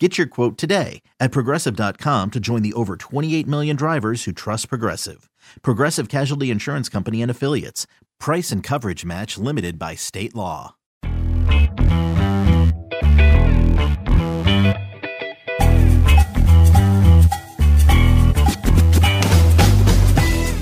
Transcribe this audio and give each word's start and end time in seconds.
Get 0.00 0.18
your 0.18 0.26
quote 0.26 0.58
today 0.58 1.02
at 1.20 1.30
progressive.com 1.30 2.32
to 2.32 2.40
join 2.40 2.62
the 2.62 2.72
over 2.72 2.96
28 2.96 3.46
million 3.46 3.76
drivers 3.76 4.24
who 4.24 4.32
trust 4.32 4.68
Progressive. 4.68 5.30
Progressive 5.62 6.08
Casualty 6.08 6.50
Insurance 6.50 6.88
Company 6.88 7.22
and 7.22 7.30
Affiliates. 7.30 7.86
Price 8.18 8.50
and 8.50 8.60
coverage 8.60 9.04
match 9.04 9.38
limited 9.38 9.78
by 9.78 9.94
state 9.94 10.34
law. 10.34 10.74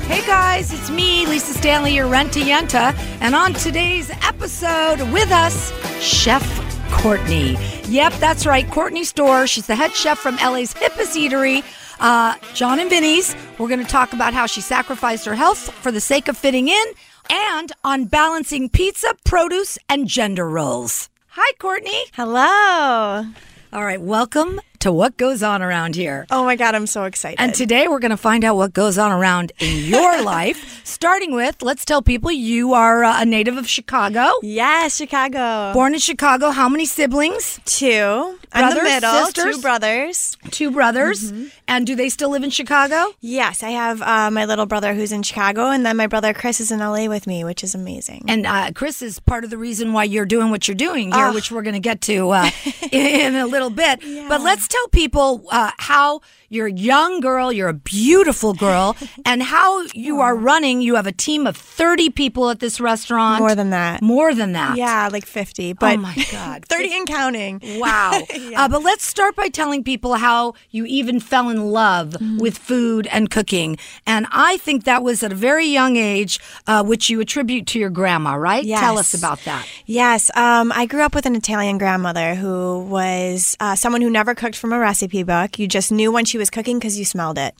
Hey 0.09 0.27
guys, 0.27 0.75
it's 0.75 0.91
me, 0.91 1.27
Lisa 1.27 1.55
Stanley, 1.55 1.95
your 1.95 2.07
rent 2.07 2.33
Yenta, 2.33 2.95
and 3.23 3.35
on 3.35 3.55
today's 3.55 4.11
episode 4.11 5.01
with 5.11 5.31
us, 5.31 5.73
Chef 6.03 6.62
Courtney. 6.93 7.57
Yep, 7.89 8.13
that's 8.15 8.47
right, 8.47 8.69
Courtney 8.71 9.03
Storer. 9.03 9.47
She's 9.47 9.67
the 9.67 9.75
head 9.75 9.93
chef 9.93 10.19
from 10.19 10.37
LA's 10.37 10.73
hippest 10.73 11.17
eatery, 11.17 11.65
uh, 11.99 12.37
John 12.55 12.79
and 12.79 12.89
Vinny's. 12.89 13.35
We're 13.59 13.69
going 13.69 13.85
to 13.85 13.91
talk 13.91 14.13
about 14.13 14.35
how 14.35 14.47
she 14.47 14.61
sacrificed 14.61 15.25
her 15.25 15.35
health 15.35 15.73
for 15.73 15.91
the 15.91 16.01
sake 16.01 16.29
of 16.29 16.37
fitting 16.37 16.69
in, 16.69 16.85
and 17.29 17.73
on 17.83 18.05
balancing 18.05 18.69
pizza, 18.69 19.15
produce, 19.25 19.79
and 19.89 20.07
gender 20.07 20.49
roles. 20.49 21.09
Hi, 21.31 21.53
Courtney. 21.59 22.05
Hello. 22.13 23.25
All 23.73 23.85
right, 23.85 24.01
welcome 24.01 24.61
to 24.83 24.93
what 24.93 25.17
goes 25.17 25.43
on 25.45 25.63
around 25.63 25.95
here. 25.95 26.27
Oh 26.31 26.45
my 26.45 26.57
God, 26.57 26.75
I'm 26.75 26.87
so 26.89 27.05
excited. 27.05 27.41
And 27.41 27.55
today 27.55 27.87
we're 27.89 28.01
going 28.01 28.11
to 28.11 28.17
find 28.17 28.45
out 28.45 28.57
what 28.57 28.73
goes 28.73 28.99
on 28.99 29.13
around 29.13 29.53
in 29.61 29.85
your 29.85 30.23
life. 30.25 30.81
Starting 30.85 31.35
with, 31.35 31.63
let's 31.63 31.85
tell 31.85 32.03
people 32.03 32.31
you 32.33 32.75
are 32.75 33.05
uh, 33.05 33.23
a 33.23 33.25
native 33.25 33.57
of 33.57 33.69
Chicago. 33.69 34.29
yes, 34.43 34.97
Chicago. 34.97 35.73
Born 35.73 35.95
in 35.95 36.01
Chicago. 36.01 36.51
How 36.51 36.69
many 36.69 36.85
siblings? 36.85 37.61
two. 37.65 38.39
I'm 38.55 38.69
the 38.69 38.75
Brothers, 38.81 38.85
middle. 38.93 39.25
sisters? 39.25 39.57
Two 39.57 39.63
brothers. 39.63 40.37
Two 40.51 40.71
brothers. 40.71 41.33
Mm-hmm. 41.33 41.45
And 41.69 41.87
do 41.87 41.95
they 41.95 42.11
still 42.11 42.29
live 42.29 42.43
in 42.43 42.51
Chicago? 42.51 43.15
Yes, 43.21 43.63
I 43.63 43.71
have 43.71 44.03
uh, 44.03 44.31
my 44.31 44.45
little 44.45 44.67
brother 44.67 44.93
who's 44.93 45.11
in 45.11 45.23
Chicago, 45.23 45.69
and 45.71 45.87
then 45.87 45.97
my 45.97 46.07
brother 46.07 46.35
Chris 46.35 46.61
is 46.61 46.71
in 46.71 46.81
LA 46.81 47.07
with 47.07 47.27
me, 47.27 47.45
which 47.45 47.65
is 47.65 47.75
amazing. 47.75 48.25
And 48.29 48.45
uh, 48.47 48.73
Chris 48.75 49.01
is 49.01 49.19
part 49.21 49.45
of 49.45 49.51
the 49.51 49.57
reason 49.57 49.95
why 49.95 50.05
you're 50.05 50.27
doing 50.27 50.51
what 50.51 50.69
you're 50.69 50.75
doing 50.75 51.13
here, 51.13 51.29
Oh. 51.29 51.33
which 51.35 51.51
we're 51.51 51.63
going 51.63 51.73
to 51.75 51.81
get 51.81 52.03
to 52.03 52.29
uh, 52.31 52.51
in 52.93 53.37
a 53.37 53.47
little 53.47 53.71
bit. 53.71 54.01
But 54.29 54.43
let's 54.43 54.69
tell 54.73 54.89
people 54.89 55.45
uh, 55.51 55.71
how 55.79 56.21
you're 56.49 56.67
a 56.67 56.73
young 56.73 57.21
girl, 57.21 57.51
you're 57.53 57.69
a 57.69 57.75
beautiful 57.75 58.53
girl, 58.55 58.97
and 59.25 59.43
how 59.43 59.83
you 59.95 60.21
are 60.21 60.35
running. 60.37 60.81
You 60.83 60.97
have 60.97 61.07
a 61.07 61.13
team 61.13 61.47
of 61.47 61.57
30 61.57 62.11
people 62.11 62.51
at 62.51 62.61
this 62.61 62.81
restaurant. 62.81 63.41
More 63.41 63.55
than 63.55 63.71
that. 63.71 64.03
More 64.03 64.35
than 64.35 64.53
that. 64.53 64.77
yeah, 64.77 65.09
like 65.13 65.25
50, 65.27 65.73
but 65.75 65.97
oh 65.99 66.01
my 66.01 66.15
God. 66.31 66.65
30 66.69 66.93
and 66.95 67.07
counting. 67.07 67.61
Wow. 67.83 68.13
uh, 68.57 68.69
but 68.69 68.83
let's 68.83 69.05
start 69.05 69.35
by 69.35 69.49
telling 69.49 69.83
people 69.83 70.15
how 70.15 70.55
you 70.71 70.85
even 70.87 71.21
fell 71.21 71.49
in 71.49 71.61
love 71.71 72.11
Mm-hmm. 72.13 72.39
with 72.39 72.59
food 72.59 73.07
and 73.09 73.31
cooking. 73.31 73.77
And 74.07 74.27
I 74.31 74.57
think 74.59 74.85
that 74.85 75.03
was 75.03 75.23
at 75.23 75.33
a 75.33 75.35
very 75.35 75.67
young 75.67 75.97
age, 75.97 76.39
uh, 76.67 76.83
which 76.85 77.09
you 77.11 77.21
attribute 77.21 77.67
to 77.69 77.79
your 77.79 77.91
grandma, 77.91 78.35
right? 78.35 78.65
Tell 78.65 78.99
us 78.99 79.15
about 79.15 79.41
that. 79.45 79.67
Yes, 79.87 80.31
um, 80.37 80.71
I 80.75 80.87
grew 80.87 81.03
up 81.03 81.15
with 81.15 81.27
an 81.27 81.35
Italian 81.35 81.79
grandmother 81.79 82.35
who 82.35 82.81
was 82.85 83.57
uh, 83.61 83.75
someone 83.75 84.01
who 84.03 84.11
never 84.11 84.35
cooked 84.35 84.57
from 84.63 84.73
a 84.73 84.79
recipe 84.79 85.25
book. 85.25 85.59
You 85.59 85.67
just 85.67 85.91
knew 85.91 86.13
when 86.13 86.25
she 86.25 86.39
was 86.39 86.49
cooking 86.49 86.79
because 86.79 86.97
you 86.97 87.05
smelled 87.05 87.37
it. 87.37 87.55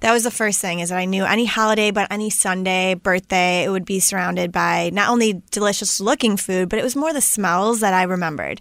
That 0.00 0.12
was 0.12 0.24
the 0.24 0.32
first 0.32 0.60
thing 0.60 0.80
is 0.80 0.88
that 0.88 0.98
I 0.98 1.04
knew 1.04 1.24
any 1.24 1.44
holiday, 1.44 1.92
but 1.92 2.10
any 2.10 2.28
Sunday, 2.28 2.94
birthday, 2.94 3.62
it 3.62 3.70
would 3.70 3.84
be 3.84 4.00
surrounded 4.00 4.50
by 4.50 4.90
not 4.92 5.10
only 5.10 5.42
delicious 5.52 6.00
looking 6.00 6.36
food, 6.36 6.68
but 6.68 6.80
it 6.80 6.82
was 6.82 6.96
more 6.96 7.12
the 7.12 7.20
smells 7.20 7.78
that 7.80 7.94
I 7.94 8.02
remembered, 8.02 8.60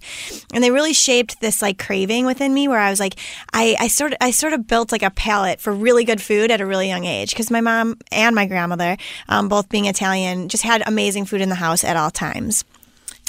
and 0.54 0.64
they 0.64 0.70
really 0.70 0.94
shaped 0.94 1.42
this 1.42 1.64
like 1.64 1.80
craving 1.80 2.28
within 2.28 2.54
me 2.54 2.68
where 2.68 2.80
I 2.80 2.92
was 2.92 3.00
like, 3.00 3.16
I, 3.54 3.76
I 3.80 3.88
sort 3.88 4.12
of 4.12 4.20
I 4.22 4.30
sort 4.30 4.54
of 4.54 4.68
built 4.68 4.92
like 4.92 5.04
a 5.04 5.10
palate 5.10 5.60
for 5.60 5.74
really 5.74 6.04
good 6.04 6.22
food 6.22 6.52
at 6.52 6.62
a 6.62 6.66
really 6.68 6.88
young 6.88 7.06
age 7.06 7.32
because 7.32 7.50
my 7.50 7.62
mom 7.62 7.98
and 8.12 8.36
my 8.36 8.46
grandmother, 8.46 8.98
um, 9.30 9.50
both 9.50 9.68
being 9.68 9.86
Italian, 9.86 10.48
just 10.48 10.64
had 10.64 10.84
amazing 10.86 11.26
food 11.26 11.42
in 11.42 11.50
the 11.50 11.56
house 11.56 11.84
at 11.84 11.98
all 11.98 12.12
times. 12.12 12.64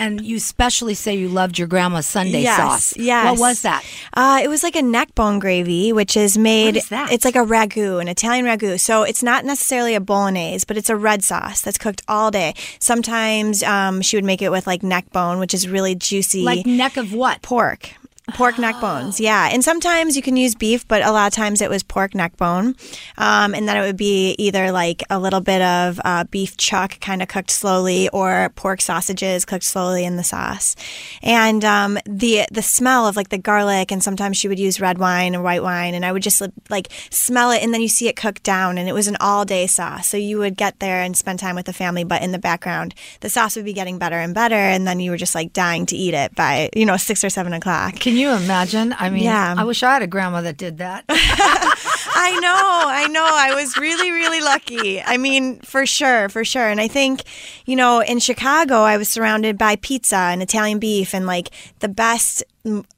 And 0.00 0.20
you 0.24 0.36
especially 0.36 0.94
say 0.94 1.14
you 1.14 1.28
loved 1.28 1.58
your 1.58 1.68
grandma's 1.68 2.06
Sunday 2.06 2.40
Yes, 2.42 2.56
sauce. 2.56 2.96
yes. 2.96 3.38
What 3.38 3.38
was 3.48 3.62
that? 3.62 3.84
Uh, 4.14 4.40
it 4.42 4.48
was 4.48 4.62
like 4.62 4.74
a 4.74 4.82
neck 4.82 5.14
bone 5.14 5.38
gravy, 5.38 5.92
which 5.92 6.16
is 6.16 6.38
made. 6.38 6.76
is 6.78 6.88
that? 6.88 7.12
It's 7.12 7.24
like 7.24 7.36
a 7.36 7.44
ragu, 7.44 8.00
an 8.00 8.08
Italian 8.08 8.46
ragu. 8.46 8.80
So 8.80 9.02
it's 9.02 9.22
not 9.22 9.44
necessarily 9.44 9.94
a 9.94 10.00
bolognese, 10.00 10.64
but 10.66 10.76
it's 10.78 10.88
a 10.88 10.96
red 10.96 11.22
sauce 11.22 11.60
that's 11.60 11.76
cooked 11.78 12.00
all 12.08 12.30
day. 12.30 12.54
Sometimes 12.78 13.62
um, 13.62 14.00
she 14.00 14.16
would 14.16 14.24
make 14.24 14.40
it 14.42 14.50
with 14.50 14.66
like 14.66 14.82
neck 14.82 15.12
bone, 15.12 15.38
which 15.38 15.52
is 15.54 15.68
really 15.68 15.94
juicy. 15.94 16.42
Like 16.44 16.64
neck 16.66 16.96
of 16.96 17.12
what? 17.12 17.42
pork. 17.42 17.90
Pork 18.32 18.58
neck 18.58 18.80
bones, 18.80 19.20
yeah. 19.20 19.48
And 19.52 19.62
sometimes 19.64 20.16
you 20.16 20.22
can 20.22 20.36
use 20.36 20.54
beef, 20.54 20.86
but 20.86 21.02
a 21.02 21.12
lot 21.12 21.26
of 21.26 21.32
times 21.32 21.60
it 21.60 21.70
was 21.70 21.82
pork 21.82 22.14
neck 22.14 22.36
bone. 22.36 22.76
Um, 23.18 23.54
and 23.54 23.68
then 23.68 23.76
it 23.76 23.80
would 23.80 23.96
be 23.96 24.34
either 24.38 24.72
like 24.72 25.02
a 25.10 25.18
little 25.18 25.40
bit 25.40 25.62
of 25.62 26.00
uh, 26.04 26.24
beef 26.24 26.56
chuck 26.56 27.00
kind 27.00 27.22
of 27.22 27.28
cooked 27.28 27.50
slowly 27.50 28.08
or 28.10 28.50
pork 28.56 28.80
sausages 28.80 29.44
cooked 29.44 29.64
slowly 29.64 30.04
in 30.04 30.16
the 30.16 30.24
sauce. 30.24 30.76
And 31.22 31.64
um, 31.64 31.98
the 32.06 32.46
the 32.50 32.62
smell 32.62 33.06
of 33.06 33.16
like 33.16 33.28
the 33.28 33.38
garlic 33.38 33.90
and 33.90 34.02
sometimes 34.02 34.36
she 34.36 34.48
would 34.48 34.58
use 34.58 34.80
red 34.80 34.98
wine 34.98 35.34
or 35.34 35.42
white 35.42 35.62
wine 35.62 35.94
and 35.94 36.04
I 36.04 36.12
would 36.12 36.22
just 36.22 36.42
like 36.68 36.88
smell 37.10 37.50
it 37.50 37.62
and 37.62 37.72
then 37.72 37.80
you 37.80 37.88
see 37.88 38.08
it 38.08 38.16
cook 38.16 38.42
down 38.42 38.78
and 38.78 38.88
it 38.88 38.92
was 38.92 39.08
an 39.08 39.16
all 39.20 39.44
day 39.44 39.66
sauce. 39.66 40.06
So 40.06 40.16
you 40.16 40.38
would 40.38 40.56
get 40.56 40.80
there 40.80 41.00
and 41.00 41.16
spend 41.16 41.38
time 41.38 41.56
with 41.56 41.66
the 41.66 41.72
family, 41.72 42.04
but 42.04 42.22
in 42.22 42.32
the 42.32 42.38
background 42.38 42.94
the 43.20 43.30
sauce 43.30 43.56
would 43.56 43.64
be 43.64 43.72
getting 43.72 43.98
better 43.98 44.18
and 44.18 44.34
better 44.34 44.54
and 44.54 44.86
then 44.86 45.00
you 45.00 45.10
were 45.10 45.16
just 45.16 45.34
like 45.34 45.52
dying 45.52 45.86
to 45.86 45.96
eat 45.96 46.14
it 46.14 46.34
by, 46.34 46.70
you 46.74 46.86
know, 46.86 46.96
six 46.96 47.24
or 47.24 47.30
seven 47.30 47.52
o'clock. 47.52 47.94
Can 47.94 48.16
you 48.16 48.19
imagine? 48.28 48.94
I 48.98 49.08
mean, 49.08 49.24
Yeah. 49.24 49.54
I 49.56 49.64
wish 49.64 49.82
I 49.82 49.94
had 49.94 50.02
a 50.02 50.06
grandma 50.06 50.42
that 50.42 50.58
did 50.58 50.78
that. 50.78 51.04
I 51.08 52.38
know, 52.40 52.88
I 52.88 53.06
know. 53.08 53.26
I 53.26 53.54
was 53.54 53.76
really, 53.78 54.10
really 54.10 54.40
lucky. 54.40 55.00
I 55.00 55.16
mean, 55.16 55.60
for 55.60 55.86
sure, 55.86 56.28
for 56.28 56.44
sure. 56.44 56.68
And 56.68 56.80
I 56.80 56.88
think, 56.88 57.22
you 57.66 57.76
know, 57.76 58.00
in 58.00 58.18
Chicago, 58.18 58.76
I 58.82 58.96
was 58.96 59.08
surrounded 59.08 59.56
by 59.56 59.76
pizza 59.76 60.16
and 60.16 60.42
Italian 60.42 60.78
beef 60.78 61.14
and 61.14 61.26
like 61.26 61.50
the 61.78 61.88
best. 61.88 62.44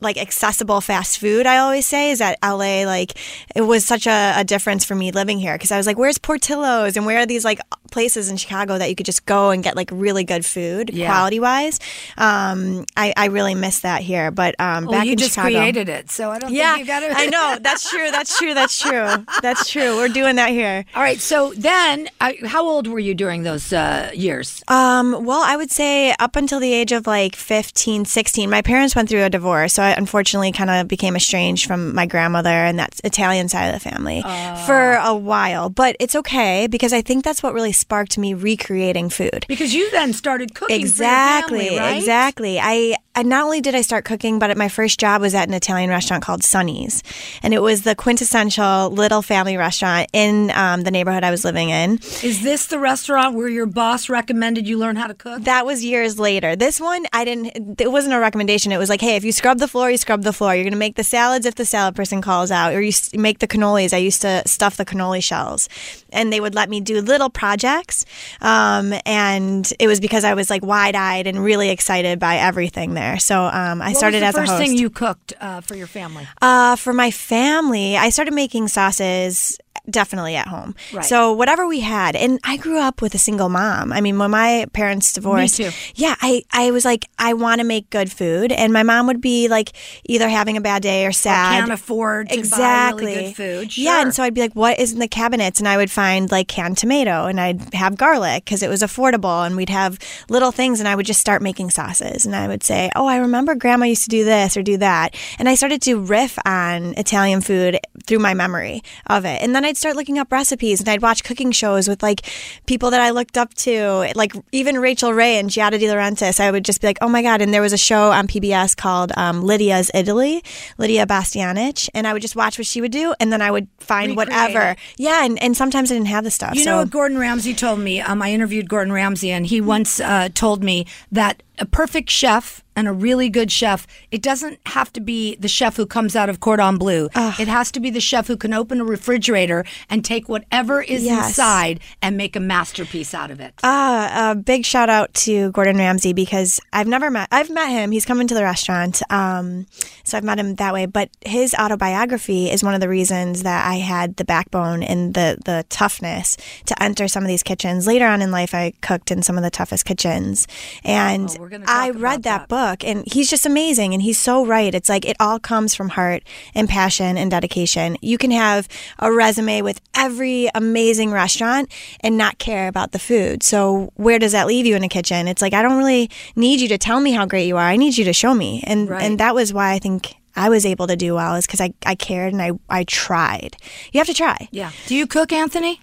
Like 0.00 0.18
accessible 0.18 0.80
fast 0.80 1.18
food, 1.18 1.46
I 1.46 1.58
always 1.58 1.86
say 1.86 2.10
is 2.10 2.20
at 2.20 2.36
LA. 2.42 2.82
Like 2.84 3.12
it 3.54 3.62
was 3.62 3.86
such 3.86 4.08
a, 4.08 4.34
a 4.36 4.42
difference 4.44 4.84
for 4.84 4.96
me 4.96 5.12
living 5.12 5.38
here 5.38 5.54
because 5.54 5.70
I 5.70 5.76
was 5.76 5.86
like, 5.86 5.96
"Where's 5.96 6.18
Portillo's?" 6.18 6.96
and 6.96 7.06
where 7.06 7.18
are 7.20 7.26
these 7.26 7.44
like 7.44 7.60
places 7.92 8.28
in 8.28 8.36
Chicago 8.36 8.76
that 8.78 8.88
you 8.88 8.96
could 8.96 9.06
just 9.06 9.24
go 9.24 9.50
and 9.50 9.62
get 9.62 9.76
like 9.76 9.88
really 9.92 10.24
good 10.24 10.44
food, 10.44 10.90
Yeah. 10.92 11.06
quality 11.06 11.38
wise. 11.38 11.78
Um, 12.18 12.86
I, 12.96 13.12
I 13.16 13.26
really 13.26 13.54
miss 13.54 13.80
that 13.80 14.02
here. 14.02 14.32
But 14.32 14.56
um, 14.58 14.86
well, 14.86 14.98
back 14.98 15.06
you 15.06 15.12
in 15.12 15.18
just 15.18 15.34
Chicago, 15.34 15.58
created 15.58 15.88
it, 15.88 16.10
so 16.10 16.30
I 16.30 16.40
don't 16.40 16.52
yeah, 16.52 16.74
think 16.74 16.86
you 16.88 16.92
got 16.92 17.00
to. 17.00 17.12
I 17.16 17.26
know. 17.26 17.58
That's 17.60 17.88
true. 17.88 18.10
That's 18.10 18.36
true. 18.36 18.54
That's 18.54 18.80
true. 18.80 19.24
That's 19.42 19.70
true. 19.70 19.94
We're 19.96 20.08
doing 20.08 20.36
that 20.36 20.50
here. 20.50 20.84
All 20.96 21.02
right. 21.02 21.20
So 21.20 21.52
then, 21.56 22.08
I, 22.20 22.38
how 22.46 22.66
old 22.66 22.88
were 22.88 22.98
you 22.98 23.14
during 23.14 23.44
those 23.44 23.72
uh, 23.72 24.10
years? 24.12 24.60
Um, 24.66 25.24
well, 25.24 25.42
I 25.44 25.56
would 25.56 25.70
say 25.70 26.14
up 26.18 26.34
until 26.34 26.58
the 26.58 26.72
age 26.72 26.90
of 26.90 27.06
like 27.06 27.36
15, 27.36 28.06
16, 28.06 28.50
my 28.50 28.62
parents 28.62 28.96
went 28.96 29.08
through 29.08 29.22
a 29.22 29.30
divorce. 29.30 29.51
So 29.68 29.82
I 29.82 29.90
unfortunately 29.90 30.52
kind 30.52 30.70
of 30.70 30.88
became 30.88 31.16
estranged 31.16 31.66
from 31.66 31.94
my 31.94 32.06
grandmother 32.06 32.48
and 32.48 32.78
that 32.78 33.00
Italian 33.04 33.48
side 33.48 33.66
of 33.66 33.74
the 33.74 33.90
family 33.90 34.22
ah. 34.24 34.64
for 34.66 34.94
a 34.94 35.14
while. 35.14 35.68
But 35.68 35.96
it's 36.00 36.16
okay 36.16 36.66
because 36.66 36.92
I 36.92 37.02
think 37.02 37.24
that's 37.24 37.42
what 37.42 37.54
really 37.54 37.72
sparked 37.72 38.18
me 38.18 38.34
recreating 38.34 39.08
food. 39.08 39.44
Because 39.48 39.74
you 39.74 39.90
then 39.90 40.12
started 40.12 40.54
cooking 40.54 40.80
Exactly, 40.80 41.68
family, 41.68 41.78
right? 41.78 41.96
exactly. 41.96 42.58
I, 42.60 42.96
I 43.14 43.22
not 43.22 43.44
only 43.44 43.60
did 43.60 43.74
I 43.74 43.82
start 43.82 44.06
cooking, 44.06 44.38
but 44.38 44.56
my 44.56 44.70
first 44.70 44.98
job 44.98 45.20
was 45.20 45.34
at 45.34 45.46
an 45.46 45.52
Italian 45.52 45.90
restaurant 45.90 46.22
called 46.22 46.42
Sonny's, 46.42 47.02
and 47.42 47.52
it 47.52 47.60
was 47.60 47.82
the 47.82 47.94
quintessential 47.94 48.88
little 48.88 49.20
family 49.20 49.58
restaurant 49.58 50.08
in 50.14 50.50
um, 50.52 50.80
the 50.82 50.90
neighborhood 50.90 51.22
I 51.22 51.30
was 51.30 51.44
living 51.44 51.68
in. 51.68 51.98
Is 52.22 52.42
this 52.42 52.68
the 52.68 52.78
restaurant 52.78 53.36
where 53.36 53.48
your 53.48 53.66
boss 53.66 54.08
recommended 54.08 54.66
you 54.66 54.78
learn 54.78 54.96
how 54.96 55.08
to 55.08 55.14
cook? 55.14 55.42
That 55.42 55.66
was 55.66 55.84
years 55.84 56.18
later. 56.18 56.56
This 56.56 56.80
one, 56.80 57.04
I 57.12 57.26
didn't. 57.26 57.78
It 57.82 57.92
wasn't 57.92 58.14
a 58.14 58.18
recommendation. 58.18 58.72
It 58.72 58.78
was 58.78 58.88
like, 58.88 59.02
hey, 59.02 59.16
if 59.16 59.24
you 59.24 59.32
scrub 59.32 59.58
the 59.58 59.68
floor, 59.68 59.90
you 59.90 59.98
scrub 59.98 60.22
the 60.22 60.32
floor. 60.32 60.54
You're 60.54 60.64
gonna 60.64 60.76
make 60.76 60.96
the 60.96 61.04
salads 61.04 61.44
if 61.44 61.56
the 61.56 61.66
salad 61.66 61.94
person 61.94 62.22
calls 62.22 62.50
out, 62.50 62.72
or 62.72 62.80
you 62.80 62.92
make 63.12 63.40
the 63.40 63.48
cannolis. 63.48 63.92
I 63.92 63.98
used 63.98 64.22
to 64.22 64.42
stuff 64.46 64.78
the 64.78 64.86
cannoli 64.86 65.22
shells, 65.22 65.68
and 66.12 66.32
they 66.32 66.40
would 66.40 66.54
let 66.54 66.70
me 66.70 66.80
do 66.80 67.02
little 67.02 67.28
projects. 67.28 68.06
Um, 68.40 68.94
and 69.04 69.70
it 69.78 69.86
was 69.86 70.00
because 70.00 70.24
I 70.24 70.32
was 70.32 70.48
like 70.48 70.64
wide 70.64 70.96
eyed 70.96 71.26
and 71.26 71.44
really 71.44 71.68
excited 71.68 72.18
by 72.18 72.38
everything 72.38 72.94
there. 72.94 73.01
So 73.18 73.44
um, 73.44 73.80
I 73.82 73.88
What 73.90 73.96
started 73.96 74.22
as 74.22 74.34
first 74.34 74.52
a 74.52 74.56
host. 74.56 74.62
thing 74.68 74.78
you 74.78 74.90
cooked 74.90 75.32
uh, 75.40 75.60
for 75.60 75.74
your 75.76 75.86
family? 75.86 76.26
Uh, 76.40 76.76
for 76.76 76.92
my 76.92 77.10
family, 77.10 77.96
I 77.96 78.10
started 78.10 78.34
making 78.34 78.68
sauces 78.68 79.58
definitely 79.88 80.36
at 80.36 80.48
home. 80.48 80.74
Right. 80.92 81.04
So 81.04 81.32
whatever 81.32 81.66
we 81.66 81.80
had, 81.80 82.16
and 82.16 82.38
I 82.44 82.56
grew 82.56 82.78
up 82.78 83.02
with 83.02 83.14
a 83.14 83.18
single 83.18 83.48
mom. 83.48 83.92
I 83.92 84.00
mean, 84.00 84.18
when 84.18 84.30
my 84.30 84.66
parents 84.72 85.12
divorced, 85.12 85.56
too. 85.56 85.70
yeah, 85.94 86.14
I 86.20 86.42
I 86.52 86.70
was 86.70 86.84
like, 86.84 87.06
I 87.18 87.34
want 87.34 87.60
to 87.60 87.64
make 87.64 87.90
good 87.90 88.10
food, 88.12 88.52
and 88.52 88.72
my 88.72 88.82
mom 88.82 89.06
would 89.06 89.20
be 89.20 89.48
like 89.48 89.72
either 90.04 90.28
having 90.28 90.56
a 90.56 90.60
bad 90.60 90.82
day 90.82 91.06
or 91.06 91.12
sad. 91.12 91.60
Can't 91.60 91.72
afford 91.72 92.28
to 92.28 92.38
exactly. 92.38 93.04
buy 93.04 93.10
really 93.10 93.26
good 93.28 93.36
food. 93.36 93.76
Yeah, 93.76 94.02
and 94.02 94.14
so 94.14 94.22
I'd 94.22 94.34
be 94.34 94.40
like, 94.40 94.54
"What 94.54 94.78
is 94.78 94.92
in 94.92 94.98
the 94.98 95.08
cabinets?" 95.08 95.58
And 95.58 95.68
I 95.68 95.76
would 95.76 95.90
find 95.90 96.30
like 96.30 96.48
canned 96.48 96.78
tomato, 96.78 97.26
and 97.26 97.40
I'd 97.40 97.74
have 97.74 97.96
garlic 97.96 98.44
because 98.44 98.62
it 98.62 98.68
was 98.68 98.82
affordable, 98.82 99.44
and 99.44 99.56
we'd 99.56 99.68
have 99.70 99.98
little 100.28 100.52
things, 100.52 100.80
and 100.80 100.88
I 100.88 100.94
would 100.94 101.06
just 101.06 101.20
start 101.20 101.42
making 101.42 101.70
sauces, 101.70 102.24
and 102.26 102.36
I 102.36 102.48
would 102.48 102.62
say, 102.62 102.90
"Oh, 102.94 103.06
I 103.06 103.16
remember 103.16 103.54
Grandma 103.54 103.86
used 103.86 104.04
to 104.04 104.08
do 104.08 104.24
this 104.24 104.56
or 104.56 104.62
do 104.62 104.76
that," 104.78 105.14
and 105.38 105.48
I 105.48 105.54
started 105.54 105.82
to 105.82 105.98
riff 105.98 106.38
on 106.44 106.94
Italian 106.96 107.40
food 107.40 107.78
through 108.06 108.18
my 108.18 108.34
memory 108.34 108.82
of 109.06 109.24
it, 109.24 109.42
and 109.42 109.54
then 109.54 109.61
I'd 109.66 109.76
start 109.76 109.96
looking 109.96 110.18
up 110.18 110.30
recipes, 110.32 110.80
and 110.80 110.88
I'd 110.88 111.02
watch 111.02 111.24
cooking 111.24 111.52
shows 111.52 111.88
with 111.88 112.02
like 112.02 112.22
people 112.66 112.90
that 112.90 113.00
I 113.00 113.10
looked 113.10 113.36
up 113.36 113.54
to, 113.54 114.12
like 114.14 114.32
even 114.52 114.78
Rachael 114.78 115.12
Ray 115.12 115.38
and 115.38 115.50
Giada 115.50 115.78
De 115.78 115.86
Laurentiis. 115.86 116.40
I 116.40 116.50
would 116.50 116.64
just 116.64 116.80
be 116.80 116.86
like, 116.86 116.98
"Oh 117.00 117.08
my 117.08 117.22
god!" 117.22 117.40
And 117.40 117.52
there 117.52 117.62
was 117.62 117.72
a 117.72 117.78
show 117.78 118.10
on 118.12 118.26
PBS 118.26 118.76
called 118.76 119.12
um, 119.16 119.42
Lydia's 119.42 119.90
Italy, 119.94 120.42
Lydia 120.78 121.06
Bastianich, 121.06 121.88
and 121.94 122.06
I 122.06 122.12
would 122.12 122.22
just 122.22 122.36
watch 122.36 122.58
what 122.58 122.66
she 122.66 122.80
would 122.80 122.92
do, 122.92 123.14
and 123.20 123.32
then 123.32 123.42
I 123.42 123.50
would 123.50 123.68
find 123.78 124.16
Recreate 124.16 124.28
whatever. 124.28 124.70
it. 124.70 124.78
Yeah, 124.96 125.24
and, 125.24 125.42
and 125.42 125.56
sometimes 125.56 125.90
I 125.90 125.94
didn't 125.94 126.08
have 126.08 126.24
the 126.24 126.30
stuff. 126.30 126.54
You 126.54 126.64
so 126.64 126.70
know 126.70 126.76
what 126.78 126.90
Gordon 126.90 127.18
Ramsay 127.18 127.54
told 127.54 127.80
me? 127.80 128.00
Um, 128.00 128.22
I 128.22 128.32
interviewed 128.32 128.68
Gordon 128.68 128.92
Ramsay, 128.92 129.30
and 129.30 129.46
he 129.46 129.60
once 129.60 130.00
uh, 130.00 130.28
told 130.34 130.62
me 130.62 130.86
that 131.10 131.42
a 131.62 131.66
perfect 131.66 132.10
chef 132.10 132.64
and 132.74 132.88
a 132.88 132.92
really 132.92 133.28
good 133.28 133.52
chef, 133.52 133.86
it 134.10 134.22
doesn't 134.22 134.58
have 134.66 134.90
to 134.94 135.00
be 135.00 135.36
the 135.36 135.46
chef 135.46 135.76
who 135.76 135.84
comes 135.84 136.16
out 136.16 136.28
of 136.30 136.40
cordon 136.40 136.78
bleu. 136.78 137.08
It 137.38 137.46
has 137.46 137.70
to 137.72 137.80
be 137.80 137.90
the 137.90 138.00
chef 138.00 138.26
who 138.26 138.36
can 138.36 138.54
open 138.54 138.80
a 138.80 138.84
refrigerator 138.84 139.64
and 139.90 140.02
take 140.02 140.26
whatever 140.28 140.80
is 140.80 141.04
Yes. 141.04 141.28
inside 141.28 141.80
and 142.00 142.16
make 142.16 142.34
a 142.34 142.40
masterpiece 142.40 143.12
out 143.14 143.30
of 143.30 143.40
it. 143.40 143.52
Ah, 143.62 144.30
a 144.30 144.34
big 144.34 144.64
shout 144.64 144.88
out 144.88 145.12
to 145.26 145.52
Gordon 145.52 145.76
Ramsay 145.76 146.14
because 146.14 146.60
I've 146.72 146.86
never 146.88 147.10
met. 147.10 147.28
I've 147.30 147.50
met 147.50 147.68
him. 147.68 147.92
He's 147.92 148.06
coming 148.06 148.26
to 148.28 148.34
the 148.34 148.42
restaurant, 148.42 149.02
um, 149.12 149.66
so 150.02 150.16
I've 150.16 150.24
met 150.24 150.38
him 150.38 150.54
that 150.56 150.72
way. 150.72 150.86
But 150.86 151.10
his 151.26 151.54
autobiography 151.54 152.50
is 152.50 152.64
one 152.64 152.74
of 152.74 152.80
the 152.80 152.88
reasons 152.88 153.42
that 153.42 153.66
I 153.66 153.74
had 153.76 154.16
the 154.16 154.24
backbone 154.24 154.82
and 154.82 155.12
the 155.14 155.36
the 155.44 155.66
toughness 155.68 156.38
to 156.66 156.82
enter 156.82 157.06
some 157.06 157.22
of 157.22 157.28
these 157.28 157.42
kitchens. 157.42 157.86
Later 157.86 158.06
on 158.06 158.22
in 158.22 158.30
life, 158.30 158.54
I 158.54 158.72
cooked 158.80 159.10
in 159.10 159.22
some 159.22 159.36
of 159.36 159.42
the 159.44 159.50
toughest 159.50 159.84
kitchens, 159.84 160.48
and 160.84 161.28
Oh, 161.38 161.44
we're 161.52 161.58
gonna 161.58 161.70
I 161.70 161.90
read 161.90 161.98
about 162.20 162.22
that 162.22 162.22
that. 162.22 162.48
book, 162.48 162.84
and 162.84 163.04
he's 163.06 163.28
just 163.28 163.44
amazing, 163.46 163.92
and 163.92 164.02
he's 164.02 164.18
so 164.18 164.44
right. 164.44 164.74
It's 164.74 164.88
like 164.88 165.04
it 165.04 165.16
all 165.20 165.38
comes 165.38 165.74
from 165.74 165.90
heart 165.90 166.22
and 166.54 166.68
passion 166.68 167.16
and 167.18 167.30
dedication. 167.30 167.96
You 168.00 168.18
can 168.18 168.30
have 168.30 168.68
a 168.98 169.12
resume 169.12 169.62
with 169.62 169.80
every 169.94 170.48
amazing 170.54 171.10
restaurant 171.12 171.70
and 172.00 172.16
not 172.16 172.38
care 172.38 172.68
about 172.68 172.92
the 172.92 172.98
food. 172.98 173.42
So 173.42 173.92
where 173.96 174.18
does 174.18 174.32
that 174.32 174.46
leave 174.46 174.66
you 174.66 174.76
in 174.76 174.82
a 174.82 174.88
kitchen? 174.88 175.28
It's 175.28 175.42
like 175.42 175.52
I 175.52 175.62
don't 175.62 175.76
really 175.76 176.10
need 176.36 176.60
you 176.60 176.68
to 176.68 176.78
tell 176.78 177.00
me 177.00 177.12
how 177.12 177.26
great 177.26 177.46
you 177.46 177.56
are. 177.56 177.66
I 177.66 177.76
need 177.76 177.96
you 177.98 178.04
to 178.04 178.12
show 178.12 178.34
me, 178.34 178.62
and 178.66 178.88
Right. 178.88 179.02
and 179.02 179.18
that 179.20 179.34
was 179.34 179.52
why 179.52 179.72
I 179.72 179.78
think. 179.78 180.14
I 180.34 180.48
was 180.48 180.64
able 180.64 180.86
to 180.86 180.96
do 180.96 181.14
well 181.14 181.34
is 181.34 181.44
because 181.46 181.60
I, 181.60 181.74
I 181.84 181.94
cared 181.94 182.32
and 182.32 182.40
I, 182.40 182.52
I 182.70 182.84
tried. 182.84 183.54
You 183.92 184.00
have 184.00 184.06
to 184.06 184.14
try. 184.14 184.48
Yeah. 184.50 184.70
Do 184.86 184.94
you 184.96 185.06
cook, 185.06 185.30
Anthony? 185.30 185.78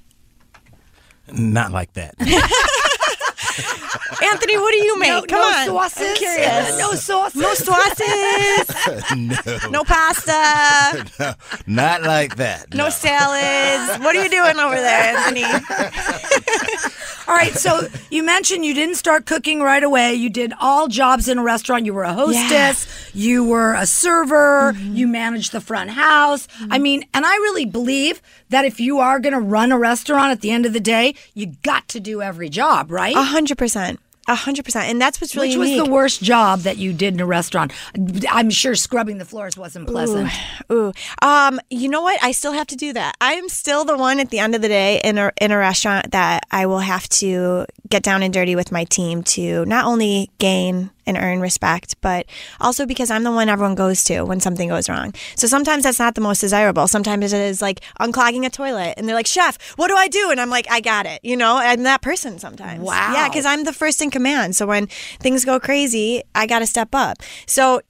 Not 1.31 1.71
like 1.71 1.93
that. 1.93 2.15
Anthony, 4.21 4.57
what 4.57 4.71
do 4.71 4.77
you 4.77 4.99
make? 4.99 5.09
No, 5.09 5.21
Come 5.21 5.39
no 5.39 5.47
on. 5.47 5.65
sauces. 5.67 6.07
I'm 6.09 6.15
curious. 6.15 6.77
no 6.79 6.93
sauces. 6.93 7.41
No 7.41 7.53
sauces. 7.53 8.67
no. 9.71 9.83
pasta. 9.83 11.35
Not 11.67 12.03
like 12.03 12.35
that. 12.37 12.73
No 12.73 12.89
salads. 12.89 14.03
What 14.03 14.15
are 14.15 14.23
you 14.23 14.29
doing 14.29 14.57
over 14.59 14.75
there, 14.75 15.17
Anthony? 15.17 15.43
All 17.27 17.35
right, 17.35 17.53
so 17.53 17.87
you 18.09 18.23
mentioned 18.23 18.65
you 18.65 18.73
didn't 18.73 18.95
start 18.95 19.27
cooking 19.27 19.61
right 19.61 19.83
away. 19.83 20.15
You 20.15 20.31
did 20.31 20.51
all 20.59 20.87
jobs 20.87 21.27
in 21.27 21.37
a 21.37 21.43
restaurant. 21.43 21.85
You 21.85 21.93
were 21.93 22.03
a 22.03 22.11
hostess, 22.11 23.11
you 23.13 23.43
were 23.43 23.75
a 23.75 23.85
server, 23.85 24.73
mm-hmm. 24.73 24.95
you 24.95 25.07
managed 25.07 25.51
the 25.51 25.61
front 25.61 25.91
house. 25.91 26.47
Mm-hmm. 26.47 26.73
I 26.73 26.79
mean, 26.79 27.05
and 27.13 27.27
I 27.27 27.35
really 27.35 27.65
believe 27.65 28.19
that 28.49 28.65
if 28.65 28.79
you 28.79 28.99
are 28.99 29.19
going 29.19 29.33
to 29.33 29.39
run 29.39 29.71
a 29.71 29.77
restaurant 29.79 30.31
at 30.31 30.41
the 30.41 30.51
end 30.51 30.65
of 30.65 30.73
the 30.73 30.79
day, 30.79 31.15
you 31.33 31.53
got 31.63 31.87
to 31.89 31.99
do 31.99 32.21
every 32.21 32.49
job, 32.49 32.91
right? 32.91 33.15
A 33.15 33.23
hundred 33.23 33.57
percent. 33.57 33.99
A 34.27 34.35
hundred 34.35 34.63
percent. 34.63 34.87
And 34.91 35.01
that's 35.01 35.19
what's 35.19 35.35
really 35.35 35.49
Which 35.49 35.57
was 35.57 35.69
unique. 35.71 35.85
the 35.85 35.91
worst 35.91 36.21
job 36.21 36.59
that 36.59 36.77
you 36.77 36.93
did 36.93 37.15
in 37.15 37.19
a 37.19 37.25
restaurant? 37.25 37.71
I'm 38.29 38.51
sure 38.51 38.75
scrubbing 38.75 39.17
the 39.17 39.25
floors 39.25 39.57
wasn't 39.57 39.87
pleasant. 39.87 40.29
Ooh, 40.71 40.93
um, 41.23 41.59
you 41.71 41.89
know 41.89 42.03
what? 42.03 42.23
I 42.23 42.31
still 42.31 42.51
have 42.51 42.67
to 42.67 42.75
do 42.75 42.93
that. 42.93 43.15
I'm 43.21 43.49
still 43.49 43.85
the 43.85 43.97
one 43.97 44.19
at 44.19 44.29
the 44.29 44.37
end 44.37 44.53
of 44.53 44.61
the 44.61 44.67
day 44.67 45.01
in 45.03 45.17
a 45.17 45.31
in 45.41 45.51
a 45.51 45.57
restaurant 45.57 46.11
that 46.11 46.43
I 46.51 46.67
will 46.67 46.79
have 46.79 47.09
to 47.09 47.65
get 47.89 48.03
down 48.03 48.21
and 48.21 48.31
dirty 48.31 48.55
with 48.55 48.71
my 48.71 48.83
team 48.83 49.23
to 49.23 49.65
not 49.65 49.85
only 49.85 50.29
gain 50.37 50.91
and 51.09 51.17
earn 51.17 51.41
respect, 51.41 51.95
but 52.01 52.25
also 52.61 52.85
because 52.85 53.11
I'm 53.11 53.23
the 53.23 53.31
one 53.31 53.49
everyone 53.49 53.75
goes 53.75 54.03
to 54.05 54.21
when 54.23 54.39
something 54.39 54.69
goes 54.69 54.87
wrong. 54.87 55.13
So 55.35 55.47
sometimes 55.47 55.83
that's 55.83 55.99
not 55.99 56.15
the 56.15 56.21
most 56.21 56.39
desirable. 56.39 56.87
Sometimes 56.87 57.33
it 57.33 57.41
is 57.41 57.61
like 57.61 57.81
unclogging 57.99 58.45
a 58.45 58.49
toilet, 58.49 58.93
and 58.95 59.07
they're 59.07 59.15
like, 59.15 59.27
"Chef, 59.27 59.57
what 59.77 59.87
do 59.89 59.95
I 59.95 60.07
do?" 60.07 60.29
And 60.31 60.39
I'm 60.39 60.49
like, 60.49 60.69
"I 60.71 60.79
got 60.79 61.05
it." 61.05 61.19
You 61.23 61.35
know, 61.35 61.57
I'm 61.57 61.83
that 61.83 62.01
person 62.01 62.39
sometimes. 62.39 62.81
Wow. 62.81 63.13
Yeah, 63.13 63.27
because 63.27 63.45
I'm 63.45 63.63
the 63.63 63.73
first 63.73 64.01
in 64.01 64.11
command. 64.11 64.55
So 64.55 64.65
when 64.67 64.87
things 65.19 65.43
go 65.43 65.59
crazy, 65.59 66.21
I 66.35 66.45
got 66.45 66.59
to 66.59 66.67
step 66.67 66.93
up. 66.93 67.17
So 67.45 67.81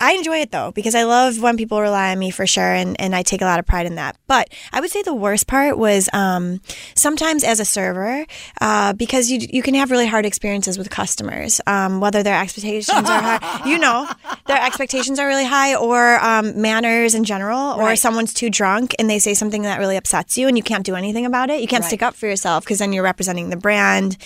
I 0.00 0.12
enjoy 0.12 0.38
it 0.38 0.50
though 0.52 0.70
because 0.72 0.94
I 0.94 1.02
love 1.04 1.40
when 1.40 1.56
people 1.56 1.80
rely 1.80 2.12
on 2.12 2.18
me 2.18 2.30
for 2.30 2.46
sure, 2.46 2.74
and, 2.74 3.00
and 3.00 3.14
I 3.14 3.22
take 3.22 3.40
a 3.42 3.44
lot 3.44 3.58
of 3.58 3.66
pride 3.66 3.86
in 3.86 3.96
that. 3.96 4.16
But 4.26 4.48
I 4.72 4.80
would 4.80 4.90
say 4.90 5.02
the 5.02 5.14
worst 5.14 5.46
part 5.46 5.78
was 5.78 6.08
um, 6.12 6.60
sometimes 6.94 7.42
as 7.44 7.60
a 7.60 7.64
server 7.64 8.24
uh, 8.60 8.92
because 8.92 9.30
you 9.30 9.38
you 9.50 9.62
can 9.62 9.74
have 9.74 9.90
really 9.90 10.06
hard 10.06 10.26
experiences 10.26 10.78
with 10.78 10.90
customers, 10.90 11.60
um, 11.66 12.00
whether 12.00 12.22
their 12.22 12.40
expectations 12.40 13.08
are 13.10 13.20
high, 13.22 13.62
you 13.66 13.78
know, 13.78 14.08
their 14.46 14.62
expectations 14.62 15.18
are 15.18 15.26
really 15.26 15.44
high, 15.46 15.74
or 15.74 16.18
um, 16.24 16.60
manners 16.60 17.14
in 17.14 17.24
general, 17.24 17.74
or 17.74 17.84
Right. 17.84 17.98
someone's 17.98 18.32
too 18.34 18.50
drunk 18.50 18.94
and 18.98 19.08
they 19.10 19.18
say 19.18 19.34
something 19.34 19.62
that 19.62 19.78
really 19.78 19.96
upsets 19.96 20.38
you, 20.38 20.46
and 20.48 20.56
you 20.56 20.62
can't 20.62 20.84
do 20.84 20.94
anything 20.94 21.26
about 21.26 21.50
it. 21.50 21.60
You 21.60 21.66
can't 21.66 21.82
Right. 21.82 21.88
stick 21.88 22.02
up 22.02 22.14
for 22.14 22.26
yourself 22.26 22.64
because 22.64 22.78
then 22.78 22.92
you're 22.92 23.02
representing 23.04 23.50
the 23.50 23.56
brand, 23.56 24.16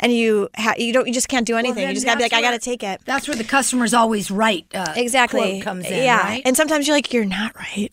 and 0.00 0.12
you 0.12 0.48
ha- 0.56 0.74
you 0.76 0.92
don't 0.92 1.06
you 1.06 1.12
just 1.14 1.28
can't 1.28 1.46
do 1.46 1.56
anything. 1.56 1.76
then 1.76 1.88
you 1.88 1.94
just 1.94 2.06
gotta 2.06 2.18
be 2.18 2.24
like, 2.24 2.32
that's 2.32 2.38
I 2.38 2.42
gotta 2.42 2.58
take 2.58 2.82
it. 2.82 3.00
That's 3.04 3.26
where 3.26 3.36
the 3.36 3.44
customer's 3.44 3.94
always 3.94 4.30
right. 4.30 4.66
Uh, 4.74 4.92
Exactly. 4.98 5.60
comes 5.60 5.86
in. 5.86 6.02
yeah. 6.02 6.20
right? 6.22 6.42
And 6.44 6.56
sometimes 6.56 6.86
you're 6.86 6.96
like, 6.96 7.12
you're 7.12 7.24
not 7.24 7.54
right. 7.56 7.90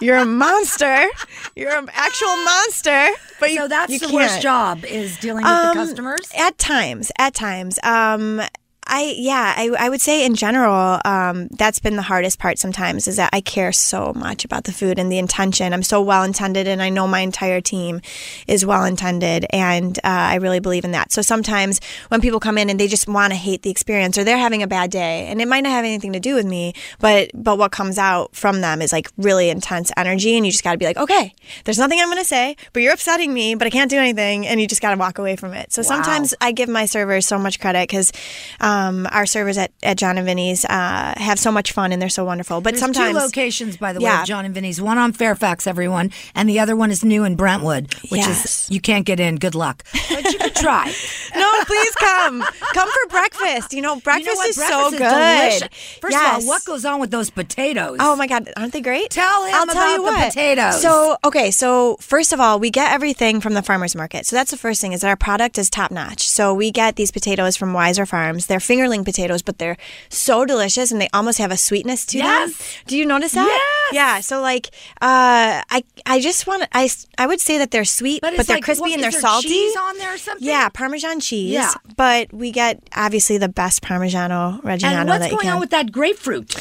you're 0.00 0.16
a 0.16 0.24
monster. 0.26 1.06
You're 1.54 1.76
an 1.76 1.88
actual 1.92 2.36
monster. 2.36 3.08
But 3.40 3.50
you, 3.50 3.56
so 3.58 3.68
that's 3.68 3.92
you 3.92 3.98
the 3.98 4.12
worst 4.12 4.40
can't. 4.40 4.42
job 4.42 4.84
is 4.84 5.16
dealing 5.18 5.44
with 5.44 5.52
the 5.52 5.68
Um, 5.68 5.74
customers. 5.74 6.30
At 6.36 6.58
times, 6.58 7.10
at 7.18 7.34
times. 7.34 7.78
Um, 7.82 8.40
I 8.86 9.14
yeah, 9.16 9.54
I, 9.56 9.70
I 9.78 9.88
would 9.88 10.00
say 10.00 10.24
in 10.24 10.34
general, 10.34 11.00
um, 11.04 11.48
that's 11.48 11.78
been 11.80 11.96
the 11.96 12.02
hardest 12.02 12.38
part 12.38 12.58
sometimes 12.58 13.08
is 13.08 13.16
that 13.16 13.30
I 13.32 13.40
care 13.40 13.72
so 13.72 14.12
much 14.14 14.44
about 14.44 14.64
the 14.64 14.72
food 14.72 14.98
and 14.98 15.10
the 15.10 15.18
intention. 15.18 15.72
I'm 15.72 15.82
so 15.82 16.00
well 16.00 16.22
intended, 16.22 16.68
and 16.68 16.80
I 16.80 16.88
know 16.88 17.08
my 17.08 17.20
entire 17.20 17.60
team 17.60 18.00
is 18.46 18.64
well 18.64 18.84
intended, 18.84 19.46
and 19.50 19.98
uh, 19.98 20.02
I 20.04 20.36
really 20.36 20.60
believe 20.60 20.84
in 20.84 20.92
that. 20.92 21.10
So 21.10 21.22
sometimes 21.22 21.80
when 22.08 22.20
people 22.20 22.38
come 22.38 22.58
in 22.58 22.70
and 22.70 22.78
they 22.78 22.86
just 22.86 23.08
want 23.08 23.32
to 23.32 23.36
hate 23.36 23.62
the 23.62 23.70
experience 23.70 24.16
or 24.16 24.24
they're 24.24 24.38
having 24.38 24.62
a 24.62 24.68
bad 24.68 24.90
day, 24.90 25.26
and 25.26 25.40
it 25.40 25.48
might 25.48 25.62
not 25.62 25.70
have 25.70 25.84
anything 25.84 26.12
to 26.12 26.20
do 26.20 26.34
with 26.34 26.46
me, 26.46 26.72
but 27.00 27.30
but 27.34 27.58
what 27.58 27.72
comes 27.72 27.98
out 27.98 28.36
from 28.36 28.60
them 28.60 28.80
is 28.80 28.92
like 28.92 29.10
really 29.16 29.50
intense 29.50 29.90
energy, 29.96 30.36
and 30.36 30.46
you 30.46 30.52
just 30.52 30.62
got 30.62 30.72
to 30.72 30.78
be 30.78 30.86
like, 30.86 30.96
okay, 30.96 31.34
there's 31.64 31.78
nothing 31.78 31.98
I'm 31.98 32.08
going 32.08 32.18
to 32.18 32.24
say, 32.24 32.56
but 32.72 32.82
you're 32.82 32.94
upsetting 32.94 33.34
me, 33.34 33.56
but 33.56 33.66
I 33.66 33.70
can't 33.70 33.90
do 33.90 33.98
anything, 33.98 34.46
and 34.46 34.60
you 34.60 34.68
just 34.68 34.82
got 34.82 34.92
to 34.92 34.96
walk 34.96 35.18
away 35.18 35.34
from 35.34 35.54
it. 35.54 35.72
So 35.72 35.82
sometimes 35.82 36.34
I 36.40 36.52
give 36.52 36.68
my 36.68 36.86
servers 36.86 37.26
so 37.26 37.36
much 37.36 37.58
credit 37.58 37.88
because 37.88 38.12
um, 38.60 38.75
our 39.12 39.26
servers 39.26 39.58
at, 39.58 39.72
at 39.82 39.96
John 39.98 40.16
and 40.18 40.26
Vinny's 40.26 40.64
uh, 40.64 41.14
have 41.16 41.38
so 41.38 41.50
much 41.52 41.72
fun 41.72 41.92
and 41.92 42.00
they're 42.00 42.08
so 42.08 42.24
wonderful. 42.24 42.60
But 42.60 42.72
There's 42.72 42.80
sometimes 42.80 43.16
two 43.16 43.18
locations, 43.24 43.76
by 43.76 43.92
the 43.92 44.00
way, 44.00 44.04
Yeah. 44.04 44.22
of 44.22 44.26
John 44.26 44.44
and 44.44 44.54
Vinny's. 44.54 44.80
One 44.80 44.98
on 44.98 45.12
Fairfax, 45.12 45.66
everyone, 45.66 46.10
and 46.34 46.48
the 46.48 46.58
other 46.60 46.76
one 46.76 46.90
is 46.90 47.04
new 47.04 47.24
in 47.24 47.36
Brentwood, 47.36 47.94
which 48.10 48.20
Yes. 48.20 48.44
is 48.66 48.70
you 48.70 48.80
can't 48.80 49.04
get 49.06 49.20
in. 49.20 49.36
Good 49.36 49.54
luck, 49.54 49.84
but 49.92 50.24
you 50.32 50.38
could 50.38 50.54
try. 50.54 50.86
no, 51.36 51.50
please 51.64 51.94
come, 51.96 52.42
come 52.74 52.88
for 52.88 53.08
breakfast. 53.10 53.72
You 53.72 53.82
know, 53.82 53.96
breakfast 54.00 54.26
you 54.28 54.42
know 54.44 54.48
is 54.48 54.56
Breakfast 54.56 54.68
so 54.68 54.86
is 54.88 54.98
good. 54.98 55.60
delicious. 55.60 55.98
First 56.00 56.12
Yes. 56.12 56.36
of 56.38 56.42
all, 56.42 56.48
what 56.48 56.64
goes 56.64 56.84
on 56.84 57.00
with 57.00 57.10
those 57.10 57.30
potatoes? 57.30 57.96
Oh 58.00 58.16
my 58.16 58.26
God, 58.26 58.48
aren't 58.56 58.72
they 58.72 58.80
great? 58.80 59.10
Tell 59.10 59.44
him 59.46 59.54
I'll 59.54 59.66
tell 59.66 59.76
about 59.76 59.90
you 59.90 59.96
the 59.98 60.02
what. 60.02 60.28
potatoes. 60.28 60.82
So, 60.82 61.16
okay, 61.24 61.50
so 61.50 61.96
first 62.00 62.32
of 62.32 62.40
all, 62.40 62.58
we 62.58 62.70
get 62.70 62.92
everything 62.92 63.40
from 63.40 63.54
the 63.54 63.62
farmer's 63.62 63.94
market. 63.94 64.26
So 64.26 64.36
that's 64.36 64.50
the 64.50 64.56
first 64.56 64.80
thing 64.80 64.92
is 64.92 65.00
that 65.02 65.08
our 65.08 65.16
product 65.16 65.58
is 65.58 65.70
top 65.70 65.90
notch. 65.90 66.26
So 66.28 66.52
we 66.54 66.70
get 66.70 66.96
these 66.96 67.10
potatoes 67.10 67.56
from 67.56 67.72
Weiser 67.72 68.06
Farms. 68.06 68.46
They're 68.46 68.60
fingerling 68.66 69.04
potatoes, 69.04 69.42
but 69.42 69.58
they're 69.58 69.76
so 70.08 70.44
delicious 70.44 70.90
and 70.90 71.00
they 71.00 71.08
almost 71.12 71.38
have 71.38 71.50
a 71.50 71.56
sweetness 71.56 72.04
to 72.06 72.18
Yes. 72.18 72.50
them. 72.52 72.66
Do 72.86 72.96
you 72.98 73.06
notice 73.06 73.32
that? 73.32 73.46
Yes. 73.92 73.94
Yeah. 73.94 74.20
So 74.20 74.40
like, 74.40 74.66
uh, 75.00 75.62
I 75.70 75.84
I 76.04 76.20
just 76.20 76.46
want 76.46 76.66
I 76.72 76.88
I 77.18 77.26
would 77.26 77.40
say 77.40 77.58
that 77.58 77.70
they're 77.70 77.84
sweet, 77.84 78.20
But 78.22 78.36
but, 78.36 78.46
they're 78.46 78.56
like, 78.56 78.64
crispy 78.64 78.80
what- 78.82 78.92
and 78.94 79.02
they're 79.02 79.10
salty. 79.12 79.48
cheese 79.48 79.76
on 79.76 79.98
there 79.98 80.14
or 80.14 80.18
something? 80.18 80.46
Yeah, 80.46 80.68
Parmesan 80.68 81.20
cheese. 81.20 81.52
Yeah. 81.52 81.72
But 81.96 82.32
we 82.32 82.50
get 82.50 82.82
obviously 82.94 83.38
the 83.38 83.48
best 83.48 83.82
Parmigiano 83.82 84.60
Reggiano 84.62 85.00
and 85.00 85.08
what's 85.08 85.28
going 85.30 85.48
on 85.48 85.60
with 85.60 85.70
that 85.70 85.92
grapefruit? 85.92 86.54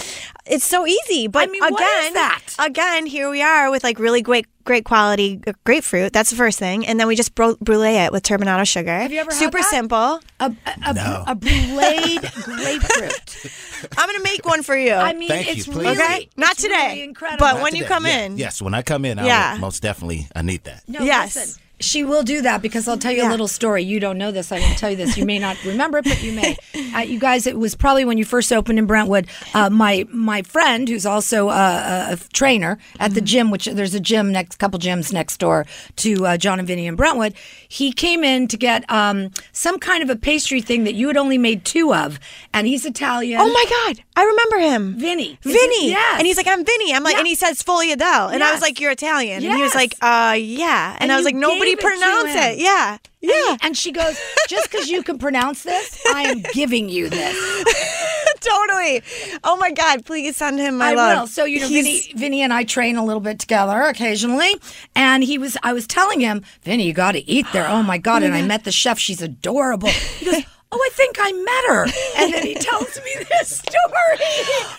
It's 0.46 0.66
so 0.66 0.86
easy, 0.86 1.28
but 1.28 1.50
I 1.50 1.52
mean, 1.52 1.64
again, 1.64 2.14
again, 2.60 3.06
here 3.08 3.30
we 3.32 3.42
are 3.42 3.72
with 3.72 3.84
like 3.84 3.98
really 3.98 4.22
great, 4.22 4.46
great 4.66 4.84
quality 4.84 5.40
grapefruit. 5.64 6.12
That's 6.12 6.30
the 6.32 6.36
first 6.36 6.60
thing, 6.60 6.86
and 6.86 7.00
then 7.00 7.08
we 7.08 7.16
just 7.16 7.34
bro- 7.36 7.56
brulee 7.62 7.96
it 7.96 8.12
with 8.12 8.24
turbinado 8.24 8.68
sugar. 8.68 8.92
Have 9.00 9.12
you 9.12 9.20
ever 9.20 9.32
had 9.32 9.40
Super 9.40 9.60
that? 9.60 9.70
simple. 9.70 10.20
A, 10.40 10.46
a, 10.46 10.56
a, 10.88 10.94
No. 10.94 11.24
a 11.28 11.36
bruleed 11.36 12.22
grapefruit. 12.44 13.52
I'm 13.98 14.08
gonna 14.10 14.24
make 14.24 14.46
one 14.46 14.64
for 14.64 14.76
you. 14.76 14.94
I 14.94 15.14
mean, 15.14 15.30
Thank 15.30 15.48
you, 15.48 15.54
it's 15.54 15.66
please. 15.68 15.78
really 15.78 15.92
okay, 15.92 16.30
not 16.36 16.54
it's 16.54 16.64
today, 16.64 16.88
really 16.90 17.04
incredible. 17.04 17.40
but 17.40 17.54
Not 17.54 17.64
when 17.64 17.76
you 17.76 17.86
come 17.86 18.06
Yeah. 18.06 18.22
in, 18.26 18.38
Yes, 18.38 18.62
when 18.62 18.74
I 18.74 18.82
come 18.82 19.06
in, 19.06 19.20
I 19.20 19.26
Yeah. 19.26 19.54
will 19.54 19.62
most 19.62 19.82
definitely 19.82 20.28
I 20.36 20.42
need 20.42 20.64
that. 20.66 20.84
No, 20.88 21.02
Yes. 21.02 21.36
listen. 21.36 21.62
She 21.80 22.04
will 22.04 22.24
do 22.24 22.42
that 22.42 22.62
because 22.62 22.88
I'll 22.88 22.98
tell 22.98 23.12
you 23.12 23.28
a 23.28 23.30
little 23.30 23.48
story. 23.50 23.84
You 23.84 24.00
don't 24.00 24.18
know 24.18 24.32
this. 24.32 24.52
I 24.52 24.60
won't 24.60 24.78
tell 24.78 24.90
you 24.90 24.96
this. 24.96 25.18
You 25.18 25.26
may 25.26 25.40
not 25.40 25.62
remember 25.66 25.98
it, 25.98 26.06
but 26.06 26.24
you 26.24 26.32
may. 26.32 26.58
Uh, 26.96 27.00
you 27.00 27.20
guys, 27.20 27.46
it 27.46 27.58
was 27.58 27.76
probably 27.76 28.06
when 28.06 28.18
you 28.18 28.24
first 28.24 28.54
opened 28.54 28.80
in 28.80 28.86
Brentwood. 28.86 29.28
Uh, 29.54 29.70
my 29.70 30.06
my 30.12 30.42
friend, 30.42 30.88
who's 30.88 31.06
also 31.06 31.50
a, 31.50 32.14
a 32.14 32.18
trainer 32.32 32.78
at 33.00 33.14
the 33.14 33.20
gym, 33.22 33.52
which 33.52 33.66
there's 33.66 33.94
a 33.94 34.00
gym 34.00 34.32
next, 34.32 34.58
couple 34.58 34.80
gyms 34.80 35.12
next 35.12 35.38
door 35.38 35.66
to 35.98 36.26
uh, 36.26 36.38
John 36.38 36.60
and 36.60 36.68
Vinny 36.68 36.88
in 36.88 36.96
Brentwood. 36.96 37.34
He 37.68 37.92
came 37.92 38.24
in 38.24 38.48
to 38.48 38.56
get 38.58 38.90
um, 38.90 39.32
some 39.52 39.78
kind 39.80 40.02
of 40.02 40.10
a 40.10 40.16
pastry 40.16 40.62
thing 40.62 40.86
that 40.86 40.94
you 40.96 41.08
had 41.08 41.18
only 41.18 41.38
made 41.38 41.66
two 41.66 41.94
of, 41.94 42.20
and 42.54 42.68
he's 42.68 42.86
Italian. 42.86 43.42
Oh 43.42 43.52
my 43.52 43.66
God, 43.70 44.04
I 44.16 44.24
remember 44.24 44.60
him. 44.60 44.98
Vinny. 44.98 45.38
Vinny. 45.42 45.92
Yeah. 45.92 46.18
And 46.18 46.26
he's 46.26 46.38
like, 46.38 46.48
I'm 46.48 46.64
Vinny. 46.64 46.94
I'm 46.94 47.04
like, 47.04 47.14
Yeah. 47.14 47.20
and 47.20 47.28
he 47.28 47.36
says 47.36 47.62
Sfogliatelle. 47.62 48.32
And 48.34 48.42
I 48.44 48.54
was 48.54 48.62
like, 48.62 48.80
You're 48.80 48.92
Italian. 48.92 49.44
And 49.44 49.56
he 49.58 49.62
was 49.62 49.76
like, 49.76 49.94
uh, 50.02 50.36
yeah. 50.40 50.94
And, 50.94 51.04
And 51.04 51.12
I 51.12 51.16
was 51.18 51.26
like, 51.26 51.36
Nobody 51.36 51.65
it 51.68 51.80
to 51.80 51.88
pronounce 51.88 52.30
him. 52.30 52.44
it. 52.54 52.58
Yeah. 52.60 52.98
Yeah. 53.22 53.58
And 53.62 53.76
she 53.76 53.92
goes, 53.92 54.20
just 54.48 54.70
because 54.70 54.90
you 54.90 55.04
can 55.04 55.18
pronounce 55.18 55.64
this, 55.64 56.02
I 56.14 56.24
am 56.24 56.44
giving 56.54 56.90
you 56.90 57.10
this. 57.10 57.36
totally. 58.40 59.02
Oh 59.44 59.58
my 59.58 59.72
God, 59.72 60.06
please 60.06 60.38
send 60.38 60.60
him 60.60 60.78
my 60.78 60.90
I 60.90 60.94
love. 60.94 61.20
will. 61.20 61.28
So 61.28 61.46
you 61.46 61.60
know, 61.60 61.68
Vinny, 61.68 62.02
Vinny 62.16 62.42
and 62.42 62.54
I 62.54 62.64
train 62.64 62.96
a 62.96 63.06
little 63.06 63.22
bit 63.22 63.40
together 63.40 63.82
occasionally, 63.84 64.56
and 64.96 65.24
he 65.24 65.38
was. 65.38 65.58
I 65.64 65.74
was 65.74 65.88
telling 65.88 66.20
him, 66.20 66.44
Vinny, 66.64 66.86
you 66.86 66.94
got 66.94 67.14
to 67.14 67.28
eat 67.30 67.46
there. 67.54 67.68
Oh 67.68 67.84
my 67.84 67.98
god! 67.98 68.24
and 68.24 68.34
I 68.34 68.40
mm-hmm. 68.40 68.48
met 68.48 68.64
the 68.64 68.72
chef. 68.72 69.00
She's 69.00 69.22
adorable. 69.22 69.90
He 69.90 70.26
goes. 70.26 70.44
Oh, 70.78 70.82
I 70.84 70.90
think 70.94 71.16
I 71.20 71.32
met 71.32 71.64
her. 71.68 71.84
And 72.18 72.34
then 72.34 72.46
he 72.46 72.54
tells 72.70 72.98
me 72.98 73.12
this 73.30 73.58
story. 73.58 74.18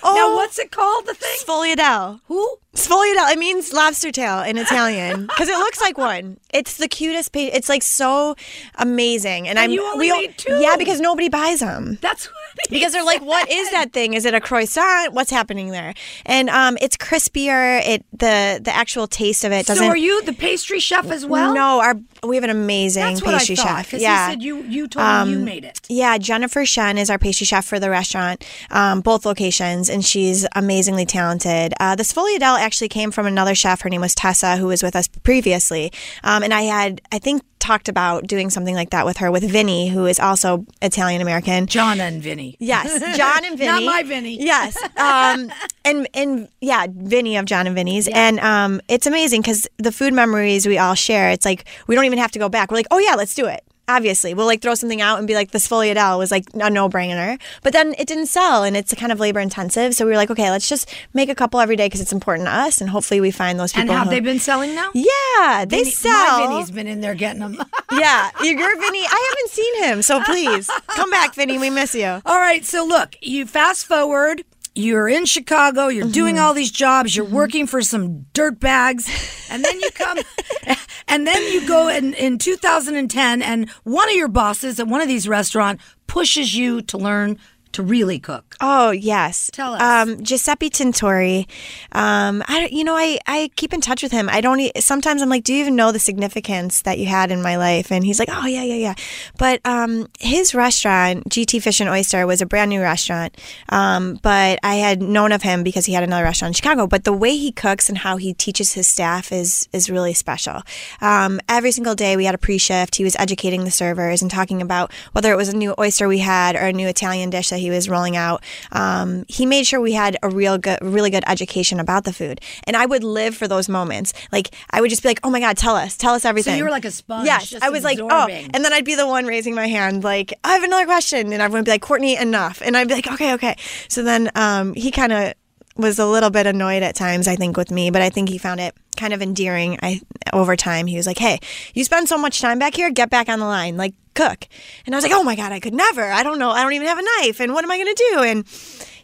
Now, 0.04 0.28
Oh. 0.28 0.34
what's 0.36 0.58
it 0.58 0.70
called? 0.70 1.06
The 1.06 1.14
thing? 1.14 1.36
Sfogliatelle. 1.42 2.20
Who? 2.26 2.58
Sfogliatelle. 2.74 3.32
It 3.32 3.38
means 3.38 3.72
lobster 3.72 4.12
tail 4.12 4.40
in 4.42 4.58
Italian 4.58 5.26
because 5.26 5.48
it 5.48 5.56
looks 5.58 5.80
like 5.80 5.96
one. 5.96 6.38
It's 6.52 6.76
the 6.76 6.86
cutest. 6.88 7.32
Pa- 7.32 7.50
it's 7.52 7.70
like 7.70 7.82
so 7.82 8.36
amazing. 8.74 9.48
And, 9.48 9.58
And 9.58 9.64
I'm 9.64 9.70
you 9.70 9.82
only 9.84 10.12
we 10.12 10.28
two? 10.28 10.52
Yeah, 10.60 10.76
because 10.76 11.00
nobody 11.00 11.28
buys 11.30 11.60
them. 11.60 11.96
That's 12.02 12.28
because 12.70 12.92
they're 12.92 13.04
like, 13.04 13.22
what 13.22 13.50
is 13.50 13.70
that 13.70 13.92
thing? 13.92 14.14
Is 14.14 14.24
it 14.24 14.34
a 14.34 14.40
croissant? 14.40 15.12
What's 15.12 15.30
happening 15.30 15.70
there? 15.70 15.94
And 16.24 16.48
um, 16.50 16.76
it's 16.80 16.96
crispier. 16.96 17.80
It 17.86 18.04
the 18.12 18.60
the 18.62 18.74
actual 18.74 19.06
taste 19.06 19.44
of 19.44 19.52
it 19.52 19.66
doesn't. 19.66 19.84
So, 19.84 19.88
are 19.88 19.96
you 19.96 20.22
the 20.22 20.32
pastry 20.32 20.80
chef 20.80 21.10
as 21.10 21.24
well? 21.26 21.54
no, 21.54 21.80
our 21.80 21.94
we 22.26 22.36
have 22.36 22.44
an 22.44 22.50
amazing 22.50 23.02
That's 23.02 23.20
pastry 23.20 23.56
thought. 23.56 23.86
chef. 23.86 24.00
Yeah. 24.00 24.24
Um, 24.26 24.30
said 24.32 24.42
you 24.42 24.62
you 24.62 24.88
told 24.88 25.28
me 25.28 25.34
you 25.34 25.38
made 25.38 25.64
it. 25.64 25.80
Yeah, 25.88 26.18
Jennifer 26.18 26.64
Shen 26.64 26.98
is 26.98 27.10
our 27.10 27.18
pastry 27.18 27.44
chef 27.44 27.64
for 27.64 27.78
the 27.78 27.90
restaurant, 27.90 28.44
um, 28.70 29.00
both 29.00 29.26
locations, 29.26 29.88
and 29.88 30.04
she's 30.04 30.46
amazingly 30.54 31.06
talented. 31.06 31.74
Uh, 31.78 31.94
the 31.94 32.02
Sfogliatelle 32.02 32.58
actually 32.58 32.88
came 32.88 33.10
from 33.10 33.26
another 33.26 33.54
chef. 33.54 33.82
Her 33.82 33.90
name 33.90 34.00
was 34.00 34.14
Tessa, 34.14 34.56
who 34.56 34.66
was 34.66 34.82
with 34.82 34.96
us 34.96 35.08
previously. 35.08 35.92
Um, 36.24 36.42
and 36.42 36.52
I 36.52 36.62
had, 36.62 37.00
I 37.12 37.18
think, 37.18 37.42
talked 37.58 37.88
about 37.88 38.26
doing 38.26 38.50
something 38.50 38.74
like 38.74 38.90
that 38.90 39.04
with 39.04 39.16
her 39.18 39.30
with 39.30 39.42
Vinny, 39.42 39.88
who 39.88 40.06
is 40.06 40.20
also 40.20 40.64
Italian 40.82 41.20
American. 41.20 41.66
John 41.66 42.00
and 42.00 42.22
Vinny. 42.22 42.45
Yes, 42.58 43.00
John 43.16 43.44
and 43.44 43.58
Vinny. 43.58 43.70
Not 43.70 43.82
my 43.82 44.02
Vinny. 44.02 44.36
Yes, 44.40 44.76
um, 44.96 45.50
and 45.84 46.08
and 46.14 46.48
yeah, 46.60 46.86
Vinny 46.90 47.36
of 47.36 47.46
John 47.46 47.66
and 47.66 47.74
Vinny's, 47.74 48.08
and 48.08 48.38
um, 48.40 48.80
it's 48.88 49.06
amazing 49.06 49.40
because 49.42 49.66
the 49.78 49.92
food 49.92 50.12
memories 50.12 50.66
we 50.66 50.78
all 50.78 50.94
share. 50.94 51.30
It's 51.30 51.44
like 51.44 51.64
we 51.86 51.94
don't 51.94 52.04
even 52.04 52.18
have 52.18 52.32
to 52.32 52.38
go 52.38 52.48
back. 52.48 52.70
We're 52.70 52.78
like, 52.78 52.88
oh 52.90 52.98
yeah, 52.98 53.14
let's 53.14 53.34
do 53.34 53.46
it. 53.46 53.64
Obviously, 53.88 54.34
we'll 54.34 54.46
like 54.46 54.62
throw 54.62 54.74
something 54.74 55.00
out 55.00 55.18
and 55.18 55.28
be 55.28 55.34
like, 55.34 55.52
this 55.52 55.68
Sfogliatelle 55.68 56.18
was 56.18 56.30
like 56.30 56.46
a 56.54 56.70
no 56.70 56.88
brainer. 56.88 57.38
But 57.62 57.72
then 57.72 57.94
it 57.98 58.08
didn't 58.08 58.26
sell, 58.26 58.64
and 58.64 58.76
it's 58.76 58.92
kind 58.94 59.12
of 59.12 59.20
labor 59.20 59.38
intensive. 59.40 59.94
So 59.94 60.04
we 60.04 60.10
were 60.10 60.16
like, 60.16 60.30
okay, 60.30 60.50
let's 60.50 60.68
just 60.68 60.92
make 61.14 61.28
a 61.28 61.34
couple 61.34 61.60
every 61.60 61.76
day 61.76 61.86
because 61.86 62.00
it's 62.00 62.12
important 62.12 62.48
to 62.48 62.52
us, 62.52 62.80
and 62.80 62.90
hopefully 62.90 63.20
we 63.20 63.30
find 63.30 63.60
those 63.60 63.72
people. 63.72 63.82
And 63.82 63.90
have 63.98 64.04
who- 64.08 64.10
they 64.10 64.20
been 64.20 64.40
selling 64.40 64.74
now? 64.74 64.90
Yeah, 64.92 65.64
they 65.66 65.78
Vinny- 65.78 65.90
sell. 65.90 66.40
My 66.40 66.46
Vinny's 66.48 66.70
been 66.70 66.86
in 66.86 67.00
there 67.00 67.14
getting 67.14 67.40
them. 67.40 67.56
yeah, 67.92 68.30
you're 68.42 68.56
Vinny. 68.56 69.04
I 69.06 69.34
haven't 69.34 69.50
seen 69.50 69.84
him, 69.84 70.02
so 70.02 70.20
please 70.24 70.68
come 70.88 71.10
back, 71.10 71.34
Vinny. 71.34 71.58
We 71.58 71.70
miss 71.70 71.94
you. 71.94 72.20
All 72.26 72.38
right, 72.38 72.64
so 72.64 72.84
look, 72.84 73.16
you 73.20 73.46
fast 73.46 73.86
forward. 73.86 74.42
You're 74.76 75.08
in 75.08 75.24
Chicago. 75.24 75.88
You're 75.88 76.06
doing 76.06 76.34
mm-hmm. 76.36 76.44
all 76.44 76.52
these 76.52 76.70
jobs. 76.70 77.16
You're 77.16 77.24
mm-hmm. 77.24 77.34
working 77.34 77.66
for 77.66 77.80
some 77.80 78.26
dirt 78.34 78.60
bags, 78.60 79.08
and 79.50 79.64
then 79.64 79.80
you 79.80 79.90
come, 79.92 80.18
and 81.08 81.26
then 81.26 81.42
you 81.50 81.66
go 81.66 81.88
in 81.88 82.12
in 82.12 82.36
2010, 82.36 83.42
and 83.42 83.70
one 83.84 84.08
of 84.10 84.14
your 84.14 84.28
bosses 84.28 84.78
at 84.78 84.86
one 84.86 85.00
of 85.00 85.08
these 85.08 85.26
restaurants 85.26 85.82
pushes 86.06 86.54
you 86.54 86.82
to 86.82 86.98
learn 86.98 87.38
to 87.76 87.82
really 87.82 88.18
cook. 88.18 88.56
Oh 88.60 88.90
yes. 88.90 89.50
Tell 89.52 89.74
us. 89.74 89.82
Um, 89.82 90.22
Giuseppe 90.22 90.70
Tentori. 90.70 91.46
Um, 91.92 92.42
I 92.48 92.68
you 92.72 92.84
know 92.84 92.96
I 92.96 93.18
I 93.26 93.50
keep 93.56 93.74
in 93.74 93.82
touch 93.82 94.02
with 94.02 94.12
him. 94.12 94.28
I 94.30 94.40
don't. 94.40 94.56
Sometimes 94.78 95.20
I'm 95.20 95.28
like, 95.28 95.44
do 95.44 95.52
you 95.52 95.60
even 95.60 95.76
know 95.76 95.92
the 95.92 95.98
significance 95.98 96.82
that 96.82 96.98
you 96.98 97.06
had 97.06 97.30
in 97.30 97.42
my 97.42 97.56
life? 97.56 97.92
And 97.92 98.04
he's 98.04 98.18
like, 98.18 98.30
oh 98.32 98.46
yeah 98.46 98.62
yeah 98.62 98.74
yeah. 98.74 98.94
But 99.38 99.60
um, 99.66 100.08
his 100.18 100.54
restaurant 100.54 101.28
GT 101.28 101.62
Fish 101.62 101.80
and 101.80 101.90
Oyster 101.90 102.26
was 102.26 102.40
a 102.40 102.46
brand 102.46 102.70
new 102.70 102.80
restaurant. 102.80 103.36
Um, 103.68 104.18
but 104.22 104.58
I 104.62 104.76
had 104.76 105.02
known 105.02 105.32
of 105.32 105.42
him 105.42 105.62
because 105.62 105.84
he 105.84 105.92
had 105.92 106.02
another 106.02 106.24
restaurant 106.24 106.50
in 106.50 106.54
Chicago. 106.54 106.86
But 106.86 107.04
the 107.04 107.12
way 107.12 107.36
he 107.36 107.52
cooks 107.52 107.90
and 107.90 107.98
how 107.98 108.16
he 108.16 108.32
teaches 108.32 108.72
his 108.72 108.88
staff 108.88 109.32
is 109.32 109.68
is 109.74 109.90
really 109.90 110.14
special. 110.14 110.62
Um, 111.02 111.40
every 111.46 111.72
single 111.72 111.94
day 111.94 112.16
we 112.16 112.24
had 112.24 112.34
a 112.34 112.38
pre-shift. 112.38 112.96
He 112.96 113.04
was 113.04 113.16
educating 113.16 113.64
the 113.64 113.70
servers 113.70 114.22
and 114.22 114.30
talking 114.30 114.62
about 114.62 114.90
whether 115.12 115.30
it 115.30 115.36
was 115.36 115.50
a 115.50 115.56
new 115.56 115.74
oyster 115.78 116.08
we 116.08 116.20
had 116.20 116.56
or 116.56 116.66
a 116.68 116.72
new 116.72 116.88
Italian 116.88 117.28
dish 117.28 117.50
that 117.50 117.58
he 117.58 117.65
was 117.70 117.88
rolling 117.88 118.16
out. 118.16 118.42
Um, 118.72 119.24
he 119.28 119.46
made 119.46 119.66
sure 119.66 119.80
we 119.80 119.92
had 119.92 120.16
a 120.22 120.28
real 120.28 120.58
good, 120.58 120.78
really 120.82 121.10
good 121.10 121.24
education 121.26 121.80
about 121.80 122.04
the 122.04 122.12
food, 122.12 122.40
and 122.64 122.76
I 122.76 122.86
would 122.86 123.04
live 123.04 123.36
for 123.36 123.48
those 123.48 123.68
moments. 123.68 124.12
Like 124.32 124.50
I 124.70 124.80
would 124.80 124.90
just 124.90 125.02
be 125.02 125.08
like, 125.08 125.20
"Oh 125.24 125.30
my 125.30 125.40
God, 125.40 125.56
tell 125.56 125.76
us, 125.76 125.96
tell 125.96 126.14
us 126.14 126.24
everything." 126.24 126.56
you 126.56 126.64
were 126.64 126.70
like 126.70 126.84
a 126.84 126.90
sponge, 126.90 127.26
Yes, 127.26 127.50
just 127.50 127.64
I 127.64 127.70
was 127.70 127.84
like, 127.84 127.98
"Oh," 128.00 128.28
and 128.28 128.64
then 128.64 128.72
I'd 128.72 128.84
be 128.84 128.94
the 128.94 129.06
one 129.06 129.26
raising 129.26 129.54
my 129.54 129.66
hand, 129.66 130.04
like, 130.04 130.34
"I 130.44 130.54
have 130.54 130.62
another 130.62 130.86
question," 130.86 131.32
and 131.32 131.42
everyone 131.42 131.60
would 131.60 131.64
be 131.66 131.72
like, 131.72 131.82
"Courtney, 131.82 132.16
enough," 132.16 132.62
and 132.64 132.76
I'd 132.76 132.88
be 132.88 132.94
like, 132.94 133.10
"Okay, 133.10 133.34
okay." 133.34 133.56
So 133.88 134.02
then 134.02 134.30
um, 134.34 134.74
he 134.74 134.90
kind 134.90 135.12
of 135.12 135.34
was 135.76 135.98
a 135.98 136.06
little 136.06 136.30
bit 136.30 136.46
annoyed 136.46 136.82
at 136.82 136.94
times, 136.94 137.28
I 137.28 137.36
think, 137.36 137.56
with 137.56 137.70
me, 137.70 137.90
but 137.90 138.02
I 138.02 138.10
think 138.10 138.28
he 138.28 138.38
found 138.38 138.60
it 138.60 138.74
kind 138.96 139.12
of 139.12 139.22
endearing. 139.22 139.78
I 139.82 140.00
over 140.32 140.56
time, 140.56 140.86
he 140.86 140.96
was 140.96 141.06
like, 141.06 141.18
"Hey, 141.18 141.38
you 141.74 141.84
spend 141.84 142.08
so 142.08 142.18
much 142.18 142.40
time 142.40 142.58
back 142.58 142.74
here, 142.74 142.90
get 142.90 143.10
back 143.10 143.28
on 143.28 143.38
the 143.38 143.46
line, 143.46 143.76
like 143.76 143.94
cook." 144.14 144.48
And 144.86 144.94
I 144.94 144.98
was 144.98 145.04
like, 145.04 145.12
"Oh 145.14 145.22
my 145.22 145.36
god, 145.36 145.52
I 145.52 145.60
could 145.60 145.74
never. 145.74 146.10
I 146.10 146.22
don't 146.22 146.38
know. 146.38 146.50
I 146.50 146.62
don't 146.62 146.72
even 146.72 146.88
have 146.88 146.98
a 146.98 147.20
knife, 147.20 147.40
and 147.40 147.52
what 147.52 147.64
am 147.64 147.70
I 147.70 147.78
to 147.78 148.10
do?" 148.12 148.22
And 148.22 148.44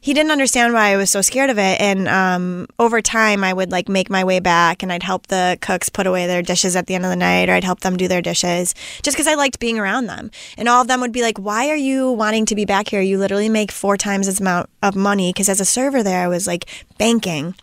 he 0.02 0.12
didn't 0.12 0.32
understand 0.32 0.74
why 0.74 0.88
I 0.88 0.96
was 0.96 1.10
so 1.10 1.22
scared 1.22 1.48
of 1.48 1.58
it. 1.58 1.80
And 1.80 2.08
um, 2.08 2.66
over 2.80 3.00
time, 3.00 3.44
I 3.44 3.52
would 3.52 3.70
like 3.70 3.88
make 3.88 4.10
my 4.10 4.24
way 4.24 4.40
back, 4.40 4.82
and 4.82 4.92
I'd 4.92 5.04
help 5.04 5.28
the 5.28 5.56
cooks 5.60 5.88
put 5.88 6.08
away 6.08 6.26
their 6.26 6.42
dishes 6.42 6.74
at 6.74 6.88
the 6.88 6.96
end 6.96 7.04
of 7.04 7.10
the 7.10 7.16
night, 7.16 7.48
or 7.48 7.52
I'd 7.52 7.62
help 7.62 7.80
them 7.80 7.96
do 7.96 8.08
their 8.08 8.20
dishes, 8.20 8.74
just 9.02 9.16
because 9.16 9.28
I 9.28 9.34
liked 9.34 9.60
being 9.60 9.78
around 9.78 10.06
them. 10.06 10.32
And 10.58 10.68
all 10.68 10.82
of 10.82 10.88
them 10.88 11.00
would 11.00 11.12
be 11.12 11.22
like, 11.22 11.38
"Why 11.38 11.68
are 11.68 11.76
you 11.76 12.10
wanting 12.10 12.46
to 12.46 12.56
be 12.56 12.64
back 12.64 12.88
here? 12.88 13.00
You 13.00 13.16
literally 13.16 13.48
make 13.48 13.70
four 13.70 13.96
times 13.96 14.26
as 14.26 14.40
amount 14.40 14.68
of 14.82 14.96
money." 14.96 15.32
Because 15.32 15.48
as 15.48 15.60
a 15.60 15.64
server 15.64 16.02
there, 16.02 16.24
I 16.24 16.28
was 16.28 16.48
like 16.48 16.66
banking 16.98 17.54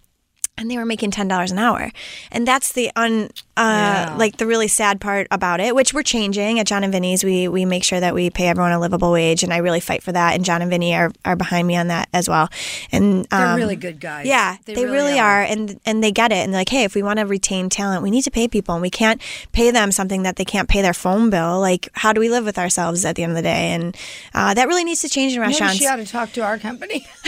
and 0.58 0.72
they 0.72 0.78
were 0.78 0.86
making 0.86 1.12
ten 1.12 1.28
dollars 1.28 1.52
an 1.52 1.60
hour, 1.60 1.92
and 2.32 2.48
that's 2.48 2.72
the 2.72 2.90
un 2.96 3.30
uh, 3.60 4.16
like 4.18 4.38
the 4.38 4.46
really 4.48 4.68
sad 4.70 5.02
part 5.02 5.28
about 5.32 5.60
it, 5.60 5.76
which 5.76 5.94
we're 5.94 6.02
changing 6.04 6.60
at 6.60 6.66
John 6.68 6.84
and 6.84 6.94
Vinny's. 6.94 7.24
We 7.24 7.48
we 7.50 7.66
make 7.66 7.84
sure 7.84 8.00
that 8.00 8.14
we 8.16 8.30
pay 8.30 8.48
everyone 8.48 8.72
a 8.72 8.80
livable 8.80 9.12
wage, 9.12 9.44
and 9.44 9.52
I 9.52 9.58
really 9.58 9.82
fight 9.82 10.02
for 10.02 10.12
that. 10.14 10.34
And 10.36 10.46
John 10.46 10.62
and 10.62 10.72
Vinny 10.72 10.96
are, 10.96 11.12
are 11.26 11.36
behind 11.36 11.68
me 11.68 11.76
on 11.76 11.88
that 11.90 12.08
as 12.14 12.30
well. 12.30 12.48
And 12.92 13.26
They're 13.26 13.48
um, 13.48 13.58
really 13.58 13.76
good 13.76 14.00
guys. 14.00 14.26
Yeah, 14.26 14.56
They 14.66 14.76
they, 14.76 14.86
really 14.86 14.98
really, 14.98 15.20
are. 15.20 15.42
are. 15.42 15.44
and 15.44 15.80
and 15.86 16.02
they 16.04 16.12
get 16.12 16.32
it. 16.32 16.38
And 16.38 16.54
they're 16.54 16.62
like, 16.62 16.70
hey, 16.70 16.86
if 16.86 16.96
we 16.96 17.04
want 17.04 17.20
to 17.20 17.26
retain 17.26 17.70
talent, 17.70 18.02
we 18.02 18.12
need 18.12 18.24
to 18.24 18.32
pay 18.32 18.48
people, 18.48 18.76
and 18.76 18.82
we 18.82 18.90
can't 18.90 19.22
pay 19.52 19.72
them 19.72 19.92
something 19.92 20.24
that 20.24 20.38
they 20.38 20.46
can't 20.46 20.70
pay 20.70 20.82
their 20.82 20.94
phone 20.94 21.30
bill. 21.30 21.60
Like, 21.60 21.90
how 21.94 22.14
do 22.14 22.20
we 22.22 22.30
live 22.30 22.46
with 22.46 22.58
ourselves 22.58 23.04
at 23.04 23.16
the 23.18 23.24
end 23.24 23.34
of 23.34 23.36
the 23.36 23.42
day? 23.44 23.72
And 23.74 23.96
uh, 24.34 24.54
that 24.54 24.68
really 24.68 24.84
needs 24.86 25.02
to 25.02 25.10
change 25.10 25.34
in 25.34 25.40
Maybe 25.42 25.50
restaurants. 25.50 25.78
she 25.78 25.86
ought 25.88 25.98
to 25.98 26.06
talk 26.06 26.32
to 26.34 26.42
our 26.42 26.58
company. 26.58 27.06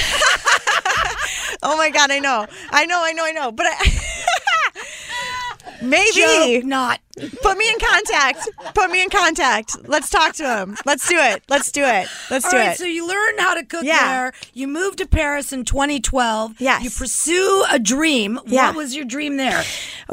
Oh 1.64 1.78
my 1.78 1.90
god, 1.92 2.10
I 2.10 2.18
know, 2.20 2.48
I 2.72 2.86
know, 2.88 3.00
I 3.04 3.12
know, 3.14 3.24
I 3.26 3.32
know, 3.34 3.52
but 3.52 3.68
I, 3.68 3.76
maybe 5.82 6.12
Joke 6.14 6.66
not. 6.66 7.00
Put 7.42 7.58
me 7.58 7.70
in 7.70 7.80
contact. 7.80 8.50
Put 8.74 8.90
me 8.92 9.02
in 9.04 9.10
contact. 9.10 9.76
Let's 9.88 10.10
talk 10.10 10.34
to 10.36 10.58
him. 10.58 10.78
Let's 10.86 11.08
do 11.08 11.18
it. 11.18 11.44
Let's 11.50 11.72
do 11.72 11.84
it. 11.84 12.08
Let's 12.30 12.46
All 12.46 12.52
do 12.52 12.58
right, 12.58 12.72
it. 12.72 12.78
so 12.78 12.86
you 12.86 13.08
learn 13.08 13.38
how 13.40 13.54
to 13.56 13.64
cook 13.66 13.84
Yeah. 13.84 14.08
there. 14.08 14.34
You 14.54 14.68
moved 14.68 15.00
to 15.00 15.06
Paris 15.08 15.52
in 15.54 15.66
2012. 15.66 16.56
Yes. 16.60 16.84
You 16.84 16.90
pursue 16.90 17.66
a 17.72 17.80
dream. 17.80 18.40
Yeah. 18.46 18.68
What 18.68 18.76
was 18.78 18.96
your 18.96 19.06
dream 19.06 19.38
there? 19.38 19.64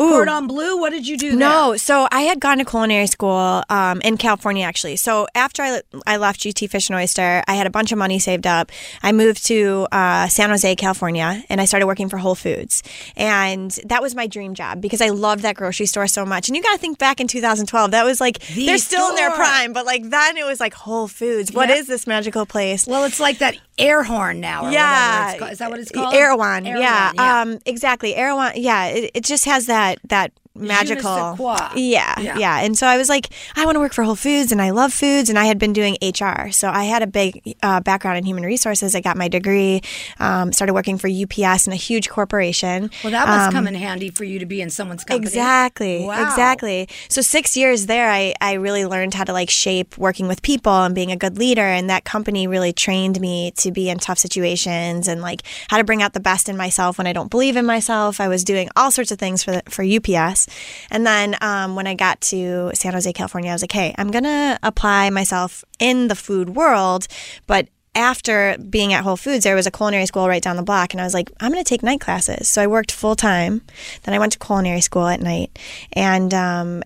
Ooh. 0.00 0.08
Cordon 0.10 0.46
Bleu. 0.46 0.76
What 0.78 0.90
did 0.90 1.06
you 1.06 1.16
do 1.16 1.30
there? 1.30 1.38
No, 1.38 1.76
so 1.76 2.08
I 2.10 2.22
had 2.22 2.40
gone 2.40 2.58
to 2.58 2.64
culinary 2.64 3.06
school 3.06 3.62
um, 3.68 4.00
in 4.02 4.16
California 4.16 4.64
actually. 4.64 4.96
So 4.96 5.26
after 5.34 5.62
I, 5.62 5.80
I 6.06 6.16
left 6.16 6.40
GT 6.40 6.68
Fish 6.70 6.88
and 6.88 6.96
Oyster, 6.96 7.42
I 7.46 7.54
had 7.54 7.66
a 7.66 7.70
bunch 7.70 7.92
of 7.92 7.98
money 7.98 8.18
saved 8.18 8.46
up. 8.46 8.70
I 9.02 9.12
moved 9.12 9.44
to 9.46 9.86
uh, 9.92 10.28
San 10.28 10.50
Jose, 10.50 10.74
California, 10.76 11.42
and 11.48 11.60
I 11.60 11.64
started 11.64 11.86
working 11.86 12.08
for 12.08 12.18
Whole 12.18 12.34
Foods. 12.34 12.82
And 13.16 13.70
that 13.86 14.02
was 14.02 14.14
my 14.14 14.26
dream 14.26 14.54
job 14.54 14.80
because 14.80 15.00
I 15.00 15.08
loved 15.10 15.42
that 15.42 15.56
grocery 15.56 15.86
store 15.86 16.06
so 16.06 16.24
much. 16.24 16.48
And 16.48 16.56
you 16.56 16.62
got 16.62 16.72
to 16.72 16.78
think 16.78 16.97
back 16.98 17.20
in 17.20 17.28
2012, 17.28 17.92
that 17.92 18.04
was 18.04 18.20
like, 18.20 18.38
The 18.40 18.66
they're 18.66 18.78
still 18.78 19.08
in 19.10 19.14
their 19.14 19.30
prime, 19.30 19.72
but 19.72 19.86
like 19.86 20.08
then 20.10 20.36
it 20.36 20.44
was 20.44 20.60
like 20.60 20.74
Whole 20.74 21.08
Foods. 21.08 21.52
What 21.52 21.68
Yeah. 21.68 21.76
is 21.76 21.86
this 21.86 22.06
magical 22.06 22.44
place? 22.44 22.86
Well, 22.86 23.04
it's 23.04 23.20
like 23.20 23.38
that 23.38 23.56
air 23.78 24.02
horn 24.02 24.40
now. 24.40 24.66
Or 24.66 24.70
yeah. 24.70 25.50
Is 25.50 25.58
that 25.58 25.70
what 25.70 25.78
it's 25.80 25.90
called? 25.90 26.14
Erewhon. 26.14 26.66
Erewhon, 26.66 26.82
yeah, 26.82 27.12
yeah. 27.14 27.40
Um, 27.42 27.58
exactly. 27.64 28.14
Erewhon. 28.14 28.52
Yeah, 28.56 28.86
it, 28.86 29.10
it 29.14 29.24
just 29.24 29.44
has 29.46 29.66
that 29.66 29.98
that 30.08 30.32
magical. 30.58 31.36
Yeah, 31.74 32.18
Yeah. 32.20 32.38
yeah, 32.38 32.60
And 32.60 32.76
so 32.76 32.86
I 32.86 32.96
was 32.96 33.08
like, 33.08 33.28
I 33.56 33.64
want 33.64 33.76
to 33.76 33.80
work 33.80 33.92
for 33.92 34.02
Whole 34.04 34.16
Foods, 34.16 34.52
and 34.52 34.60
I 34.60 34.70
love 34.70 34.92
foods, 34.92 35.28
and 35.30 35.38
I 35.38 35.44
had 35.46 35.58
been 35.58 35.72
doing 35.72 35.96
HR, 36.02 36.50
so 36.50 36.68
I 36.70 36.84
had 36.84 37.02
a 37.02 37.06
big 37.06 37.56
uh, 37.62 37.80
background 37.80 38.18
in 38.18 38.24
human 38.24 38.44
resources. 38.44 38.94
I 38.94 39.00
got 39.00 39.16
my 39.16 39.28
degree, 39.28 39.80
um, 40.20 40.52
started 40.52 40.74
working 40.74 40.98
for 40.98 41.08
UPS 41.08 41.66
in 41.66 41.72
a 41.72 41.76
huge 41.76 42.08
corporation. 42.08 42.90
Well, 43.02 43.12
that 43.12 43.26
must 43.28 43.48
Um, 43.48 43.52
come 43.52 43.66
in 43.68 43.74
handy 43.74 44.10
for 44.10 44.24
you 44.24 44.38
to 44.38 44.46
be 44.46 44.60
in 44.60 44.70
someone's 44.70 45.04
company. 45.04 45.26
Exactly. 45.26 46.04
Wow. 46.04 46.24
Exactly. 46.28 46.88
So 47.08 47.20
six 47.22 47.56
years 47.56 47.86
there, 47.86 48.10
I, 48.10 48.34
I 48.40 48.54
really 48.54 48.84
learned 48.84 49.14
how 49.14 49.24
to 49.24 49.32
like 49.32 49.50
shape 49.50 49.96
working 49.98 50.28
with 50.28 50.42
people 50.42 50.72
and 50.72 50.94
being 50.94 51.12
a 51.12 51.16
good 51.16 51.38
leader. 51.38 51.62
And 51.62 51.88
that 51.90 52.04
company 52.04 52.46
really 52.46 52.72
trained 52.72 53.20
me 53.20 53.52
to 53.58 53.70
be 53.70 53.88
in 53.88 53.98
tough 53.98 54.18
situations 54.18 55.08
and 55.08 55.20
like 55.22 55.42
how 55.68 55.76
to 55.78 55.84
bring 55.84 56.02
out 56.02 56.12
the 56.12 56.20
best 56.20 56.48
in 56.48 56.56
myself 56.56 56.98
when 56.98 57.06
I 57.06 57.12
don't 57.12 57.30
believe 57.30 57.56
in 57.56 57.66
myself. 57.66 58.20
I 58.20 58.28
was 58.28 58.44
doing 58.44 58.68
all 58.76 58.90
sorts 58.90 59.10
of 59.10 59.18
things 59.18 59.42
for 59.44 59.52
the, 59.52 59.62
for 59.68 59.82
UPS. 59.84 60.47
And 60.90 61.06
then 61.06 61.36
um, 61.40 61.76
when 61.76 61.86
I 61.86 61.94
got 61.94 62.20
to 62.22 62.70
San 62.74 62.92
Jose, 62.92 63.12
California, 63.12 63.50
I 63.50 63.54
was 63.54 63.62
like, 63.62 63.72
hey, 63.72 63.94
I'm 63.98 64.10
gonna 64.10 64.58
apply 64.62 65.10
myself 65.10 65.64
in 65.78 66.08
the 66.08 66.14
food 66.14 66.50
world, 66.50 67.08
but 67.46 67.68
after 67.98 68.56
being 68.70 68.92
at 68.92 69.02
Whole 69.02 69.16
Foods, 69.16 69.44
there 69.44 69.56
was 69.56 69.66
a 69.66 69.70
culinary 69.70 70.06
school 70.06 70.28
right 70.28 70.42
down 70.42 70.56
the 70.56 70.62
block, 70.62 70.94
and 70.94 71.00
I 71.00 71.04
was 71.04 71.14
like, 71.14 71.32
I'm 71.40 71.50
going 71.50 71.62
to 71.62 71.68
take 71.68 71.82
night 71.82 72.00
classes. 72.00 72.48
So 72.48 72.62
I 72.62 72.68
worked 72.68 72.92
full 72.92 73.16
time. 73.16 73.60
Then 74.04 74.14
I 74.14 74.20
went 74.20 74.32
to 74.32 74.38
culinary 74.38 74.80
school 74.80 75.06
at 75.06 75.20
night, 75.20 75.58
and 75.92 76.32
um, 76.32 76.84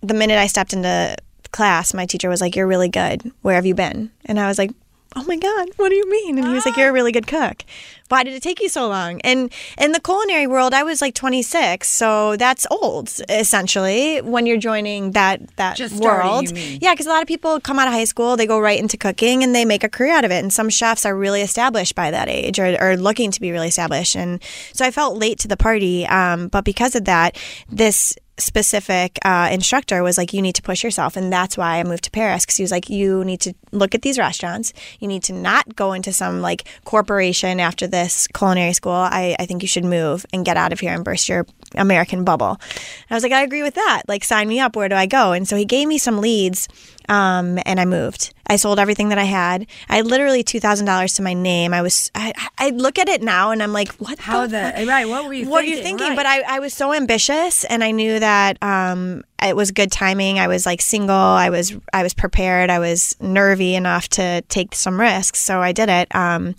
the 0.00 0.14
minute 0.14 0.38
I 0.38 0.46
stepped 0.46 0.72
into 0.72 1.16
class, 1.50 1.92
my 1.92 2.06
teacher 2.06 2.28
was 2.28 2.40
like, 2.40 2.54
"You're 2.54 2.68
really 2.68 2.88
good. 2.88 3.30
Where 3.42 3.56
have 3.56 3.66
you 3.66 3.74
been?" 3.74 4.10
And 4.24 4.38
I 4.38 4.46
was 4.46 4.58
like. 4.58 4.70
Oh 5.16 5.24
my 5.28 5.36
God! 5.36 5.68
What 5.76 5.90
do 5.90 5.94
you 5.94 6.10
mean? 6.10 6.38
And 6.38 6.46
he 6.48 6.52
was 6.54 6.66
like, 6.66 6.76
"You're 6.76 6.90
a 6.90 6.92
really 6.92 7.12
good 7.12 7.26
cook. 7.26 7.64
Why 8.08 8.22
did 8.22 8.34
it 8.34 8.42
take 8.42 8.60
you 8.60 8.68
so 8.68 8.88
long?" 8.88 9.20
And 9.22 9.52
in 9.78 9.92
the 9.92 10.00
culinary 10.00 10.46
world, 10.46 10.74
I 10.74 10.82
was 10.82 11.00
like 11.00 11.14
26, 11.14 11.88
so 11.88 12.36
that's 12.36 12.66
old 12.70 13.10
essentially 13.28 14.20
when 14.22 14.44
you're 14.46 14.56
joining 14.58 15.12
that 15.12 15.56
that 15.56 15.76
Just 15.76 15.96
starting, 15.96 16.30
world. 16.30 16.52
mean. 16.52 16.78
Yeah, 16.82 16.92
because 16.94 17.06
a 17.06 17.10
lot 17.10 17.22
of 17.22 17.28
people 17.28 17.60
come 17.60 17.78
out 17.78 17.86
of 17.86 17.94
high 17.94 18.04
school, 18.04 18.36
they 18.36 18.46
go 18.46 18.58
right 18.58 18.78
into 18.78 18.96
cooking 18.96 19.44
and 19.44 19.54
they 19.54 19.64
make 19.64 19.84
a 19.84 19.88
career 19.88 20.12
out 20.12 20.24
of 20.24 20.30
it. 20.32 20.42
And 20.42 20.52
some 20.52 20.68
chefs 20.68 21.06
are 21.06 21.14
really 21.16 21.42
established 21.42 21.94
by 21.94 22.10
that 22.10 22.28
age 22.28 22.58
or, 22.58 22.76
or 22.80 22.96
looking 22.96 23.30
to 23.30 23.40
be 23.40 23.52
really 23.52 23.68
established. 23.68 24.16
And 24.16 24.42
so 24.72 24.84
I 24.84 24.90
felt 24.90 25.16
late 25.18 25.38
to 25.40 25.48
the 25.48 25.56
party. 25.56 26.06
Um, 26.06 26.48
but 26.48 26.64
because 26.64 26.94
of 26.96 27.04
that, 27.04 27.36
this 27.70 28.14
specific 28.38 29.18
uh, 29.24 29.48
instructor 29.52 30.02
was 30.02 30.18
like, 30.18 30.32
you 30.32 30.42
need 30.42 30.54
to 30.56 30.62
push 30.62 30.82
yourself. 30.82 31.16
And 31.16 31.32
that's 31.32 31.56
why 31.56 31.78
I 31.78 31.84
moved 31.84 32.04
to 32.04 32.10
Paris 32.10 32.44
because 32.44 32.56
he 32.56 32.64
was 32.64 32.70
like, 32.70 32.90
you 32.90 33.24
need 33.24 33.40
to 33.42 33.54
look 33.72 33.94
at 33.94 34.02
these 34.02 34.18
restaurants. 34.18 34.72
You 35.00 35.08
need 35.08 35.22
to 35.24 35.32
not 35.32 35.76
go 35.76 35.92
into 35.92 36.12
some 36.12 36.40
like 36.40 36.64
corporation 36.84 37.60
after 37.60 37.86
this 37.86 38.26
culinary 38.28 38.72
school. 38.72 38.92
I, 38.92 39.36
I 39.38 39.46
think 39.46 39.62
you 39.62 39.68
should 39.68 39.84
move 39.84 40.26
and 40.32 40.44
get 40.44 40.56
out 40.56 40.72
of 40.72 40.80
here 40.80 40.94
and 40.94 41.04
burst 41.04 41.28
your 41.28 41.46
American 41.74 42.24
bubble. 42.24 42.58
And 42.60 43.10
I 43.10 43.14
was 43.14 43.22
like, 43.22 43.32
I 43.32 43.42
agree 43.42 43.62
with 43.62 43.74
that. 43.74 44.02
Like, 44.08 44.24
sign 44.24 44.48
me 44.48 44.60
up. 44.60 44.76
Where 44.76 44.88
do 44.88 44.96
I 44.96 45.06
go? 45.06 45.32
And 45.32 45.46
so 45.46 45.56
he 45.56 45.64
gave 45.64 45.88
me 45.88 45.98
some 45.98 46.18
leads 46.18 46.68
um, 47.08 47.58
and 47.66 47.80
I 47.80 47.84
moved. 47.84 48.32
I 48.46 48.56
sold 48.56 48.78
everything 48.78 49.08
that 49.08 49.18
I 49.18 49.24
had. 49.24 49.66
I 49.88 49.96
had 49.96 50.06
literally 50.06 50.42
two 50.42 50.60
thousand 50.60 50.86
dollars 50.86 51.14
to 51.14 51.22
my 51.22 51.34
name. 51.34 51.72
I 51.72 51.82
was. 51.82 52.10
I, 52.14 52.32
I 52.58 52.70
look 52.70 52.98
at 52.98 53.08
it 53.08 53.22
now 53.22 53.50
and 53.50 53.62
I'm 53.62 53.72
like, 53.72 53.92
what? 53.94 54.18
How 54.18 54.42
the? 54.46 54.72
the 54.76 54.86
right? 54.86 55.06
What 55.08 55.26
were 55.26 55.32
you? 55.32 55.48
what 55.48 55.64
thinking? 55.64 55.78
you 55.78 55.82
thinking? 55.82 56.08
Right. 56.08 56.16
But 56.16 56.26
I, 56.26 56.56
I 56.56 56.58
was 56.60 56.74
so 56.74 56.92
ambitious, 56.92 57.64
and 57.64 57.82
I 57.82 57.90
knew 57.90 58.18
that 58.20 58.62
um, 58.62 59.24
it 59.42 59.56
was 59.56 59.70
good 59.70 59.92
timing. 59.92 60.38
I 60.38 60.48
was 60.48 60.66
like 60.66 60.80
single. 60.80 61.14
I 61.14 61.50
was 61.50 61.74
I 61.92 62.02
was 62.02 62.14
prepared. 62.14 62.70
I 62.70 62.78
was 62.78 63.16
nervy 63.20 63.74
enough 63.74 64.08
to 64.10 64.42
take 64.42 64.74
some 64.74 65.00
risks, 65.00 65.38
so 65.38 65.60
I 65.60 65.72
did 65.72 65.88
it. 65.88 66.14
Um, 66.14 66.54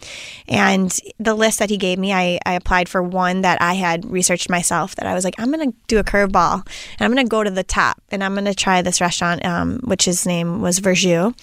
and 0.48 0.98
the 1.20 1.34
list 1.34 1.60
that 1.60 1.70
he 1.70 1.77
gave 1.77 2.00
me, 2.00 2.14
I, 2.14 2.40
I 2.46 2.53
applied 2.53 2.90
for 2.90 3.01
one 3.01 3.42
that 3.42 3.62
I 3.62 3.74
had 3.74 4.05
researched 4.05 4.50
myself. 4.50 4.96
That 4.96 5.08
I 5.08 5.14
was 5.14 5.24
like, 5.24 5.36
I'm 5.40 5.51
gonna 5.51 5.74
do 5.88 6.00
a 6.00 6.03
curveball, 6.03 6.68
and 7.00 7.01
I'm 7.01 7.12
gonna 7.12 7.27
go 7.27 7.44
to 7.44 7.51
the 7.51 7.64
top, 7.64 8.01
and 8.12 8.24
I'm 8.24 8.36
gonna 8.36 8.53
try 8.53 8.81
this 8.81 9.01
restaurant, 9.01 9.46
um, 9.46 9.79
which 9.84 10.05
his 10.05 10.25
name 10.36 10.62
was 10.62 10.80
Verjus, 10.80 11.34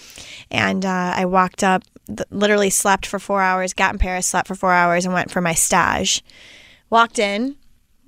and 0.51 0.85
uh, 0.85 1.13
I 1.15 1.25
walked 1.25 1.63
up. 1.63 1.83
th- 2.07 2.27
Literally 2.29 2.69
slept 2.69 3.05
for 3.05 3.19
four 3.19 3.41
hours, 3.41 3.73
got 3.73 3.93
in 3.93 3.99
Paris, 3.99 4.27
slept 4.27 4.47
for 4.47 4.55
four 4.55 4.71
hours, 4.71 5.05
and 5.05 5.13
went 5.13 5.31
for 5.31 5.41
my 5.41 5.53
stage 5.53 6.23
walked 6.89 7.17
in. 7.19 7.55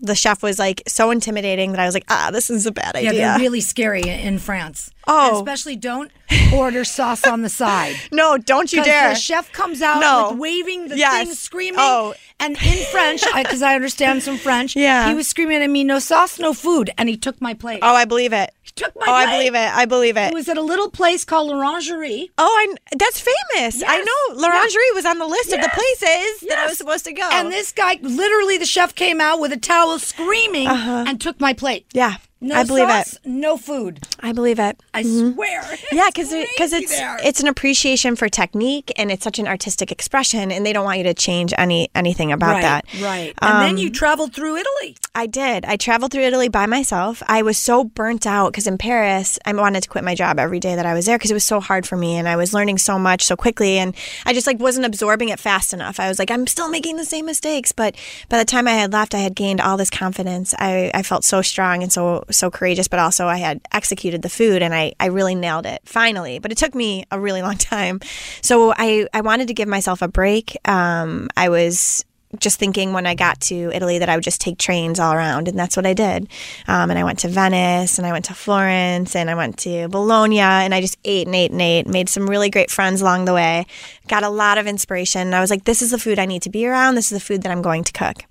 The 0.02 0.14
chef 0.14 0.44
was 0.44 0.60
like 0.60 0.84
so 0.88 1.10
intimidating 1.10 1.72
that 1.72 1.80
I 1.80 1.86
was 1.86 1.96
like, 1.96 2.06
ah, 2.10 2.30
this 2.32 2.50
is 2.50 2.66
a 2.68 2.72
bad 2.72 2.94
yeah, 2.96 3.10
idea. 3.10 3.12
they're 3.14 3.40
really 3.40 3.62
scary 3.62 4.04
in 4.08 4.38
France. 4.40 4.92
Oh. 5.08 5.28
And 5.30 5.38
especially 5.38 5.76
don't 5.76 6.12
order 6.54 6.84
sauce 6.84 7.26
on 7.26 7.42
the 7.42 7.50
side. 7.50 7.96
no, 8.12 8.38
don't 8.38 8.72
you 8.74 8.84
dare. 8.84 9.10
The 9.10 9.16
chef 9.16 9.52
comes 9.52 9.82
out 9.82 10.00
No. 10.00 10.30
with 10.32 10.40
waving 10.40 10.88
the 10.88 10.98
Yes. 10.98 11.28
thing, 11.28 11.36
screaming. 11.36 11.80
Oh. 11.82 12.14
And 12.40 12.58
in 12.62 12.86
French, 12.92 13.24
because 13.34 13.62
I, 13.62 13.76
understand 13.76 14.22
some 14.24 14.38
French, 14.38 14.76
Yeah. 14.76 15.08
he 15.08 15.14
was 15.16 15.28
screaming 15.28 15.62
at 15.62 15.70
me, 15.70 15.84
no 15.84 16.00
sauce, 16.00 16.38
no 16.40 16.54
food. 16.54 16.90
And 16.98 17.08
he 17.08 17.16
took 17.18 17.40
my 17.42 17.54
plate. 17.54 17.80
oh, 17.82 17.94
I 17.96 18.06
believe 18.06 18.34
it. 18.34 18.52
He 18.62 18.72
took 18.72 18.94
my 18.96 19.06
plate. 19.06 19.12
Oh, 19.12 19.16
I 19.16 19.26
believe 19.38 19.56
it. 19.56 19.74
I 19.76 19.86
believe 19.86 20.18
it. 20.18 20.28
It 20.32 20.34
was 20.34 20.50
at 20.50 20.58
a 20.58 20.62
little 20.62 20.90
place 20.90 21.24
called 21.24 21.48
L'Orangerie. 21.50 22.30
oh, 22.38 22.44
I, 22.48 22.76
that's 22.98 23.20
famous. 23.22 23.82
I 23.84 23.98
Yes. 23.98 24.06
know. 24.06 24.36
L'Orangerie 24.42 24.96
was 24.96 25.06
on 25.06 25.18
the 25.20 25.28
list 25.28 25.54
of 25.54 25.62
the 25.62 25.70
Yes. 25.74 25.76
places 26.00 26.50
that 26.50 26.58
I 26.60 26.66
was 26.68 26.78
supposed 26.78 27.06
to 27.06 27.14
go. 27.14 27.30
And 27.32 27.52
this 27.52 27.72
guy, 27.72 28.00
literally, 28.02 28.58
the 28.58 28.66
chef 28.66 28.96
came 28.96 29.22
out 29.22 29.40
with 29.40 29.54
a 29.54 29.58
towel 29.58 29.98
screaming 30.00 30.68
uh-huh. 30.68 31.06
and 31.08 31.22
took 31.22 31.40
my 31.40 31.54
plate. 31.54 31.86
yeah, 31.94 32.16
No. 32.42 32.56
I 32.56 32.64
believe 32.64 32.90
sauce, 32.90 33.14
it. 33.14 33.26
no 33.26 33.58
food. 33.58 34.06
I 34.20 34.32
believe 34.34 34.60
it. 34.70 34.80
I 34.94 35.04
swear. 35.04 35.64
Yeah, 35.92 36.10
because 36.14 36.30
because 36.30 36.72
crazy 36.72 36.84
it's 36.84 36.98
there. 36.98 37.18
it's 37.24 37.40
an 37.40 37.48
appreciation 37.48 38.16
for 38.16 38.30
technique 38.30 38.92
and 38.98 39.12
it's 39.12 39.24
such 39.24 39.40
an 39.40 39.48
artistic 39.48 39.92
expression, 39.92 40.52
and 40.52 40.66
they 40.66 40.74
don't 40.74 40.86
want 40.86 40.98
you 40.98 41.06
to 41.06 41.14
change 41.14 41.54
any 41.58 41.90
anything 41.96 42.32
about 42.32 42.54
right, 42.56 42.62
that. 42.62 42.86
Right. 43.02 43.34
And 43.42 43.62
then 43.62 43.70
Um, 43.72 43.78
you 43.78 43.90
traveled 43.90 44.34
through 44.34 44.58
Italy. 44.58 44.98
I 45.16 45.28
did. 45.28 45.64
I 45.66 45.78
traveled 45.78 46.12
through 46.12 46.24
Italy 46.24 46.50
by 46.50 46.66
myself. 46.66 47.24
I 47.28 47.42
was 47.42 47.58
so 47.58 47.84
burnt 47.86 48.28
out 48.28 48.52
because 48.52 48.68
in 48.68 48.78
Paris, 48.78 49.40
I 49.46 49.54
wanted 49.54 49.82
to 49.84 49.90
quit 49.90 50.04
my 50.04 50.14
job 50.14 50.38
every 50.38 50.60
day 50.60 50.76
that 50.76 50.86
I 50.86 50.94
was 50.94 51.06
there 51.06 51.18
because 51.18 51.32
it 51.32 51.36
was 51.36 51.46
so 51.46 51.62
hard 51.62 51.88
for 51.88 51.96
me 51.96 52.16
and 52.18 52.28
I 52.28 52.36
was 52.36 52.54
learning 52.54 52.80
so 52.80 53.00
much 53.00 53.24
so 53.24 53.38
quickly 53.38 53.78
and 53.78 53.96
I 54.26 54.34
just 54.34 54.46
like 54.46 54.60
wasn't 54.60 54.86
absorbing 54.86 55.30
it 55.30 55.40
fast 55.40 55.74
enough. 55.74 56.00
I 56.02 56.10
was 56.10 56.20
like, 56.20 56.30
I'm 56.30 56.46
still 56.48 56.70
making 56.70 56.98
the 56.98 57.06
same 57.06 57.26
mistakes. 57.26 57.72
But 57.72 57.96
by 58.28 58.38
the 58.38 58.46
time 58.46 58.68
I 58.68 58.72
had 58.72 58.92
left, 58.92 59.16
I 59.16 59.20
had 59.20 59.36
gained 59.36 59.62
all 59.62 59.78
this 59.78 59.90
confidence. 59.90 60.54
I, 60.60 60.92
I 60.94 61.02
felt 61.02 61.24
so 61.24 61.42
strong 61.42 61.82
and 61.82 61.94
so 61.94 62.25
so 62.32 62.50
courageous, 62.50 62.88
but 62.88 63.00
also 63.00 63.28
I 63.28 63.38
had 63.38 63.62
executed 63.72 64.22
the 64.22 64.30
food 64.30 64.62
and 64.62 64.74
I, 64.74 64.94
I 65.00 65.08
really 65.08 65.36
nailed 65.36 65.66
it 65.66 65.82
finally. 65.86 66.40
But 66.40 66.52
it 66.52 66.58
took 66.58 66.76
me 66.76 67.06
a 67.12 67.20
really 67.20 67.42
long 67.42 67.58
time. 67.58 68.00
So 68.42 68.74
I, 68.76 69.08
I 69.14 69.22
wanted 69.22 69.48
to 69.48 69.54
give 69.54 69.68
myself 69.68 70.02
a 70.02 70.08
break. 70.08 70.58
Um, 70.66 71.30
I 71.38 71.50
was 71.50 72.06
just 72.40 72.60
thinking 72.60 72.94
when 72.94 73.06
I 73.06 73.16
got 73.16 73.40
to 73.42 73.72
Italy 73.74 74.00
that 74.00 74.10
I 74.10 74.16
would 74.16 74.24
just 74.24 74.42
take 74.42 74.58
trains 74.58 75.00
all 75.00 75.14
around, 75.14 75.48
and 75.48 75.58
that's 75.58 75.76
what 75.76 75.86
I 75.86 75.94
did. 75.94 76.28
Um, 76.68 76.90
and 76.90 77.00
I 77.00 77.04
went 77.04 77.20
to 77.20 77.28
Venice, 77.28 77.98
and 77.98 78.06
I 78.06 78.12
went 78.12 78.26
to 78.26 78.34
Florence, 78.34 79.16
and 79.16 79.30
I 79.30 79.36
went 79.36 79.58
to 79.60 79.88
Bologna, 79.88 80.40
and 80.40 80.74
I 80.74 80.82
just 80.82 80.98
ate 81.06 81.28
and 81.28 81.36
ate 81.36 81.52
and 81.52 81.62
ate. 81.62 81.88
Made 81.88 82.10
some 82.10 82.30
really 82.30 82.50
great 82.50 82.72
friends 82.72 83.02
along 83.02 83.26
the 83.26 83.34
way. 83.34 83.66
Got 84.08 84.24
a 84.24 84.30
lot 84.30 84.58
of 84.58 84.68
inspiration. 84.68 85.34
I 85.34 85.42
was 85.42 85.50
like, 85.50 85.66
this 85.66 85.82
is 85.82 85.92
the 85.92 86.00
food 86.00 86.20
I 86.20 86.26
need 86.26 86.42
to 86.44 86.50
be 86.50 86.66
around. 86.68 86.96
This 86.96 87.12
is 87.12 87.18
the 87.18 87.26
food 87.26 87.44
that 87.44 87.52
I'm 87.52 87.62
going 87.62 87.84
to 87.84 87.94
cook. 87.94 88.26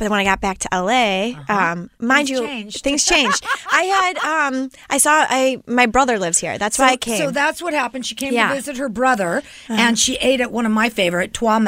But 0.00 0.10
when 0.10 0.18
I 0.18 0.24
got 0.24 0.40
back 0.40 0.56
to 0.60 0.68
LA, 0.72 1.34
um, 1.50 1.90
mind 2.00 2.28
Things 2.28 2.30
you, 2.30 2.46
changed. 2.46 2.82
things 2.82 3.04
changed. 3.04 3.44
I 3.70 3.82
had, 3.82 4.16
um, 4.52 4.70
I 4.88 4.96
saw, 4.96 5.26
I 5.28 5.62
my 5.66 5.84
brother 5.84 6.18
lives 6.18 6.38
here. 6.38 6.56
That's 6.56 6.78
why 6.78 6.88
I 6.92 6.96
came. 6.96 7.18
So 7.18 7.30
that's 7.30 7.60
what 7.60 7.74
happened. 7.74 8.06
She 8.06 8.14
came 8.14 8.32
Yeah. 8.32 8.46
Uh-huh. 8.46 8.54
to 8.54 8.60
visit 8.60 8.76
her 8.78 8.88
brother, 8.88 9.42
and 9.68 9.98
she 9.98 10.14
ate 10.16 10.40
at 10.40 10.50
one 10.50 10.64
of 10.64 10.72
my 10.72 10.88
favorite, 10.88 11.34
Trois 11.34 11.58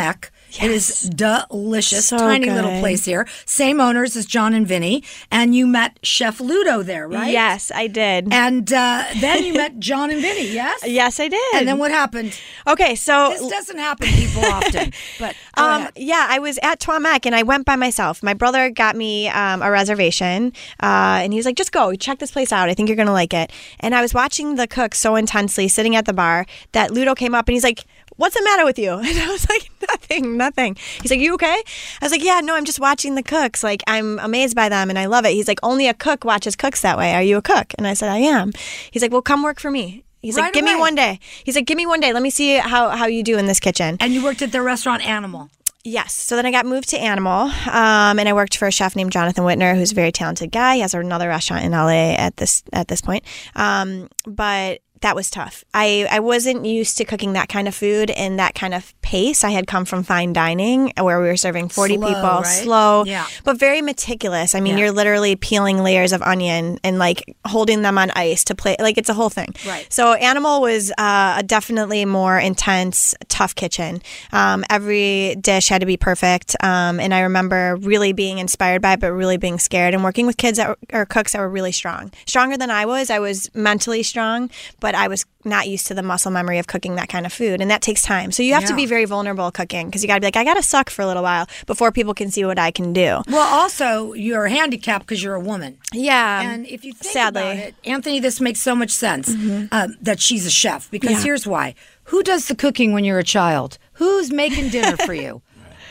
Mec 0.61 0.63
It 0.65 0.71
is 0.71 1.11
delicious. 1.11 2.07
So 2.07 2.19
Tiny 2.19 2.51
little 2.51 2.79
place 2.81 3.05
here. 3.05 3.27
Same 3.47 3.81
owners 3.81 4.17
as 4.17 4.27
John 4.27 4.55
and 4.55 4.67
Vinny. 4.67 5.03
And 5.31 5.55
you 5.55 5.67
met 5.67 5.99
Chef 6.03 6.41
Ludo 6.41 6.83
there, 6.83 7.09
right? 7.09 7.31
Yes, 7.33 7.71
I 7.75 7.87
did. 7.87 8.33
And 8.33 8.73
uh, 8.73 9.05
then 9.21 9.45
you 9.45 9.53
met 9.63 9.79
John 9.79 10.11
and 10.11 10.21
Vinny, 10.21 10.53
yes? 10.53 10.81
yes, 10.87 11.21
I 11.21 11.29
did. 11.29 11.55
And 11.55 11.69
then 11.69 11.79
what 11.79 11.91
happened? 11.91 12.39
Okay, 12.67 12.95
so 12.95 13.31
This 13.31 13.49
doesn't 13.49 13.79
happen 13.79 14.09
people 14.09 14.45
often. 14.45 14.93
But 15.19 15.37
Um, 15.57 15.89
yeah, 15.97 16.27
I 16.29 16.39
was 16.39 16.59
at 16.63 16.81
Trois 16.81 16.99
Mec 16.99 17.27
and 17.27 17.35
I 17.35 17.43
went 17.43 17.65
by 17.67 17.77
myself. 17.77 18.23
My 18.23 18.35
brother 18.35 18.71
got 18.71 18.97
me 18.97 19.29
um, 19.29 19.63
a 19.63 19.71
reservation 19.71 20.53
uh, 20.83 21.21
and 21.23 21.33
he 21.33 21.39
was 21.39 21.47
like, 21.47 21.57
just 21.57 21.73
go, 21.73 21.95
check 21.95 22.19
this 22.19 22.31
place 22.31 22.53
out. 22.53 22.69
I 22.69 22.75
think 22.75 22.89
you're 22.89 22.97
going 22.97 23.07
to 23.07 23.13
like 23.13 23.35
it. 23.35 23.53
And 23.81 23.95
I 23.95 24.01
was 24.03 24.15
watching 24.15 24.57
the 24.57 24.67
cook 24.67 24.95
so 24.95 25.17
intensely 25.17 25.69
sitting 25.69 25.95
at 25.97 26.07
the 26.07 26.13
bar 26.13 26.47
that 26.73 26.91
Ludo 26.91 27.15
came 27.15 27.35
up 27.35 27.49
and 27.49 27.55
he's 27.55 27.65
like, 27.65 27.85
What's 28.23 28.37
the 28.37 28.45
matter 28.45 28.65
with 28.65 28.79
you? 28.79 28.93
And 29.05 29.19
I 29.19 29.29
was 29.33 29.49
like, 29.49 29.69
Nothing, 29.91 30.37
nothing. 30.37 30.77
He's 31.03 31.11
like, 31.11 31.19
You 31.19 31.35
okay? 31.35 31.61
I 32.01 32.05
was 32.05 32.13
like, 32.13 32.23
Yeah, 32.23 32.39
no, 32.39 32.55
I'm 32.55 32.65
just 32.65 32.79
watching 32.79 33.17
the 33.17 33.23
cooks. 33.25 33.65
Like, 33.65 33.83
I'm 33.89 34.21
amazed 34.21 34.55
by 34.55 34.69
them 34.69 34.91
and 34.91 34.99
I 34.99 35.07
love 35.07 35.25
it. 35.25 35.33
He's 35.33 35.49
like, 35.49 35.59
Only 35.65 35.89
a 35.89 35.95
cook 35.95 36.25
watches 36.25 36.55
cooks 36.55 36.83
that 36.83 36.97
way. 36.97 37.15
Are 37.15 37.23
you 37.23 37.37
a 37.37 37.43
cook? 37.43 37.75
And 37.79 37.85
I 37.85 37.95
said, 37.95 38.11
I 38.11 38.19
am. 38.19 38.53
He's 38.93 39.03
like, 39.03 39.11
Well, 39.11 39.23
come 39.23 39.43
work 39.43 39.59
for 39.59 39.73
me. 39.73 40.05
He's 40.21 40.37
Right 40.37 40.45
like, 40.45 40.53
Give 40.53 40.65
me 40.65 40.77
one 40.77 40.95
day. 40.95 41.19
He's 41.43 41.57
like, 41.57 41.67
Give 41.67 41.77
me 41.77 41.85
one 41.85 41.99
day. 41.99 42.13
Let 42.13 42.23
me 42.23 42.31
see 42.31 42.59
how, 42.59 42.91
how 42.91 43.07
you 43.07 43.25
do 43.25 43.39
in 43.39 43.47
this 43.47 43.59
kitchen. 43.59 43.97
and 43.99 44.13
you 44.15 44.23
worked 44.23 44.41
at 44.41 44.53
the 44.53 44.63
restaurant 44.63 45.05
Animal. 45.05 45.51
Yes. 45.83 46.13
So 46.15 46.37
then 46.37 46.47
I 46.47 46.53
got 46.53 46.65
moved 46.65 46.91
to 46.91 46.99
Animal, 46.99 47.51
um, 47.67 48.21
and 48.21 48.29
I 48.29 48.33
worked 48.35 48.57
for 48.57 48.69
a 48.69 48.71
chef 48.71 48.95
named 48.95 49.11
Jonathan 49.11 49.43
Whitener, 49.43 49.75
who's 49.75 49.91
a 49.91 49.97
very 49.97 50.13
talented 50.13 50.53
guy. 50.53 50.77
He 50.77 50.81
has 50.83 50.95
another 50.95 51.27
restaurant 51.27 51.65
in 51.65 51.73
LA 51.73 52.15
at 52.15 52.37
this 52.37 52.63
at 52.73 52.87
this 52.87 53.01
point. 53.01 53.25
Um, 53.57 54.09
but 54.25 54.81
that 55.03 55.15
was 55.15 55.31
tough. 55.31 55.65
I, 55.75 56.07
I 56.11 56.21
wasn't 56.21 56.65
used 56.65 56.97
to 56.99 57.05
cooking 57.05 57.35
that 57.35 57.49
kind 57.49 57.69
of 57.69 57.75
food 57.75 58.09
in 58.11 58.37
that 58.37 58.55
kind 58.55 58.73
of 58.75 58.95
pace. 59.03 59.45
I 59.45 59.51
had 59.51 59.67
come 59.67 59.85
from 59.85 60.03
fine 60.03 60.33
dining 60.33 60.93
where 60.99 61.21
we 61.21 61.27
were 61.29 61.37
serving 61.37 61.69
40 61.69 61.97
Slow, 61.97 62.07
people, 62.09 62.23
right? 62.23 62.45
slow, 62.47 63.05
Yeah. 63.05 63.27
but 63.45 63.59
very 63.59 63.83
meticulous. 63.83 64.55
I 64.55 64.61
mean, 64.61 64.75
Yeah. 64.79 64.85
you're 64.85 64.93
literally 64.93 65.37
peeling 65.37 65.83
layers 65.83 66.13
of 66.13 66.23
onion 66.23 66.79
and 66.83 66.99
like 66.99 67.37
holding 67.47 67.83
them 67.83 67.99
on 67.99 68.11
ice 68.13 68.45
to 68.45 68.55
play. 68.55 68.77
Like 68.79 68.97
it's 68.99 69.09
a 69.09 69.15
whole 69.15 69.29
thing. 69.31 69.55
Right. 69.67 69.87
So 69.93 70.15
Animal 70.15 70.61
was 70.61 70.91
uh, 70.99 71.37
a 71.39 71.43
definitely 71.43 72.05
more 72.05 72.39
intense, 72.39 73.15
tough 73.29 73.55
kitchen. 73.55 74.03
Um, 74.33 74.65
every 74.71 75.35
dish 75.41 75.69
had 75.69 75.81
to 75.81 75.87
be 75.87 75.97
perfect. 75.97 76.55
Um, 76.63 77.01
and 77.01 77.13
I 77.13 77.21
remember 77.21 77.77
really 77.81 78.13
being 78.13 78.39
inspired 78.39 78.81
by 78.83 78.95
it, 78.95 79.01
but 79.01 79.13
really 79.13 79.37
being 79.37 79.59
scared 79.59 79.95
and 79.95 80.05
working 80.05 80.27
with 80.27 80.37
kids 80.37 80.59
that 80.59 80.69
were, 80.69 80.79
or 80.93 81.07
cooks 81.07 81.33
that 81.33 81.41
were 81.41 81.49
really 81.49 81.73
strong, 81.73 82.13
stronger 82.27 82.57
than 82.57 82.71
I 82.71 82.87
was. 82.87 83.11
I 83.11 83.19
was 83.19 83.53
mentally 83.55 84.03
strong, 84.03 84.49
but 84.81 84.92
I 84.95 85.09
was 85.09 85.25
not 85.45 85.69
used 85.69 85.87
to 85.89 85.95
the 85.95 86.03
muscle 86.03 86.31
memory 86.31 86.59
of 86.59 86.67
cooking 86.67 86.95
that 86.97 87.09
kind 87.09 87.27
of 87.27 87.33
food. 87.33 87.61
And 87.61 87.71
that 87.71 87.83
takes 87.83 88.03
time. 88.03 88.31
So 88.33 88.43
you 88.43 88.55
have 88.55 88.65
to 88.67 88.75
be 88.77 88.87
very 88.87 89.05
vulnerable 89.05 89.51
cooking 89.51 89.87
because 89.87 90.03
you 90.03 90.09
got 90.09 90.15
to 90.15 90.21
be 90.21 90.27
like, 90.27 90.37
I 90.37 90.45
got 90.45 90.55
to 90.55 90.63
suck 90.63 90.91
for 90.91 91.03
a 91.03 91.07
little 91.07 91.23
while 91.23 91.47
before 91.67 91.91
people 91.93 92.15
can 92.15 92.31
see 92.31 92.45
what 92.45 92.59
I 92.59 92.71
can 92.71 92.93
do. 92.93 93.23
Well, 93.29 93.55
also, 93.55 94.13
you're 94.13 94.47
handicapped 94.49 95.07
because 95.07 95.23
you're 95.23 95.35
a 95.35 95.41
woman. 95.41 95.79
Yeah. 95.93 96.43
And 96.53 96.67
if 96.67 96.85
you 96.85 96.93
think 96.93 97.13
sadly. 97.13 97.43
about 97.43 97.57
it, 97.57 97.75
Anthony, 97.85 98.21
this 98.21 98.41
makes 98.41 98.61
so 98.61 98.75
much 98.75 98.91
sense 98.91 99.29
um, 99.73 99.97
that 100.01 100.21
she's 100.21 100.47
a 100.47 100.51
chef 100.51 100.91
because 100.91 101.11
Yeah. 101.11 101.23
here's 101.23 101.47
why. 101.47 101.75
Who 102.07 102.23
does 102.23 102.49
the 102.49 102.55
cooking 102.57 102.93
when 102.93 103.05
you're 103.05 103.19
a 103.19 103.25
child? 103.25 103.79
Who's 103.95 104.31
making 104.33 104.71
dinner 104.71 104.97
for 104.97 105.15
you? 105.25 105.43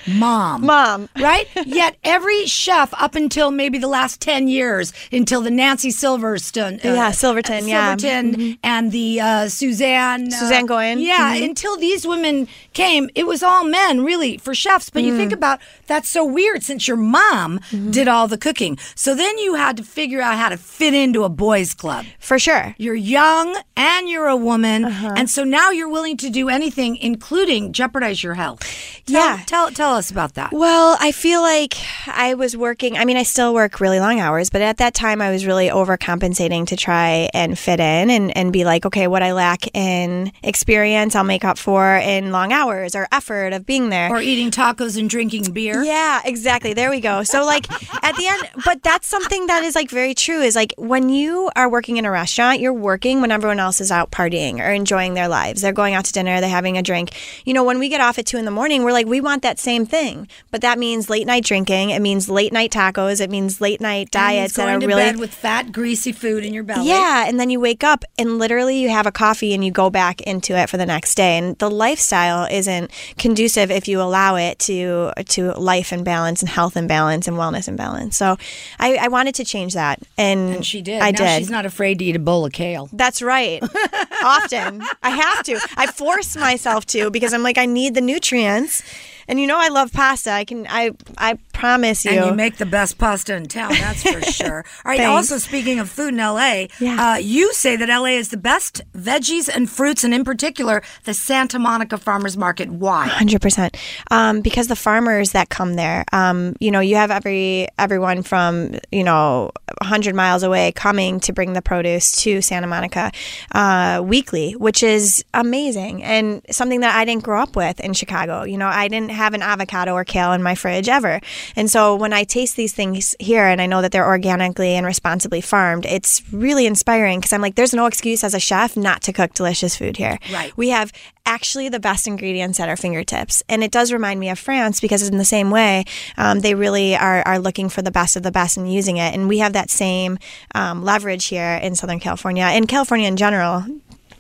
Mom. 0.08 0.66
Mom. 0.66 1.10
Right? 1.22 1.48
Yet 1.66 1.98
every 2.04 2.46
chef 2.46 2.94
up 3.00 3.16
until 3.16 3.52
maybe 3.52 3.78
the 3.78 3.88
last 3.88 4.20
10 4.22 4.48
years, 4.48 4.92
until 5.12 5.42
the 5.42 5.52
Nancy 5.52 5.90
Silverstone. 5.90 6.84
uh, 6.84 6.94
Yeah, 6.94 7.12
Silverton, 7.12 7.68
yeah. 7.68 7.96
Silverton 7.96 8.58
and 8.64 8.92
the 8.92 9.20
uh, 9.22 9.48
Suzanne. 9.50 10.28
uh, 10.28 10.38
Suzanne 10.38 10.66
Goin. 10.66 11.00
Yeah, 11.00 11.36
Mhm. 11.36 11.46
until 11.50 11.78
these 11.78 12.08
women 12.08 12.48
came, 12.74 13.10
it 13.16 13.28
was 13.28 13.44
all 13.44 13.64
men, 13.64 14.04
really, 14.04 14.38
for 14.38 14.56
chefs. 14.56 14.90
But 14.90 15.04
you 15.04 15.14
Mm. 15.14 15.18
think 15.18 15.34
about 15.34 15.60
that's 15.88 16.10
so 16.10 16.24
weird 16.26 16.64
since 16.64 16.88
your 16.88 16.98
mom 16.98 17.60
Mm-hmm. 17.72 17.92
did 17.92 18.08
all 18.08 18.28
the 18.28 18.38
cooking. 18.38 18.78
So 18.96 19.14
then 19.14 19.38
you 19.38 19.56
had 19.56 19.78
to 19.78 19.84
figure 19.84 20.22
out 20.22 20.38
how 20.38 20.50
to 20.50 20.58
fit 20.58 20.94
into 20.94 21.24
a 21.24 21.30
boys' 21.30 21.74
club. 21.74 22.06
For 22.20 22.40
sure. 22.40 22.74
You're 22.78 22.96
young 22.96 23.58
and 23.78 24.10
you're 24.10 24.28
a 24.28 24.36
woman, 24.36 24.86
Uh-huh. 24.86 25.14
and 25.18 25.30
so 25.30 25.44
now 25.44 25.70
you're 25.72 25.90
willing 25.90 26.18
to 26.18 26.30
do 26.30 26.50
anything, 26.50 26.98
including 26.98 27.74
jeopardize 27.74 28.24
your 28.24 28.34
health. 28.36 28.62
Tell, 29.06 29.16
Yeah. 29.38 29.40
tell 29.46 29.70
tell 29.72 29.91
us 29.96 30.12
about 30.12 30.36
that. 30.36 30.52
Well, 30.52 30.98
I 31.00 31.12
feel 31.12 31.42
like 31.42 31.76
I 32.08 32.34
was 32.34 32.56
working. 32.56 32.98
I 32.98 33.06
mean, 33.06 33.18
I 33.18 33.24
still 33.24 33.54
work 33.54 33.80
really 33.80 34.00
long 34.00 34.20
hours, 34.20 34.50
but 34.50 34.62
at 34.62 34.78
that 34.78 34.94
time, 34.94 35.22
I 35.22 35.32
was 35.32 35.46
really 35.46 35.70
overcompensating 35.70 36.68
to 36.68 36.76
try 36.76 37.30
and 37.34 37.58
fit 37.58 37.80
in 37.80 38.10
and, 38.10 38.36
and 38.36 38.52
be 38.52 38.66
like, 38.66 38.86
okay, 38.86 39.08
what 39.08 39.24
I 39.24 39.34
lack 39.34 39.76
in 39.76 40.32
experience, 40.44 41.16
I'll 41.16 41.24
make 41.24 41.46
up 41.46 41.58
for 41.58 41.98
in 41.98 42.32
long 42.32 42.52
hours 42.52 42.96
or 42.96 43.08
effort 43.12 43.54
of 43.54 43.66
being 43.66 43.90
there. 43.90 44.10
Or 44.10 44.22
eating 44.22 44.52
tacos 44.52 44.98
and 44.98 45.10
drinking 45.10 45.52
beer. 45.54 45.84
Yeah, 45.84 46.22
exactly. 46.26 46.74
There 46.74 46.90
we 46.90 47.00
go. 47.00 47.24
So 47.24 47.46
like 47.46 47.72
at 48.04 48.16
the 48.16 48.28
end, 48.28 48.50
but 48.66 48.84
that's 48.84 49.08
something 49.08 49.48
that 49.48 49.64
is 49.64 49.76
like 49.76 49.90
very 49.90 50.14
true 50.14 50.42
is 50.42 50.56
like 50.56 50.74
when 50.78 51.10
you 51.10 51.50
are 51.56 51.70
working 51.70 51.98
in 51.98 52.06
a 52.06 52.12
restaurant, 52.12 52.60
you're 52.60 52.74
working 52.74 53.22
when 53.22 53.32
everyone 53.32 53.60
else 53.60 53.82
is 53.82 53.92
out 53.92 54.12
partying 54.12 54.60
or 54.60 54.72
enjoying 54.72 55.14
their 55.14 55.28
lives. 55.28 55.62
They're 55.62 55.74
going 55.74 55.94
out 55.94 56.06
to 56.06 56.14
dinner, 56.14 56.40
they're 56.40 56.50
having 56.50 56.78
a 56.78 56.84
drink. 56.84 57.12
You 57.46 57.54
know, 57.54 57.64
when 57.64 57.80
we 57.80 57.90
get 57.90 58.02
off 58.02 58.18
at 58.20 58.26
two 58.26 58.38
in 58.38 58.46
the 58.46 58.52
morning, 58.52 58.84
we're 58.84 58.92
like, 58.92 59.08
we 59.08 59.22
want 59.22 59.42
that 59.44 59.60
same 59.60 59.81
thing. 59.86 60.28
But 60.52 60.62
that 60.62 60.78
means 60.80 61.10
late 61.10 61.28
night 61.28 61.44
drinking. 61.44 61.90
It 61.92 62.02
means 62.02 62.30
late 62.30 62.54
night 62.54 62.72
tacos. 62.72 63.22
It 63.22 63.30
means 63.30 63.62
late 63.62 63.82
night 63.82 64.10
That 64.12 64.32
diets 64.32 64.54
that 64.56 64.64
going 64.66 64.76
are 64.76 64.80
to 64.80 64.88
really 64.88 65.02
bed 65.04 65.18
with 65.18 65.34
fat, 65.34 65.72
greasy 65.72 66.12
food 66.12 66.44
in 66.46 66.54
your 66.54 66.64
belly. 66.64 66.88
yeah, 66.88 67.26
and 67.28 67.40
then 67.40 67.50
you 67.50 67.60
wake 67.60 67.84
up 67.84 68.04
and 68.18 68.38
literally 68.40 68.80
you 68.80 68.90
have 68.90 69.06
a 69.06 69.12
coffee 69.12 69.54
and 69.54 69.64
you 69.66 69.72
go 69.72 69.90
back 69.90 70.22
into 70.22 70.58
it 70.58 70.70
for 70.70 70.78
the 70.78 70.86
next 70.86 71.16
day. 71.16 71.38
And 71.38 71.58
the 71.60 71.70
lifestyle 71.70 72.48
isn't 72.52 72.92
conducive 73.18 73.72
if 73.72 73.88
you 73.88 74.02
allow 74.02 74.36
it 74.36 74.60
to 74.60 75.12
to 75.30 75.52
life 75.54 75.92
and 75.92 76.04
balance 76.06 76.42
and 76.42 76.50
health 76.50 76.76
and 76.76 76.88
balance 76.88 77.28
and 77.28 77.38
wellness 77.38 77.68
and 77.68 77.78
balance. 77.78 78.18
So 78.18 78.38
I, 78.80 78.96
I 78.96 79.08
wanted 79.08 79.36
to 79.36 79.46
change 79.46 79.74
that, 79.74 80.00
and, 80.18 80.56
And 80.56 80.66
she 80.66 80.82
did. 80.82 81.02
I 81.02 81.12
now 81.12 81.18
did. 81.18 81.40
She's 81.40 81.50
not 81.50 81.66
afraid 81.66 82.00
to 82.00 82.06
eat 82.06 82.16
a 82.16 82.20
bowl 82.20 82.46
of 82.46 82.52
kale. 82.52 82.90
That's 82.94 83.22
right. 83.22 83.62
Often 84.24 84.84
I 85.04 85.10
have 85.10 85.44
to. 85.44 85.60
I 85.78 85.88
force 85.88 86.36
myself 86.36 86.86
to 86.88 87.10
because 87.12 87.34
I'm 87.34 87.44
like 87.44 87.58
I 87.58 87.66
need 87.66 87.96
the 87.96 88.02
nutrients. 88.02 88.84
And 89.32 89.40
you 89.40 89.48
know 89.48 89.58
I 89.58 89.70
love 89.70 89.94
pasta. 89.94 90.30
I 90.30 90.44
can 90.44 90.68
I 90.70 90.92
I 91.18 91.38
promise 91.62 92.04
you. 92.06 92.12
And 92.12 92.26
you 92.26 92.34
make 92.36 92.58
the 92.58 92.66
best 92.66 92.98
pasta 92.98 93.36
in 93.36 93.46
town, 93.48 93.72
that's 93.72 94.04
for 94.04 94.22
sure. 94.40 94.66
All 94.86 94.92
right. 94.92 95.00
Also, 95.02 95.38
speaking 95.38 95.80
of 95.80 95.90
food 95.90 96.10
in 96.14 96.18
LA, 96.18 96.66
Yeah. 96.80 97.14
uh, 97.14 97.16
you 97.18 97.54
say 97.54 97.76
that 97.76 97.88
LA 97.90 98.18
is 98.18 98.30
the 98.30 98.38
best 98.38 98.82
veggies 98.98 99.48
and 99.54 99.70
fruits, 99.70 100.04
and 100.04 100.14
in 100.14 100.24
particular, 100.24 100.82
the 101.04 101.14
Santa 101.14 101.60
Monica 101.60 101.98
Farmers 101.98 102.36
Market. 102.38 102.70
Why? 102.70 103.08
Hundred 103.08 103.42
percent, 103.42 103.78
um, 104.10 104.42
because 104.42 104.68
the 104.68 104.76
farmers 104.76 105.32
that 105.32 105.50
come 105.50 105.76
there, 105.76 106.04
um, 106.12 106.56
you 106.60 106.72
know, 106.72 106.80
you 106.80 106.96
have 106.96 107.12
every 107.12 107.68
everyone 107.78 108.24
from 108.24 108.76
you 108.92 109.04
know 109.04 109.52
hundred 109.82 110.16
miles 110.16 110.44
away 110.44 110.72
coming 110.72 111.20
to 111.22 111.34
bring 111.34 111.54
the 111.54 111.62
produce 111.62 112.12
to 112.24 112.42
Santa 112.42 112.68
Monica 112.68 113.12
uh, 113.54 114.02
weekly, 114.04 114.54
which 114.54 114.82
is 114.84 115.24
amazing 115.34 116.04
and 116.04 116.42
something 116.50 116.80
that 116.82 116.96
I 116.96 117.06
didn't 117.06 117.24
grow 117.24 117.42
up 117.42 117.56
with 117.56 117.80
in 117.80 117.94
Chicago. 117.94 118.44
You 118.44 118.58
know, 118.58 118.68
I 118.68 118.88
didn't 118.88 119.12
have 119.12 119.34
an 119.34 119.42
avocado 119.42 119.94
or 119.94 120.04
kale 120.04 120.34
in 120.34 120.42
my 120.42 120.56
fridge 120.56 120.90
ever, 120.90 121.20
and 121.56 121.70
so 121.70 121.96
when 121.96 122.14
I 122.14 122.24
taste 122.24 122.56
these 122.56 122.74
things 122.74 123.16
here 123.20 123.46
and 123.46 123.62
I 123.62 123.66
know 123.66 123.82
that 123.82 123.92
they're 123.92 124.08
organically 124.08 124.76
and 124.76 124.86
responsibly 124.86 125.42
farmed, 125.42 125.86
it's 125.86 126.22
really 126.32 126.66
inspiring 126.66 127.20
because 127.20 127.34
I'm 127.34 127.42
like, 127.42 127.56
there's 127.56 127.74
no 127.74 127.86
excuse 127.86 128.24
as 128.24 128.34
a 128.34 128.40
chef 128.40 128.78
not 128.78 129.02
to 129.04 129.14
cook 129.14 129.34
delicious 129.34 129.76
food 129.76 129.98
here. 129.98 130.18
Right. 130.32 130.56
We 130.58 130.70
have 130.70 130.92
actually 131.26 131.70
the 131.70 131.80
best 131.80 132.08
ingredients 132.08 132.60
at 132.60 132.70
our 132.70 132.76
fingertips. 132.76 133.44
And 133.48 133.64
it 133.64 133.72
does 133.72 133.92
remind 133.92 134.20
me 134.20 134.30
of 134.30 134.40
France 134.40 134.80
because, 134.80 135.08
in 135.08 135.18
the 135.18 135.26
same 135.26 135.52
way, 135.52 135.86
um, 136.18 136.40
they 136.40 136.56
really 136.56 136.96
are, 136.96 137.22
are 137.28 137.40
looking 137.40 137.70
for 137.70 137.82
the 137.82 137.92
best 137.92 138.16
of 138.16 138.24
the 138.24 138.32
best 138.32 138.58
and 138.58 138.72
using 138.72 138.98
it. 138.98 139.14
And 139.14 139.28
we 139.28 139.40
have 139.40 139.54
that 139.54 139.70
same 139.70 140.18
um, 140.56 140.84
leverage 140.84 141.28
here 141.28 141.60
in 141.62 141.76
Southern 141.76 142.00
California 142.00 142.44
and 142.44 142.68
California 142.68 143.08
in 143.08 143.18
general 143.18 143.66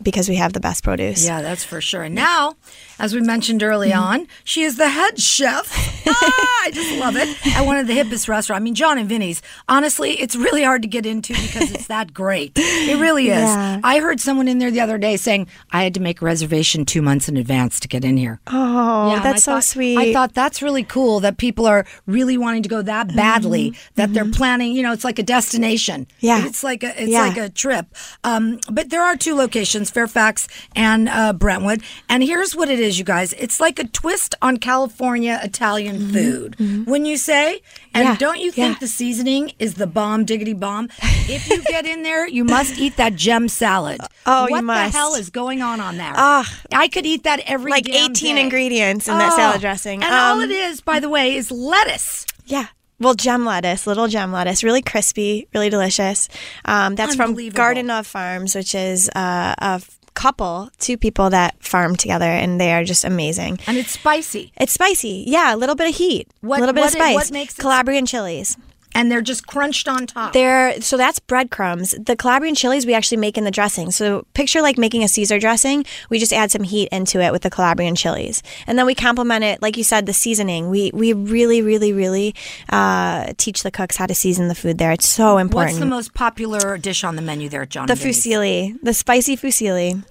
because 0.02 0.28
we 0.28 0.36
have 0.36 0.54
the 0.54 0.60
best 0.60 0.84
produce. 0.84 1.26
Yeah, 1.26 1.41
that's 1.41 1.63
for 1.63 1.82
sure. 1.82 2.04
And 2.04 2.15
now, 2.15 2.56
as 3.02 3.16
we 3.16 3.20
mentioned 3.22 3.64
early 3.64 3.92
on, 3.92 4.28
she 4.44 4.62
is 4.62 4.78
the 4.78 4.88
head 4.90 5.20
chef. 5.20 5.68
ah, 6.08 6.62
I 6.64 6.70
just 6.72 6.98
love 7.00 7.16
it. 7.18 7.28
At 7.58 7.66
one 7.66 7.78
of 7.78 7.88
the 7.88 7.94
hippest 7.94 8.30
restaurants. 8.30 8.62
I 8.62 8.64
mean, 8.64 8.76
John 8.76 8.98
and 9.00 9.10
Vinny's. 9.10 9.42
Honestly, 9.68 10.12
it's 10.22 10.36
really 10.36 10.64
hard 10.64 10.84
to 10.84 10.88
get 10.88 11.06
into 11.08 11.34
because 11.34 11.72
it's 11.72 11.88
that 11.88 12.14
great. 12.14 12.52
It 12.56 13.00
really 13.00 13.30
is. 13.30 13.40
Yeah. 13.40 13.80
I 13.84 14.00
heard 14.00 14.20
someone 14.20 14.48
in 14.48 14.60
there 14.60 14.70
the 14.70 14.80
other 14.82 15.00
day 15.00 15.18
saying 15.18 15.48
I 15.72 15.84
had 15.84 15.96
to 15.96 16.00
make 16.00 16.22
a 16.22 16.26
reservation 16.26 16.86
two 16.86 17.02
months 17.02 17.28
in 17.28 17.38
advance 17.38 17.80
to 17.80 17.88
get 17.88 18.06
in 18.06 18.18
here. 18.18 18.40
Oh, 18.48 19.12
Yeah, 19.14 19.20
that's 19.24 19.44
so 19.44 19.54
thought- 19.54 19.64
sweet. 19.64 19.98
I 19.98 20.14
thought 20.14 20.34
that's 20.36 20.62
really 20.62 20.84
cool 20.84 21.20
that 21.22 21.38
people 21.38 21.66
are 21.66 21.86
really 22.06 22.38
wanting 22.38 22.62
to 22.64 22.70
go 22.70 22.84
that 22.84 23.16
badly 23.16 23.76
that 23.96 24.14
they're 24.14 24.30
planning. 24.32 24.74
You 24.74 24.84
know, 24.84 24.94
it's 24.94 25.04
like 25.04 25.18
a 25.18 25.24
destination. 25.24 26.06
Mm-hmm. 26.06 26.26
Yeah. 26.28 26.46
it's 26.46 26.64
like 26.64 26.84
a 26.84 27.02
it's 27.02 27.12
Yeah. 27.12 27.22
like 27.28 27.38
a 27.38 27.50
trip. 27.50 27.88
Um, 28.24 28.60
but 28.72 28.92
there 28.92 29.02
are 29.02 29.18
two 29.18 29.34
locations, 29.36 29.90
Fairfax 29.90 30.48
and 30.76 31.10
uh, 31.10 31.34
Brentwood. 31.34 31.82
And 32.08 32.22
here's 32.22 32.56
what 32.56 32.70
it 32.70 32.80
is, 32.80 32.91
you 32.98 33.06
guys. 33.06 33.34
It's 33.34 33.60
like 33.60 33.80
a 33.80 33.86
twist 33.88 34.36
on 34.42 34.58
California 34.58 35.40
Italian 35.44 35.62
Italian 35.62 36.12
food. 36.14 36.88
When 36.88 37.06
you 37.06 37.18
say, 37.18 37.62
and 37.94 38.04
Yeah, 38.08 38.16
don't 38.18 38.40
you 38.40 38.52
think 38.52 38.76
yeah. 38.76 38.80
the 38.80 38.88
seasoning 38.88 39.52
is 39.60 39.76
the 39.76 39.86
bomb 39.88 40.26
diggity 40.26 40.54
bomb? 40.54 40.90
If 41.30 41.48
you 41.50 41.62
get 41.64 41.86
in 41.86 42.04
there, 42.04 42.28
you 42.28 42.44
must 42.44 42.78
eat 42.80 42.98
that 42.98 43.16
gem 43.16 43.48
salad. 43.48 44.00
Oh, 44.26 44.46
you 44.48 44.52
what 44.52 44.64
must. 44.64 44.92
the 44.94 44.98
hell 45.00 45.16
is 45.16 45.30
going 45.32 45.62
on 45.64 45.80
on 45.80 45.98
there? 45.98 46.14
Ah. 46.16 46.46
I 46.72 46.88
could 46.88 47.06
eat 47.08 47.24
that 47.24 47.40
every 47.48 47.72
like 47.72 47.90
18 47.90 48.36
day. 48.36 48.42
ingredients 48.42 49.08
in 49.08 49.18
that 49.18 49.34
Oh, 49.34 49.36
salad 49.36 49.62
dressing. 49.62 50.04
and 50.04 50.14
all 50.14 50.36
Um, 50.40 50.42
it 50.44 50.52
is, 50.52 50.80
by 50.82 51.00
the 51.00 51.10
way, 51.10 51.36
is 51.36 51.50
lettuce. 51.52 52.26
Yeah. 52.46 52.68
Well, 53.00 53.16
gem 53.16 53.46
lettuce, 53.46 53.88
little 53.88 54.08
gem 54.08 54.32
lettuce, 54.32 54.64
really 54.64 54.84
crispy, 54.84 55.48
really 55.56 55.72
delicious. 55.72 56.30
Um, 56.66 56.94
that's 56.96 57.16
from 57.16 57.34
Garden 57.50 57.90
of 57.90 58.06
Farms, 58.06 58.54
which 58.54 58.76
is 58.76 59.10
uh, 59.16 59.56
a 59.58 59.82
couple, 60.22 60.70
two 60.78 60.98
people 60.98 61.30
that 61.32 61.52
farm 61.64 61.96
together, 61.96 62.26
and 62.42 62.60
they 62.62 62.72
are 62.74 62.84
just 62.84 63.04
amazing. 63.06 63.60
And 63.68 63.76
it's 63.78 63.92
spicy. 63.92 64.52
It's 64.58 64.74
spicy, 64.74 65.24
yeah, 65.28 65.56
a 65.56 65.58
little 65.58 65.76
bit 65.76 65.90
of 65.90 65.96
heat, 65.96 66.28
a 66.44 66.46
What- 66.48 66.60
little 66.60 66.74
bit 66.74 66.82
what 66.82 66.94
of 66.96 67.00
spice. 67.02 67.16
what 67.16 67.32
makes 67.32 67.54
it- 67.58 67.62
Calabrian 67.62 68.06
chilies. 68.06 68.58
And 68.94 69.10
they're 69.10 69.22
just 69.22 69.48
crunched 69.48 69.88
on 69.88 70.06
top. 70.06 70.34
They're 70.34 70.82
so 70.82 70.98
that's 70.98 71.18
breadcrumbs. 71.18 71.96
The 71.98 72.18
Calabrian 72.18 72.56
chilies 72.56 72.86
we 72.86 72.94
actually 72.94 73.22
make 73.26 73.38
in 73.38 73.46
the 73.46 73.50
dressing. 73.60 73.90
So 73.90 74.26
picture 74.34 74.62
like 74.62 74.78
making 74.78 75.02
a 75.02 75.08
Caesar 75.08 75.40
dressing. 75.40 75.86
We 76.10 76.20
just 76.20 76.34
add 76.34 76.52
some 76.52 76.64
heat 76.64 76.90
into 76.92 77.22
it 77.22 77.32
with 77.32 77.44
the 77.44 77.50
Calabrian 77.50 77.96
chilies, 77.96 78.44
and 78.68 78.78
then 78.78 78.86
we 78.86 78.94
complement 78.94 79.46
it, 79.46 79.62
like 79.62 79.78
you 79.78 79.86
said, 79.86 80.08
the 80.08 80.14
seasoning. 80.14 80.70
We 80.70 80.92
we 80.94 81.14
really, 81.14 81.62
really, 81.62 81.94
really 81.94 82.36
uh, 82.70 83.32
teach 83.38 83.64
the 83.64 83.72
cooks 83.72 83.96
how 83.96 84.08
to 84.08 84.14
season 84.14 84.50
the 84.50 84.56
food 84.56 84.78
there. 84.78 84.92
It's 84.92 85.08
so 85.08 85.38
important. 85.38 85.76
What's 85.76 85.80
the 85.80 85.86
most 85.98 86.14
popular 86.14 86.78
dish 86.78 87.06
on 87.06 87.16
the 87.16 87.22
menu 87.22 87.48
there 87.48 87.66
John? 87.66 87.88
the 87.88 87.94
fusilli, 87.96 88.76
the 88.84 88.94
spicy 88.94 89.38
fusilli, 89.38 90.04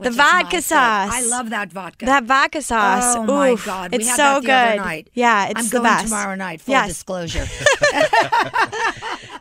the 0.00 0.10
vodka 0.10 0.62
sauce. 0.62 1.10
I 1.12 1.22
love 1.22 1.50
that 1.50 1.70
vodka. 1.72 2.06
that 2.06 2.24
vodka 2.24 2.62
sauce. 2.62 3.16
Oh 3.16 3.24
my 3.24 3.50
Oof, 3.52 3.64
god, 3.66 3.92
we 3.92 3.98
it's 3.98 4.08
had 4.08 4.16
so 4.16 4.22
that 4.22 4.40
the 4.42 4.46
good. 4.46 4.52
other 4.52 4.76
night. 4.88 5.08
Yeah, 5.14 5.48
it's 5.48 5.58
I'm 5.60 5.64
the 5.66 5.70
going 5.72 5.84
best. 5.84 6.04
tomorrow 6.04 6.34
night. 6.36 6.60
Full 6.60 6.72
Yes. 6.72 6.88
disclosure. 6.88 7.46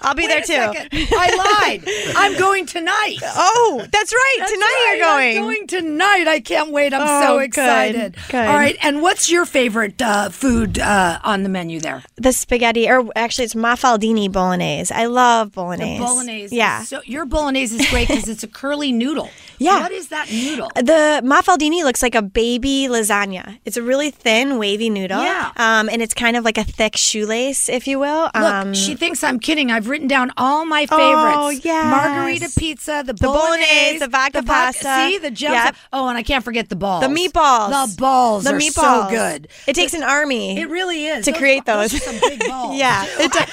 I'll 0.01 0.15
be 0.15 0.23
Wait 0.27 0.45
there 0.47 0.71
too. 0.71 0.79
I 1.11 1.59
lied. 1.75 1.83
I'm 2.15 2.37
going 2.39 2.65
tonight. 2.65 3.17
Oh, 3.23 3.85
that's 3.91 4.13
right. 4.13 4.35
That's 4.39 4.51
Tonight 4.51 4.65
right. 4.65 4.95
you're 4.97 5.05
going. 5.05 5.37
I'm 5.37 5.43
going 5.43 5.67
tonight. 5.67 6.27
I 6.27 6.39
can't 6.39 6.71
wait. 6.71 6.93
I'm 6.93 7.01
Oh, 7.03 7.21
so 7.21 7.39
excited. 7.39 8.15
Good. 8.29 8.47
All 8.47 8.55
right. 8.55 8.77
And 8.81 9.01
what's 9.01 9.29
your 9.29 9.45
favorite 9.45 10.01
uh, 10.01 10.29
food 10.29 10.79
uh, 10.79 11.19
on 11.23 11.43
the 11.43 11.49
menu 11.49 11.79
there? 11.79 12.03
the 12.15 12.31
spaghetti, 12.33 12.89
or 12.89 13.09
actually, 13.15 13.45
it's 13.45 13.55
Mafaldini 13.55 14.31
bolognese. 14.31 14.93
I 14.93 15.05
love 15.05 15.51
bolognese. 15.53 15.99
Bolognese. 16.03 16.55
Yeah. 16.55 16.83
So 16.83 17.01
your 17.05 17.25
bolognese 17.25 17.75
is 17.79 17.89
great 17.89 18.07
because 18.07 18.27
it's 18.29 18.43
a 18.43 18.47
curly 18.47 18.91
noodle. 18.91 19.29
Yeah. 19.59 19.81
What 19.81 19.91
is 19.91 20.07
that 20.09 20.31
noodle? 20.31 20.71
The 20.75 21.21
Mafaldini 21.23 21.83
looks 21.83 22.01
like 22.01 22.15
a 22.15 22.21
baby 22.21 22.87
lasagna. 22.89 23.59
It's 23.65 23.77
a 23.77 23.81
really 23.81 24.09
thin, 24.09 24.57
wavy 24.57 24.89
noodle. 24.89 25.21
Yeah. 25.21 25.51
Um, 25.57 25.89
and 25.89 26.01
it's 26.01 26.13
kind 26.13 26.35
of 26.37 26.45
like 26.45 26.57
a 26.57 26.63
thick 26.63 26.95
shoelace, 26.95 27.67
if 27.69 27.87
you 27.87 27.99
will. 27.99 28.23
Look, 28.25 28.35
um, 28.35 28.73
she 28.73 28.95
thinks 28.95 29.23
I'm 29.23 29.39
kidding. 29.39 29.69
I've 29.71 29.89
written 29.89 30.07
down 30.07 30.31
all 30.37 30.65
my 30.65 30.85
favorites. 30.85 31.37
Oh, 31.37 31.49
yes. 31.49 31.85
Margarita 31.85 32.51
pizza, 32.57 33.03
the, 33.05 33.13
The 33.13 33.25
bolognese, 33.27 33.99
the 33.99 34.07
vodka 34.07 34.43
pasta. 34.43 35.07
See, 35.07 35.17
the 35.17 35.31
gems. 35.31 35.53
Yep. 35.53 35.75
Oh, 35.93 36.07
and 36.07 36.17
I 36.17 36.23
can't 36.23 36.43
forget 36.43 36.69
the 36.69 36.75
balls. 36.75 37.01
the 37.01 37.07
meatballs. 37.09 37.69
The 37.93 37.95
balls 37.99 38.43
The 38.45 38.51
are 38.53 38.59
meatballs. 38.59 39.05
so 39.05 39.07
good. 39.09 39.47
It 39.67 39.73
takes 39.75 39.93
an 39.93 40.03
army. 40.03 40.57
It 40.59 40.69
really 40.69 41.05
is. 41.05 41.25
to 41.25 41.33
create 41.33 41.65
those. 41.65 41.91
those. 41.91 42.01
are 42.01 42.11
some 42.13 42.19
big 42.29 42.39
balls. 42.47 42.77
yeah. 42.77 43.05
It 43.19 43.31
does. 43.31 43.49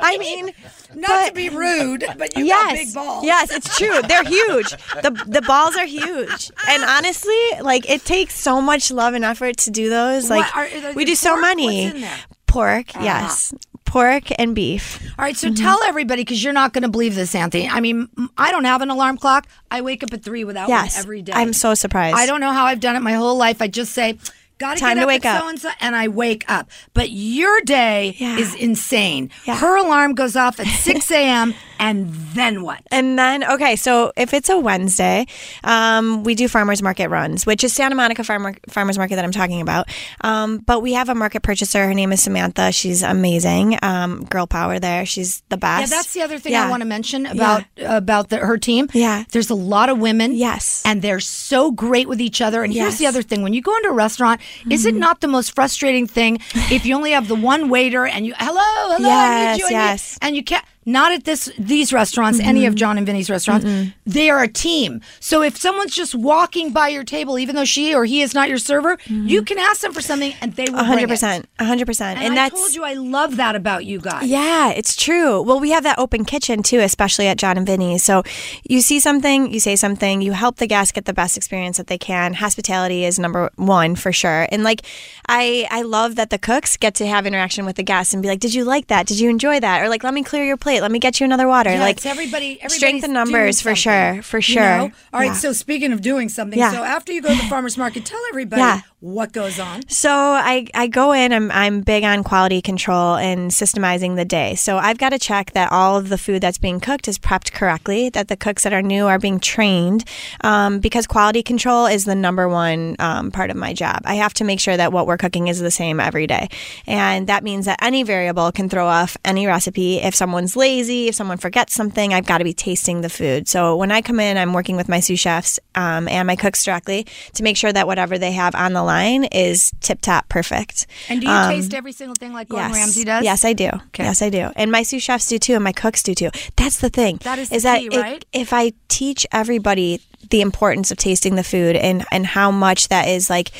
I 0.00 0.18
mean, 0.18 0.50
Not 0.96 1.08
but- 1.08 1.28
to 1.28 1.34
be 1.34 1.48
rude, 1.48 2.04
but 2.18 2.36
you 2.36 2.44
yes, 2.46 2.64
got 2.64 2.72
big 2.74 2.94
balls. 2.94 3.24
yes, 3.24 3.50
it's 3.50 3.76
true. 3.76 4.00
They're 4.02 4.24
huge. 4.24 4.70
the 5.02 5.10
The 5.26 5.42
balls 5.42 5.76
are 5.76 5.86
huge, 5.86 6.50
and 6.68 6.82
honestly, 6.96 7.38
like 7.60 7.88
it 7.90 8.04
takes 8.04 8.34
so 8.38 8.60
much 8.60 8.90
love 8.90 9.14
and 9.14 9.24
effort 9.24 9.56
to 9.58 9.70
do 9.70 9.88
those. 9.90 10.30
Like 10.30 10.54
are- 10.56 10.66
are 10.66 10.92
we 10.94 11.04
do 11.04 11.14
so 11.14 11.40
many. 11.40 11.84
What's 11.86 11.94
in 11.96 12.00
there? 12.02 12.16
Pork, 12.46 12.94
yes, 12.94 13.52
pork 13.84 14.24
and 14.38 14.54
beef. 14.54 15.00
All 15.18 15.24
right, 15.24 15.36
so 15.36 15.48
Mm-hmm. 15.48 15.56
tell 15.64 15.82
everybody 15.82 16.22
because 16.22 16.42
you're 16.44 16.52
not 16.52 16.72
going 16.72 16.82
to 16.82 16.88
believe 16.88 17.16
this, 17.16 17.34
Anthony. 17.34 17.68
I 17.68 17.80
mean, 17.80 18.08
I 18.38 18.52
don't 18.52 18.64
have 18.64 18.80
an 18.80 18.90
alarm 18.90 19.18
clock. 19.18 19.48
I 19.72 19.80
wake 19.80 20.04
up 20.04 20.12
at 20.12 20.22
three 20.22 20.44
without 20.44 20.68
Yes, 20.68 20.94
one 20.96 21.02
every 21.04 21.22
day. 21.22 21.32
I'm 21.34 21.52
so 21.52 21.74
surprised. 21.74 22.16
I 22.16 22.26
don't 22.26 22.40
know 22.40 22.52
how 22.52 22.64
I've 22.66 22.78
done 22.80 22.94
it 22.94 23.00
my 23.00 23.14
whole 23.14 23.36
life. 23.36 23.60
I 23.60 23.66
just 23.66 23.92
say, 23.92 24.18
"Got 24.58 24.78
Time 24.78 24.90
get 24.96 25.00
to 25.00 25.00
up 25.02 25.08
wake 25.08 25.26
up. 25.26 25.40
So 25.42 25.48
and 25.48 25.60
so, 25.60 25.70
and 25.80 25.96
I 25.96 26.08
wake 26.08 26.44
up. 26.48 26.70
But 26.92 27.10
your 27.10 27.60
day 27.62 28.14
Yeah. 28.18 28.36
is 28.38 28.54
insane. 28.54 29.30
Yeah. 29.46 29.56
Her 29.56 29.76
alarm 29.76 30.14
goes 30.14 30.36
off 30.36 30.60
at 30.60 30.66
six 30.86 31.10
a.m. 31.10 31.54
and 31.78 32.10
then 32.34 32.62
what? 32.62 32.80
And 32.90 33.18
then, 33.18 33.44
okay, 33.44 33.76
so 33.76 34.12
if 34.16 34.32
it's 34.34 34.48
a 34.48 34.58
Wednesday, 34.58 35.26
um, 35.62 36.24
we 36.24 36.34
do 36.34 36.48
farmers 36.48 36.82
market 36.82 37.08
runs, 37.08 37.46
which 37.46 37.64
is 37.64 37.72
Santa 37.72 37.94
Monica 37.94 38.24
Farmer, 38.24 38.54
Farmers 38.68 38.98
Market 38.98 39.16
that 39.16 39.24
I'm 39.24 39.32
talking 39.32 39.60
about. 39.60 39.88
Um, 40.22 40.58
but 40.58 40.80
we 40.82 40.92
have 40.94 41.08
a 41.08 41.14
market 41.14 41.42
purchaser. 41.42 41.86
Her 41.86 41.94
name 41.94 42.12
is 42.12 42.22
Samantha. 42.22 42.72
She's 42.72 43.02
amazing. 43.02 43.78
Um, 43.82 44.24
girl 44.24 44.46
power 44.46 44.78
there. 44.78 45.06
She's 45.06 45.42
the 45.48 45.56
best. 45.56 45.90
Yeah, 45.90 45.96
that's 45.96 46.12
the 46.12 46.22
other 46.22 46.38
thing 46.38 46.52
Yeah. 46.52 46.66
I 46.66 46.70
want 46.70 46.82
to 46.82 46.86
mention 46.88 47.26
about 47.26 47.64
about 47.78 48.28
the, 48.30 48.38
her 48.38 48.58
team. 48.58 48.88
Yeah. 48.92 49.24
there's 49.32 49.50
a 49.50 49.54
lot 49.54 49.88
of 49.88 49.98
women. 49.98 50.32
Yes. 50.34 50.82
and 50.84 51.02
they're 51.02 51.20
so 51.20 51.70
great 51.70 52.08
with 52.08 52.20
each 52.20 52.40
other. 52.40 52.62
And 52.62 52.72
here's 52.72 52.98
the 52.98 53.04
Mm-hmm. 53.04 53.08
other 53.08 53.22
thing: 53.22 53.42
when 53.42 53.52
you 53.52 53.60
go 53.62 53.76
into 53.76 53.88
a 53.90 53.92
restaurant, 53.92 54.40
is 54.70 54.86
it 54.86 54.94
not 54.94 55.20
the 55.20 55.28
most 55.28 55.54
frustrating 55.54 56.06
thing 56.06 56.38
if 56.70 56.86
you 56.86 56.94
only 56.94 57.10
have 57.12 57.28
the 57.28 57.34
one 57.34 57.68
waiter 57.68 58.06
and 58.06 58.24
you 58.26 58.32
hello, 58.38 58.96
hello, 58.96 59.08
I 59.10 59.52
need 59.52 59.58
you, 59.58 59.66
Yes, 59.68 59.70
need-" 59.70 59.70
yes. 59.76 60.14
Mm-hmm. 60.14 60.24
and 60.26 60.36
you 60.36 60.42
can't. 60.44 60.64
Not 60.86 61.12
at 61.12 61.24
this 61.24 61.50
these 61.58 61.92
restaurants, 61.92 62.38
any 62.40 62.66
of 62.66 62.74
John 62.74 62.98
and 62.98 63.06
Vinny's 63.06 63.30
restaurants. 63.30 63.66
They 64.04 64.30
are 64.30 64.42
a 64.42 64.48
team. 64.48 65.00
So 65.20 65.42
if 65.42 65.56
someone's 65.56 65.94
just 65.94 66.14
walking 66.14 66.72
by 66.72 66.88
your 66.88 67.04
table, 67.04 67.38
even 67.38 67.56
though 67.56 67.64
she 67.64 67.94
or 67.94 68.04
he 68.04 68.22
is 68.22 68.34
not 68.34 68.48
your 68.48 68.58
server, 68.58 68.98
you 69.06 69.42
can 69.42 69.58
ask 69.58 69.80
them 69.80 69.92
for 69.92 70.00
something 70.00 70.34
and 70.40 70.54
they 70.54 70.64
will 70.64 70.74
Mm-hmm. 70.74 70.76
One 70.76 70.86
hundred 70.98 71.08
percent, 71.08 71.48
hundred 71.58 71.86
percent, 71.86 72.18
And, 72.18 72.32
and 72.32 72.38
I 72.38 72.48
told 72.50 72.74
you 72.74 72.84
I 72.84 72.94
love 72.94 73.36
that 73.36 73.54
about 73.56 73.84
you 73.86 74.00
guys. 74.00 74.28
Yeah, 74.28 74.70
it's 74.70 74.94
true. 74.96 75.40
Well, 75.40 75.58
we 75.60 75.70
have 75.70 75.84
that 75.84 75.98
open 75.98 76.24
kitchen 76.24 76.62
too, 76.62 76.80
especially 76.80 77.26
at 77.28 77.38
John 77.38 77.56
and 77.56 77.66
Vinny's. 77.66 78.04
So 78.04 78.22
you 78.68 78.80
see 78.80 79.00
something, 79.00 79.52
you 79.52 79.60
say 79.60 79.76
something, 79.76 80.20
you 80.20 80.32
help 80.32 80.56
the 80.56 80.66
guests 80.66 80.92
get 80.92 81.04
the 81.06 81.12
best 81.12 81.36
experience 81.36 81.76
that 81.78 81.86
they 81.86 81.96
can. 81.98 82.34
Hospitality 82.34 83.04
is 83.04 83.18
number 83.18 83.50
one 83.56 83.94
for 83.96 84.12
sure. 84.12 84.46
And 84.50 84.62
like, 84.64 84.82
I 85.28 85.66
I 85.70 85.82
love 85.82 86.16
that 86.16 86.30
the 86.30 86.38
cooks 86.38 86.76
get 86.76 86.94
to 86.96 87.06
have 87.06 87.24
interaction 87.26 87.64
with 87.64 87.76
the 87.76 87.82
guests 87.82 88.12
and 88.12 88.22
be 88.22 88.28
like, 88.28 88.40
"Did 88.40 88.52
you 88.52 88.64
like 88.64 88.88
that? 88.88 89.06
Did 89.06 89.20
you 89.20 89.30
enjoy 89.30 89.60
that?" 89.60 89.80
Or 89.80 89.88
like, 89.88 90.04
"Let 90.04 90.12
me 90.14 90.22
clear 90.22 90.44
your 90.44 90.56
plate. 90.58 90.73
Let 90.80 90.90
me 90.90 90.98
get 90.98 91.20
you 91.20 91.24
another 91.24 91.46
water." 91.48 91.70
Yeah, 91.70 91.80
like 91.80 91.96
it's 91.98 92.06
everybody, 92.06 92.58
strength 92.68 93.04
in 93.04 93.12
numbers 93.12 93.60
for 93.60 93.74
sure, 93.74 94.22
for 94.22 94.38
you 94.38 94.42
sure. 94.42 94.62
know? 94.62 94.90
All 95.12 95.20
right. 95.20 95.26
Yeah. 95.26 95.32
So 95.34 95.52
speaking 95.52 95.92
of 95.92 96.00
doing 96.00 96.28
something, 96.28 96.58
Yeah. 96.58 96.72
so 96.72 96.82
after 96.82 97.12
you 97.12 97.20
go 97.22 97.28
to 97.30 97.34
the 97.36 97.42
farmers 97.48 97.76
market, 97.76 98.04
tell 98.04 98.20
everybody. 98.30 98.82
What 99.04 99.32
goes 99.32 99.60
on. 99.60 99.86
So 99.86 100.10
I, 100.10 100.66
I 100.72 100.86
go 100.86 101.12
in, 101.12 101.30
I'm, 101.30 101.50
I'm 101.50 101.82
big 101.82 102.04
on 102.04 102.24
quality 102.24 102.62
control 102.62 103.16
and 103.16 103.50
systemizing 103.50 104.16
the 104.16 104.24
day. 104.24 104.54
So 104.54 104.78
I've 104.78 104.96
got 104.96 105.10
to 105.10 105.18
check 105.18 105.52
that 105.52 105.70
all 105.70 105.98
of 105.98 106.08
the 106.08 106.16
food 106.16 106.40
that's 106.40 106.56
being 106.56 106.80
cooked 106.80 107.06
is 107.06 107.18
prepped 107.18 107.52
correctly, 107.52 108.08
that 108.08 108.28
the 108.28 108.36
cooks 108.36 108.62
that 108.62 108.72
are 108.72 108.80
new 108.80 109.06
are 109.06 109.18
being 109.18 109.40
trained, 109.40 110.04
um, 110.40 110.78
because 110.78 111.06
quality 111.06 111.42
control 111.42 111.84
is 111.84 112.06
the 112.06 112.14
number 112.14 112.48
one 112.48 112.96
um, 112.98 113.30
part 113.30 113.50
of 113.50 113.58
my 113.58 113.74
job. 113.74 114.00
I 114.06 114.14
have 114.14 114.32
to 114.34 114.44
make 114.44 114.58
sure 114.58 114.76
that 114.76 114.90
what 114.90 115.06
we're 115.06 115.18
cooking 115.18 115.48
is 115.48 115.60
the 115.60 115.70
same 115.70 116.00
every 116.00 116.26
day. 116.26 116.48
And 116.86 117.26
that 117.26 117.44
means 117.44 117.66
that 117.66 117.82
any 117.82 118.04
variable 118.04 118.52
can 118.52 118.70
throw 118.70 118.86
off 118.86 119.18
any 119.22 119.46
recipe. 119.46 119.98
If 119.98 120.14
someone's 120.14 120.56
lazy, 120.56 121.08
if 121.08 121.14
someone 121.14 121.36
forgets 121.36 121.74
something, 121.74 122.14
I've 122.14 122.26
got 122.26 122.38
to 122.38 122.44
be 122.44 122.54
tasting 122.54 123.02
the 123.02 123.10
food. 123.10 123.48
So 123.48 123.76
when 123.76 123.92
I 123.92 124.00
come 124.00 124.18
in, 124.18 124.38
I'm 124.38 124.54
working 124.54 124.76
with 124.76 124.88
my 124.88 125.00
sous 125.00 125.20
chefs 125.20 125.60
um, 125.74 126.08
and 126.08 126.26
my 126.26 126.36
cooks 126.36 126.64
directly 126.64 127.06
to 127.34 127.42
make 127.42 127.58
sure 127.58 127.72
that 127.72 127.86
whatever 127.86 128.16
they 128.16 128.32
have 128.32 128.54
on 128.54 128.72
the 128.72 128.82
line 128.82 128.93
is 129.32 129.72
tip 129.80 130.00
top 130.00 130.28
perfect. 130.28 130.86
And 131.08 131.20
do 131.20 131.26
you 131.26 131.32
Um, 131.32 131.50
taste 131.54 131.74
every 131.74 131.92
single 131.92 132.14
thing 132.18 132.32
like 132.32 132.48
Gordon 132.48 132.70
Yes. 132.70 132.78
Ramsay 132.78 133.04
does? 133.04 133.24
Yes, 133.24 133.44
I 133.44 133.52
do. 133.52 133.70
Yes, 133.98 134.22
I 134.22 134.30
do. 134.30 134.50
And 134.56 134.70
my 134.72 134.82
sous 134.82 135.02
chefs 135.02 135.26
do 135.26 135.38
too, 135.38 135.54
and 135.54 135.64
my 135.64 135.72
cooks 135.72 136.02
do 136.02 136.14
too. 136.14 136.30
That's 136.56 136.78
the 136.78 136.90
thing. 136.90 137.18
That 137.22 137.38
is 137.38 137.48
the 137.48 137.58
that 137.60 137.80
key, 137.80 137.86
it- 137.92 138.00
right? 138.00 138.24
if 138.32 138.52
I 138.52 138.72
teach 138.88 139.26
everybody 139.32 140.00
the 140.30 140.40
importance 140.40 140.90
of 140.90 140.96
tasting 140.98 141.34
the 141.34 141.44
food 141.44 141.76
and 141.76 142.04
and 142.10 142.26
how 142.26 142.50
much 142.50 142.88
that 142.88 143.08
is 143.08 143.28
like 143.28 143.50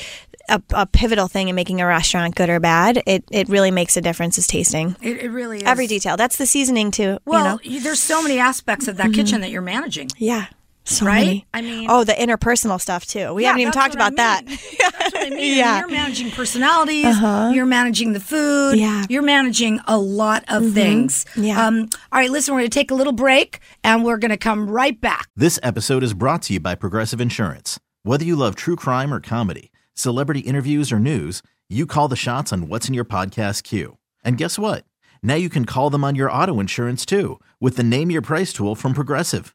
a, 0.48 0.60
a 0.74 0.86
pivotal 0.86 1.26
thing 1.28 1.48
in 1.48 1.54
making 1.54 1.80
a 1.80 1.86
restaurant 1.86 2.34
good 2.34 2.50
or 2.50 2.60
bad, 2.60 3.02
it 3.06 3.24
it 3.30 3.48
really 3.48 3.70
makes 3.70 3.96
a 3.96 4.00
difference. 4.00 4.36
Is 4.38 4.46
tasting 4.46 4.94
It, 5.02 5.18
it 5.24 5.28
really 5.30 5.58
is. 5.58 5.62
every 5.64 5.86
detail. 5.86 6.16
That's 6.16 6.36
the 6.36 6.46
seasoning 6.46 6.90
too. 6.90 7.18
Well, 7.24 7.60
you 7.62 7.78
know. 7.78 7.80
there's 7.84 8.00
so 8.00 8.22
many 8.22 8.38
aspects 8.38 8.88
of 8.88 8.96
that 8.98 9.12
kitchen 9.12 9.40
that 9.42 9.50
you're 9.50 9.62
managing. 9.62 10.10
Yeah. 10.18 10.46
So 10.86 11.06
Right? 11.06 11.24
many. 11.26 11.46
I 11.54 11.60
mean- 11.62 11.86
oh, 11.90 12.04
the 12.04 12.12
interpersonal 12.12 12.80
stuff 12.80 13.06
too. 13.06 13.32
We 13.32 13.42
Yeah, 13.42 13.48
haven't 13.48 13.60
even 13.62 13.72
talked 13.72 13.94
what 13.94 14.02
I 14.02 14.06
about 14.08 14.16
that. 14.16 14.46
That's 14.98 15.14
what 15.14 15.26
I 15.26 15.30
mean. 15.30 15.54
Yeah. 15.56 15.70
Uh-huh. 15.70 15.78
You're 15.80 15.88
managing 15.90 16.30
personalities. 16.30 17.18
You're 17.54 17.64
managing 17.66 18.12
the 18.12 18.20
food. 18.20 18.76
Yeah. 18.76 19.02
Mm-hmm. 19.02 19.12
You're 19.12 19.22
managing 19.22 19.80
a 19.86 19.96
lot 19.98 20.44
of 20.48 20.72
things. 20.72 21.24
Yeah. 21.36 21.66
Um, 21.66 21.88
all 22.12 22.20
right, 22.20 22.30
listen, 22.30 22.54
we're 22.54 22.60
going 22.60 22.70
to 22.70 22.74
take 22.74 22.90
a 22.90 22.94
little 22.94 23.12
break 23.12 23.60
and 23.82 24.04
we're 24.04 24.18
going 24.18 24.30
to 24.30 24.36
come 24.36 24.68
right 24.68 25.00
back. 25.00 25.28
This 25.36 25.58
episode 25.62 26.02
is 26.02 26.12
brought 26.12 26.42
to 26.42 26.54
you 26.54 26.60
by 26.60 26.74
Progressive 26.74 27.20
Insurance. 27.20 27.80
Whether 28.02 28.24
you 28.24 28.36
love 28.36 28.54
true 28.54 28.76
crime 28.76 29.12
or 29.14 29.20
comedy, 29.20 29.72
celebrity 29.94 30.40
interviews 30.40 30.92
or 30.92 30.98
news, 30.98 31.40
you 31.70 31.86
call 31.86 32.08
the 32.08 32.16
shots 32.16 32.52
on 32.52 32.68
what's 32.68 32.88
in 32.88 32.94
your 32.94 33.06
podcast 33.06 33.62
queue. 33.62 33.96
And 34.22 34.36
guess 34.36 34.58
what? 34.58 34.84
Now 35.22 35.34
you 35.36 35.48
can 35.48 35.64
call 35.64 35.88
them 35.88 36.04
on 36.04 36.14
your 36.14 36.30
auto 36.30 36.60
insurance 36.60 37.06
too 37.06 37.40
with 37.60 37.76
the 37.76 37.82
Name 37.82 38.10
Your 38.10 38.20
Price 38.22 38.52
tool 38.52 38.74
from 38.74 38.92
Progressive. 38.92 39.54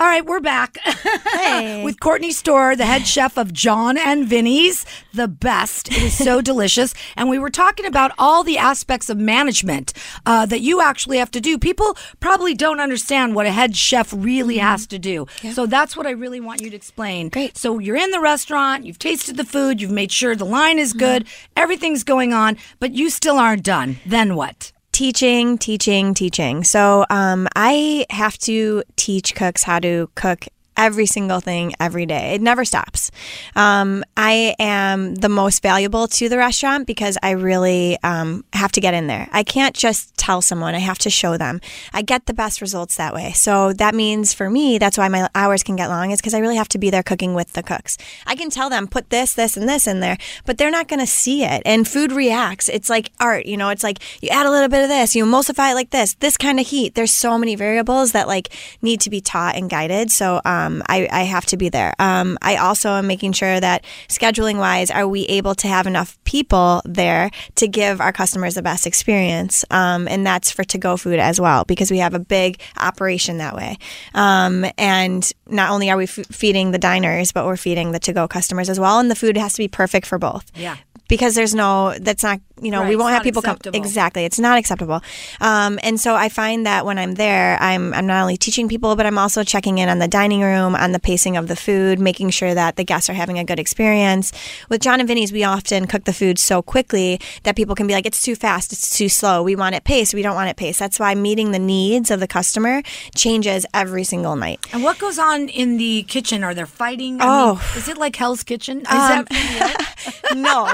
All 0.00 0.06
right, 0.06 0.24
we're 0.24 0.40
back 0.40 0.78
Hey. 0.78 1.84
with 1.84 2.00
Courtney 2.00 2.32
Storer, 2.32 2.74
the 2.74 2.86
head 2.86 3.06
chef 3.06 3.36
of 3.36 3.52
John 3.52 3.98
and 3.98 4.26
Vinny's, 4.26 4.86
the 5.12 5.28
best. 5.28 5.88
It 5.92 6.02
is 6.04 6.16
so 6.16 6.40
delicious. 6.50 6.94
And 7.18 7.28
we 7.28 7.38
were 7.38 7.50
talking 7.50 7.84
about 7.84 8.12
all 8.18 8.42
the 8.42 8.56
aspects 8.56 9.10
of 9.10 9.18
management 9.18 9.92
uh, 10.24 10.46
that 10.46 10.62
you 10.62 10.80
actually 10.80 11.18
have 11.18 11.30
to 11.32 11.40
do. 11.42 11.58
People 11.58 11.98
probably 12.18 12.54
don't 12.54 12.80
understand 12.80 13.34
what 13.34 13.44
a 13.44 13.50
head 13.50 13.76
chef 13.76 14.10
really 14.16 14.56
has 14.56 14.86
to 14.86 14.98
do. 14.98 15.26
So 15.52 15.66
that's 15.66 15.98
what 15.98 16.06
I 16.06 16.12
really 16.12 16.40
want 16.40 16.62
you 16.62 16.70
to 16.70 16.76
explain. 16.76 17.28
Great. 17.28 17.58
So 17.58 17.78
you're 17.78 17.96
in 17.96 18.10
the 18.10 18.20
restaurant, 18.20 18.86
you've 18.86 18.98
tasted 18.98 19.36
the 19.36 19.44
food, 19.44 19.82
you've 19.82 19.90
made 19.90 20.12
sure 20.12 20.34
the 20.34 20.46
line 20.46 20.78
is 20.78 20.94
good, 20.94 21.26
everything's 21.58 22.04
going 22.04 22.32
on, 22.32 22.56
but 22.78 22.94
you 22.94 23.10
still 23.10 23.36
aren't 23.36 23.64
done. 23.64 23.98
Then 24.06 24.34
what? 24.34 24.72
Teaching, 25.00 25.56
teaching, 25.56 26.12
teaching. 26.12 26.62
So 26.62 27.06
um, 27.08 27.48
I 27.56 28.04
have 28.10 28.36
to 28.40 28.82
teach 28.96 29.34
cooks 29.34 29.62
how 29.62 29.78
to 29.78 30.10
cook 30.14 30.46
every 30.80 31.06
single 31.06 31.40
thing 31.40 31.74
every 31.78 32.06
day. 32.06 32.34
It 32.34 32.40
never 32.40 32.64
stops. 32.64 33.10
Um, 33.54 34.02
I 34.16 34.56
am 34.58 35.14
the 35.14 35.28
most 35.28 35.62
valuable 35.62 36.08
to 36.08 36.28
the 36.30 36.38
restaurant 36.38 36.86
because 36.86 37.18
I 37.22 37.32
really 37.32 37.98
um, 38.02 38.44
have 38.54 38.72
to 38.72 38.80
get 38.80 38.94
in 38.94 39.06
there. 39.06 39.28
I 39.30 39.42
can't 39.42 39.76
just 39.76 40.16
tell 40.16 40.40
someone, 40.40 40.74
I 40.74 40.78
have 40.78 40.98
to 41.00 41.10
show 41.10 41.36
them. 41.36 41.60
I 41.92 42.00
get 42.02 42.24
the 42.24 42.34
best 42.34 42.62
results 42.62 42.96
that 42.96 43.12
way. 43.14 43.32
So 43.32 43.74
that 43.74 43.94
means 43.94 44.32
for 44.32 44.48
me, 44.48 44.78
that's 44.78 44.96
why 44.96 45.08
my 45.08 45.28
hours 45.34 45.62
can 45.62 45.76
get 45.76 45.88
long, 45.88 46.12
is 46.12 46.20
because 46.20 46.34
I 46.34 46.38
really 46.38 46.56
have 46.56 46.68
to 46.70 46.78
be 46.78 46.90
there 46.90 47.02
cooking 47.02 47.34
with 47.34 47.52
the 47.52 47.62
cooks. 47.62 47.98
I 48.26 48.34
can 48.34 48.48
tell 48.48 48.70
them, 48.70 48.88
put 48.88 49.10
this, 49.10 49.34
this, 49.34 49.56
and 49.58 49.68
this 49.68 49.86
in 49.86 50.00
there, 50.00 50.16
but 50.46 50.56
they're 50.56 50.70
not 50.78 50.88
going 50.88 51.00
to 51.00 51.06
see 51.06 51.44
it. 51.44 51.62
And 51.66 51.86
food 51.86 52.10
reacts. 52.10 52.68
It's 52.68 52.88
like 52.88 53.12
art, 53.20 53.44
you 53.44 53.58
know, 53.58 53.68
it's 53.68 53.84
like 53.84 53.98
you 54.22 54.30
add 54.30 54.46
a 54.46 54.50
little 54.50 54.68
bit 54.68 54.82
of 54.82 54.88
this, 54.88 55.14
you 55.14 55.24
emulsify 55.26 55.72
it 55.72 55.74
like 55.74 55.90
this, 55.90 56.14
this 56.14 56.38
kind 56.38 56.58
of 56.58 56.66
heat. 56.66 56.94
There's 56.94 57.12
so 57.12 57.36
many 57.36 57.54
variables 57.54 58.12
that 58.12 58.26
like 58.26 58.48
need 58.80 59.00
to 59.02 59.10
be 59.10 59.20
taught 59.20 59.56
and 59.56 59.68
guided. 59.68 60.10
So 60.10 60.40
um, 60.44 60.69
I, 60.88 61.08
I 61.10 61.22
have 61.22 61.46
to 61.46 61.56
be 61.56 61.68
there. 61.68 61.94
Um, 61.98 62.38
I 62.42 62.56
also 62.56 62.90
am 62.90 63.06
making 63.06 63.32
sure 63.32 63.58
that 63.60 63.84
scheduling 64.08 64.58
wise, 64.58 64.90
are 64.90 65.06
we 65.06 65.22
able 65.26 65.54
to 65.56 65.68
have 65.68 65.86
enough 65.86 66.18
people 66.24 66.82
there 66.84 67.30
to 67.56 67.68
give 67.68 68.00
our 68.00 68.12
customers 68.12 68.54
the 68.54 68.62
best 68.62 68.86
experience? 68.86 69.64
Um, 69.70 70.06
and 70.08 70.24
that's 70.26 70.50
for 70.50 70.64
to 70.64 70.78
go 70.78 70.96
food 70.96 71.18
as 71.18 71.40
well, 71.40 71.64
because 71.64 71.90
we 71.90 71.98
have 71.98 72.14
a 72.14 72.18
big 72.20 72.60
operation 72.78 73.38
that 73.38 73.54
way. 73.54 73.76
Um, 74.14 74.64
and 74.78 75.30
not 75.46 75.70
only 75.70 75.90
are 75.90 75.96
we 75.96 76.04
f- 76.04 76.26
feeding 76.30 76.70
the 76.70 76.78
diners, 76.78 77.32
but 77.32 77.46
we're 77.46 77.56
feeding 77.56 77.92
the 77.92 77.98
to 78.00 78.12
go 78.12 78.28
customers 78.28 78.68
as 78.68 78.78
well. 78.78 78.98
And 78.98 79.10
the 79.10 79.14
food 79.16 79.36
has 79.36 79.52
to 79.54 79.58
be 79.58 79.68
perfect 79.68 80.06
for 80.06 80.18
both 80.18 80.50
Yeah. 80.54 80.76
because 81.08 81.34
there's 81.34 81.54
no 81.54 81.94
that's 82.00 82.22
not 82.22 82.40
you 82.62 82.70
know 82.70 82.80
Right, 82.80 82.88
we 82.90 82.96
won't 82.96 83.12
have 83.12 83.22
people 83.22 83.40
acceptable. 83.40 83.72
come 83.72 83.82
exactly 83.82 84.24
it's 84.24 84.38
not 84.38 84.58
acceptable 84.58 85.00
um, 85.40 85.78
and 85.82 85.98
so 86.00 86.14
i 86.14 86.28
find 86.28 86.66
that 86.66 86.84
when 86.86 86.98
i'm 86.98 87.14
there 87.14 87.56
i'm 87.60 87.92
i'm 87.94 88.06
not 88.06 88.20
only 88.22 88.36
teaching 88.36 88.68
people 88.68 88.96
but 88.96 89.06
i'm 89.06 89.18
also 89.18 89.42
checking 89.44 89.78
in 89.78 89.88
on 89.88 89.98
the 89.98 90.08
dining 90.08 90.40
room 90.42 90.74
on 90.74 90.92
the 90.92 91.00
pacing 91.00 91.36
of 91.36 91.48
the 91.48 91.56
food 91.56 91.98
making 91.98 92.30
sure 92.30 92.54
that 92.54 92.76
the 92.76 92.84
guests 92.84 93.08
are 93.10 93.14
having 93.14 93.38
a 93.38 93.44
good 93.44 93.58
experience 93.58 94.32
with 94.68 94.80
john 94.80 95.00
and 95.00 95.08
vinny's 95.08 95.32
we 95.32 95.42
often 95.44 95.86
cook 95.86 96.04
the 96.04 96.12
food 96.12 96.38
so 96.38 96.60
quickly 96.62 97.20
that 97.44 97.56
people 97.56 97.74
can 97.74 97.86
be 97.86 97.94
like 97.94 98.06
it's 98.06 98.22
too 98.22 98.34
fast 98.36 98.72
it's 98.72 98.96
too 98.96 99.08
slow 99.08 99.42
we 99.42 99.56
want 99.56 99.74
it 99.74 99.84
paced 99.84 100.12
we 100.14 100.22
don't 100.22 100.34
want 100.34 100.48
it 100.50 100.56
paced 100.56 100.78
that's 100.78 100.98
why 101.00 101.14
meeting 101.14 101.52
the 101.52 101.58
needs 101.58 102.10
of 102.10 102.20
the 102.20 102.26
customer 102.28 102.82
changes 103.14 103.64
every 103.74 104.04
single 104.04 104.36
night 104.36 104.58
And 104.72 104.82
what 104.82 104.98
goes 104.98 105.18
on 105.18 105.48
in 105.48 105.76
the 105.78 106.02
kitchen? 106.04 106.44
Are 106.44 106.54
there 106.54 106.66
fighting? 106.66 107.20
I 107.20 107.26
Oh. 107.26 107.54
mean, 107.54 107.62
is 107.76 107.88
it 107.88 107.96
like 107.98 108.16
Hell's 108.16 108.42
Kitchen? 108.44 108.80
Is 108.80 108.86
Um, 108.88 109.24
that 109.28 109.86
no, 110.36 110.68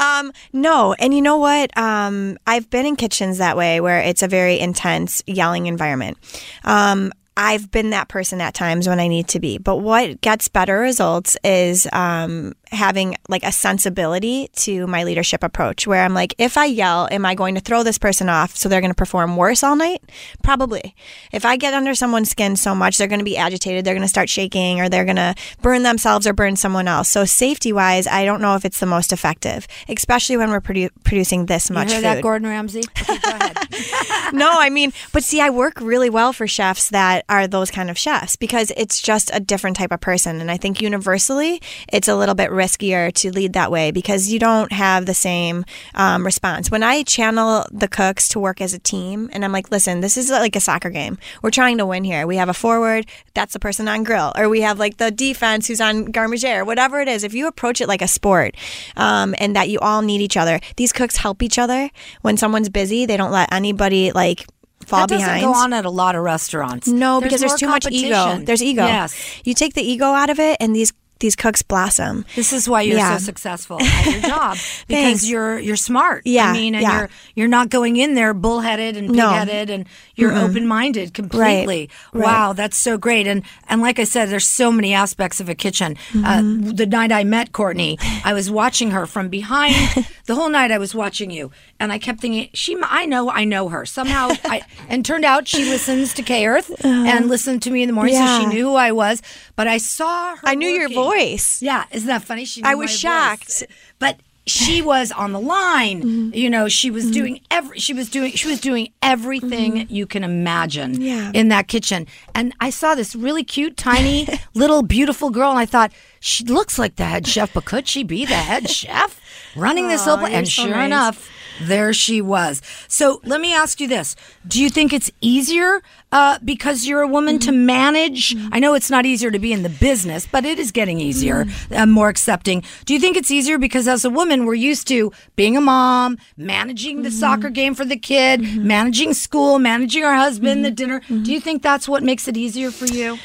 um, 0.00 0.32
no. 0.52 0.94
And 0.98 1.14
you 1.14 1.20
know 1.22 1.31
what? 1.38 1.76
Um, 1.76 2.38
I've 2.46 2.68
been 2.70 2.86
in 2.86 2.96
kitchens 2.96 3.38
that 3.38 3.56
way 3.56 3.80
where 3.80 4.00
it's 4.00 4.22
a 4.22 4.28
very 4.28 4.58
intense 4.58 5.22
yelling 5.26 5.66
environment. 5.66 6.18
Um, 6.64 7.12
I've 7.36 7.70
been 7.70 7.90
that 7.90 8.08
person 8.08 8.40
at 8.40 8.54
times 8.54 8.88
when 8.88 9.00
I 9.00 9.08
need 9.08 9.28
to 9.28 9.40
be. 9.40 9.58
But 9.58 9.78
what 9.78 10.20
gets 10.20 10.48
better 10.48 10.78
results 10.78 11.36
is 11.42 11.88
um, 11.92 12.54
having 12.66 13.16
like 13.28 13.42
a 13.42 13.52
sensibility 13.52 14.48
to 14.54 14.86
my 14.86 15.04
leadership 15.04 15.42
approach 15.42 15.86
where 15.86 16.04
I'm 16.04 16.14
like, 16.14 16.34
if 16.38 16.58
I 16.58 16.66
yell, 16.66 17.08
am 17.10 17.24
I 17.24 17.34
going 17.34 17.54
to 17.54 17.60
throw 17.60 17.82
this 17.82 17.98
person 17.98 18.28
off 18.28 18.56
so 18.56 18.68
they're 18.68 18.80
going 18.80 18.90
to 18.90 18.94
perform 18.94 19.36
worse 19.36 19.62
all 19.62 19.76
night? 19.76 20.02
Probably. 20.42 20.94
If 21.32 21.44
I 21.44 21.56
get 21.56 21.72
under 21.72 21.94
someone's 21.94 22.30
skin 22.30 22.56
so 22.56 22.74
much, 22.74 22.98
they're 22.98 23.08
going 23.08 23.18
to 23.18 23.24
be 23.24 23.36
agitated, 23.36 23.84
they're 23.84 23.94
going 23.94 24.02
to 24.02 24.08
start 24.08 24.28
shaking, 24.28 24.80
or 24.80 24.88
they're 24.88 25.04
going 25.04 25.16
to 25.16 25.34
burn 25.62 25.82
themselves 25.82 26.26
or 26.26 26.34
burn 26.34 26.56
someone 26.56 26.88
else. 26.88 27.08
So, 27.08 27.24
safety 27.24 27.72
wise, 27.72 28.06
I 28.06 28.24
don't 28.24 28.40
know 28.40 28.56
if 28.56 28.64
it's 28.64 28.80
the 28.80 28.86
most 28.86 29.12
effective, 29.12 29.66
especially 29.88 30.36
when 30.36 30.50
we're 30.50 30.60
produ- 30.60 30.90
producing 31.04 31.46
this 31.46 31.70
you 31.70 31.74
much 31.74 31.88
hear 31.88 31.98
food. 31.98 32.04
that, 32.04 32.22
Gordon 32.22 32.48
Ramsay? 32.48 32.82
Okay, 33.00 33.18
go 33.18 33.30
ahead. 33.30 33.56
no, 34.32 34.50
I 34.52 34.70
mean, 34.70 34.92
but 35.12 35.24
see, 35.24 35.40
I 35.40 35.50
work 35.50 35.80
really 35.80 36.10
well 36.10 36.32
for 36.32 36.46
chefs 36.46 36.90
that 36.90 37.24
are 37.32 37.46
those 37.46 37.70
kind 37.70 37.88
of 37.88 37.96
chefs 37.96 38.36
because 38.36 38.70
it's 38.76 39.00
just 39.00 39.30
a 39.32 39.40
different 39.40 39.74
type 39.74 39.90
of 39.90 40.02
person. 40.02 40.38
And 40.38 40.50
I 40.50 40.58
think 40.58 40.82
universally, 40.82 41.62
it's 41.90 42.06
a 42.06 42.14
little 42.14 42.34
bit 42.34 42.50
riskier 42.50 43.10
to 43.14 43.32
lead 43.32 43.54
that 43.54 43.70
way 43.70 43.90
because 43.90 44.30
you 44.30 44.38
don't 44.38 44.70
have 44.70 45.06
the 45.06 45.14
same 45.14 45.64
um, 45.94 46.26
response. 46.26 46.70
When 46.70 46.82
I 46.82 47.04
channel 47.04 47.64
the 47.72 47.88
cooks 47.88 48.28
to 48.28 48.38
work 48.38 48.60
as 48.60 48.74
a 48.74 48.78
team, 48.78 49.30
and 49.32 49.46
I'm 49.46 49.52
like, 49.52 49.70
listen, 49.70 50.02
this 50.02 50.18
is 50.18 50.30
like 50.30 50.54
a 50.56 50.60
soccer 50.60 50.90
game. 50.90 51.16
We're 51.40 51.50
trying 51.50 51.78
to 51.78 51.86
win 51.86 52.04
here. 52.04 52.26
We 52.26 52.36
have 52.36 52.50
a 52.50 52.54
forward, 52.54 53.06
that's 53.32 53.54
the 53.54 53.58
person 53.58 53.88
on 53.88 54.04
grill, 54.04 54.34
or 54.36 54.50
we 54.50 54.60
have 54.60 54.78
like 54.78 54.98
the 54.98 55.10
defense 55.10 55.68
who's 55.68 55.80
on 55.80 56.04
garde 56.06 56.28
manger, 56.28 56.66
whatever 56.66 57.00
it 57.00 57.08
is. 57.08 57.24
If 57.24 57.32
you 57.32 57.46
approach 57.46 57.80
it 57.80 57.88
like 57.88 58.02
a 58.02 58.08
sport 58.08 58.56
um, 58.94 59.34
and 59.38 59.56
that 59.56 59.70
you 59.70 59.78
all 59.78 60.02
need 60.02 60.20
each 60.20 60.36
other, 60.36 60.60
these 60.76 60.92
cooks 60.92 61.16
help 61.16 61.42
each 61.42 61.58
other. 61.58 61.88
When 62.20 62.36
someone's 62.36 62.68
busy, 62.68 63.06
they 63.06 63.16
don't 63.16 63.32
let 63.32 63.50
anybody 63.50 64.12
like 64.12 64.44
fall 64.92 65.06
that 65.06 65.08
doesn't 65.08 65.26
behind. 65.26 65.42
go 65.44 65.52
on 65.52 65.72
at 65.72 65.84
a 65.84 65.90
lot 65.90 66.14
of 66.14 66.22
restaurants. 66.22 66.86
No, 66.86 67.20
because 67.20 67.40
there's 67.40 67.54
too 67.54 67.66
much 67.68 67.86
ego. 67.90 68.38
There's 68.38 68.62
ego. 68.62 68.84
Yes. 68.86 69.14
You 69.44 69.54
take 69.54 69.74
the 69.74 69.82
ego 69.82 70.06
out 70.06 70.30
of 70.30 70.38
it, 70.38 70.56
and 70.60 70.76
these 70.76 70.92
these 71.22 71.34
cooks 71.36 71.62
blossom. 71.62 72.26
This 72.36 72.52
is 72.52 72.68
why 72.68 72.82
you're 72.82 72.98
Yeah. 72.98 73.16
so 73.16 73.24
successful 73.24 73.80
at 73.80 74.06
your 74.12 74.20
job 74.22 74.58
because 74.88 75.28
you're 75.30 75.58
you're 75.58 75.76
smart. 75.76 76.22
Yeah, 76.26 76.50
I 76.50 76.52
mean, 76.52 76.74
and 76.74 76.82
yeah. 76.82 76.98
you're 76.98 77.10
you're 77.34 77.48
not 77.48 77.70
going 77.70 77.96
in 77.96 78.14
there 78.14 78.34
bullheaded 78.34 78.96
and 78.98 79.08
No. 79.10 79.28
pigheaded, 79.30 79.70
and 79.70 79.86
you're 80.14 80.34
open 80.34 80.66
minded 80.66 81.14
completely. 81.14 81.88
Right. 82.12 82.24
Wow, 82.24 82.52
that's 82.52 82.76
so 82.76 82.98
great. 82.98 83.26
And 83.26 83.42
and 83.68 83.80
like 83.80 83.98
I 83.98 84.04
said, 84.04 84.28
there's 84.28 84.46
so 84.46 84.70
many 84.70 84.92
aspects 84.92 85.40
of 85.40 85.48
a 85.48 85.54
kitchen. 85.54 85.96
Mm-hmm. 86.12 86.68
Uh, 86.68 86.72
the 86.74 86.86
night 86.86 87.12
I 87.12 87.24
met 87.24 87.52
Courtney, 87.52 87.98
I 88.24 88.34
was 88.34 88.50
watching 88.50 88.90
her 88.90 89.06
from 89.06 89.28
behind. 89.30 89.74
the 90.26 90.34
whole 90.34 90.50
night 90.50 90.70
I 90.70 90.78
was 90.78 90.94
watching 90.94 91.30
you, 91.30 91.50
and 91.80 91.92
I 91.92 91.98
kept 91.98 92.20
thinking, 92.20 92.50
she, 92.52 92.76
I 92.82 93.06
know, 93.06 93.30
I 93.30 93.44
know 93.44 93.68
her 93.68 93.86
somehow. 93.86 94.30
I 94.44 94.62
and 94.88 95.04
turned 95.06 95.24
out 95.24 95.48
she 95.48 95.64
listens 95.64 96.12
to 96.14 96.22
K 96.22 96.46
Earth 96.46 96.70
and 96.84 97.28
listened 97.28 97.62
to 97.62 97.70
me 97.70 97.82
in 97.82 97.86
the 97.88 97.92
morning, 97.94 98.14
so 98.16 98.22
Uh-huh. 98.22 98.40
She 98.40 98.46
knew 98.46 98.64
who 98.70 98.74
I 98.74 98.92
was. 98.92 99.22
But 99.54 99.68
I 99.68 99.78
saw 99.78 100.34
her. 100.36 100.40
I 100.44 100.54
knew 100.56 100.68
your 100.68 100.88
working. 100.88 100.96
Voice. 101.14 101.62
Yeah, 101.62 101.84
isn't 101.90 102.06
that 102.08 102.22
funny? 102.22 102.44
She 102.44 102.62
I 102.62 102.74
was 102.74 102.90
voice. 102.90 102.98
shocked. 102.98 103.64
but 103.98 104.18
she 104.44 104.82
was 104.82 105.12
on 105.12 105.32
the 105.32 105.38
line. 105.40 106.02
Mm-hmm. 106.12 106.34
You 106.34 106.50
know, 106.50 106.66
she 106.68 106.90
was 106.90 107.10
doing 107.10 107.40
every. 107.50 107.78
She 107.78 107.94
was 107.94 108.08
doing. 108.10 108.32
She 108.32 108.48
was 108.48 108.60
doing 108.60 108.88
everything 109.00 109.86
you 109.88 110.04
can 110.06 110.24
imagine. 110.24 110.92
Mm-hmm. 110.94 111.02
Yeah. 111.02 111.30
in 111.32 111.48
that 111.48 111.68
kitchen, 111.68 112.06
and 112.34 112.52
I 112.60 112.70
saw 112.70 112.94
this 112.96 113.14
really 113.14 113.44
cute, 113.44 113.76
tiny, 113.76 114.26
little, 114.54 114.82
beautiful 114.82 115.30
girl, 115.30 115.50
and 115.50 115.58
I 115.60 115.66
thought 115.66 115.92
she 116.20 116.42
looks 116.44 116.78
like 116.78 116.96
the 116.96 117.04
head 117.04 117.26
chef, 117.26 117.52
but 117.54 117.64
could 117.66 117.86
she 117.86 118.02
be 118.02 118.24
the 118.24 118.34
head 118.34 118.68
chef 118.78 119.20
running 119.54 119.86
this 119.88 120.04
whole? 120.06 120.18
Aw, 120.18 120.26
And 120.26 120.48
so 120.48 120.62
sure 120.64 120.70
nice. 120.70 120.86
enough. 120.86 121.30
There 121.68 121.92
she 121.92 122.20
was. 122.20 122.62
So 122.88 123.20
let 123.24 123.40
me 123.40 123.54
ask 123.54 123.80
you 123.80 123.88
this: 123.88 124.16
Do 124.46 124.62
you 124.62 124.68
think 124.70 124.92
it's 124.92 125.10
easier 125.20 125.82
uh, 126.10 126.38
because 126.44 126.86
you're 126.86 127.02
a 127.02 127.08
woman 127.08 127.38
to 127.40 127.50
Mm-hmm. 127.50 127.66
manage? 127.66 128.36
I 128.52 128.58
know 128.58 128.74
it's 128.74 128.90
not 128.90 129.04
easier 129.06 129.30
to 129.30 129.38
be 129.38 129.52
in 129.52 129.62
the 129.62 129.68
business, 129.68 130.26
but 130.26 130.44
it 130.44 130.58
is 130.58 130.70
getting 130.72 131.00
easier, 131.00 131.44
Mm-hmm. 131.44 131.74
uh, 131.74 131.86
more 131.86 132.08
accepting. 132.08 132.62
Do 132.84 132.94
you 132.94 133.00
think 133.00 133.16
it's 133.16 133.30
easier 133.30 133.58
because 133.58 133.86
as 133.88 134.04
a 134.04 134.10
woman 134.10 134.44
we're 134.46 134.54
used 134.54 134.86
to 134.88 135.12
being 135.36 135.56
a 135.56 135.60
mom, 135.60 136.18
managing 136.36 137.02
the 137.02 137.08
Mm-hmm. 137.08 137.18
soccer 137.18 137.50
game 137.50 137.74
for 137.74 137.84
the 137.84 137.96
kid, 137.96 138.40
managing 138.62 139.12
school, 139.14 139.58
managing 139.58 140.04
our 140.04 140.14
husband, 140.14 140.64
the 140.64 140.68
Mm-hmm. 140.68 140.74
dinner? 140.74 141.00
Do 141.24 141.32
you 141.32 141.40
think 141.40 141.62
that's 141.62 141.88
what 141.88 142.02
makes 142.02 142.26
it 142.28 142.36
easier 142.36 142.70
for 142.70 142.86
you? 142.86 143.18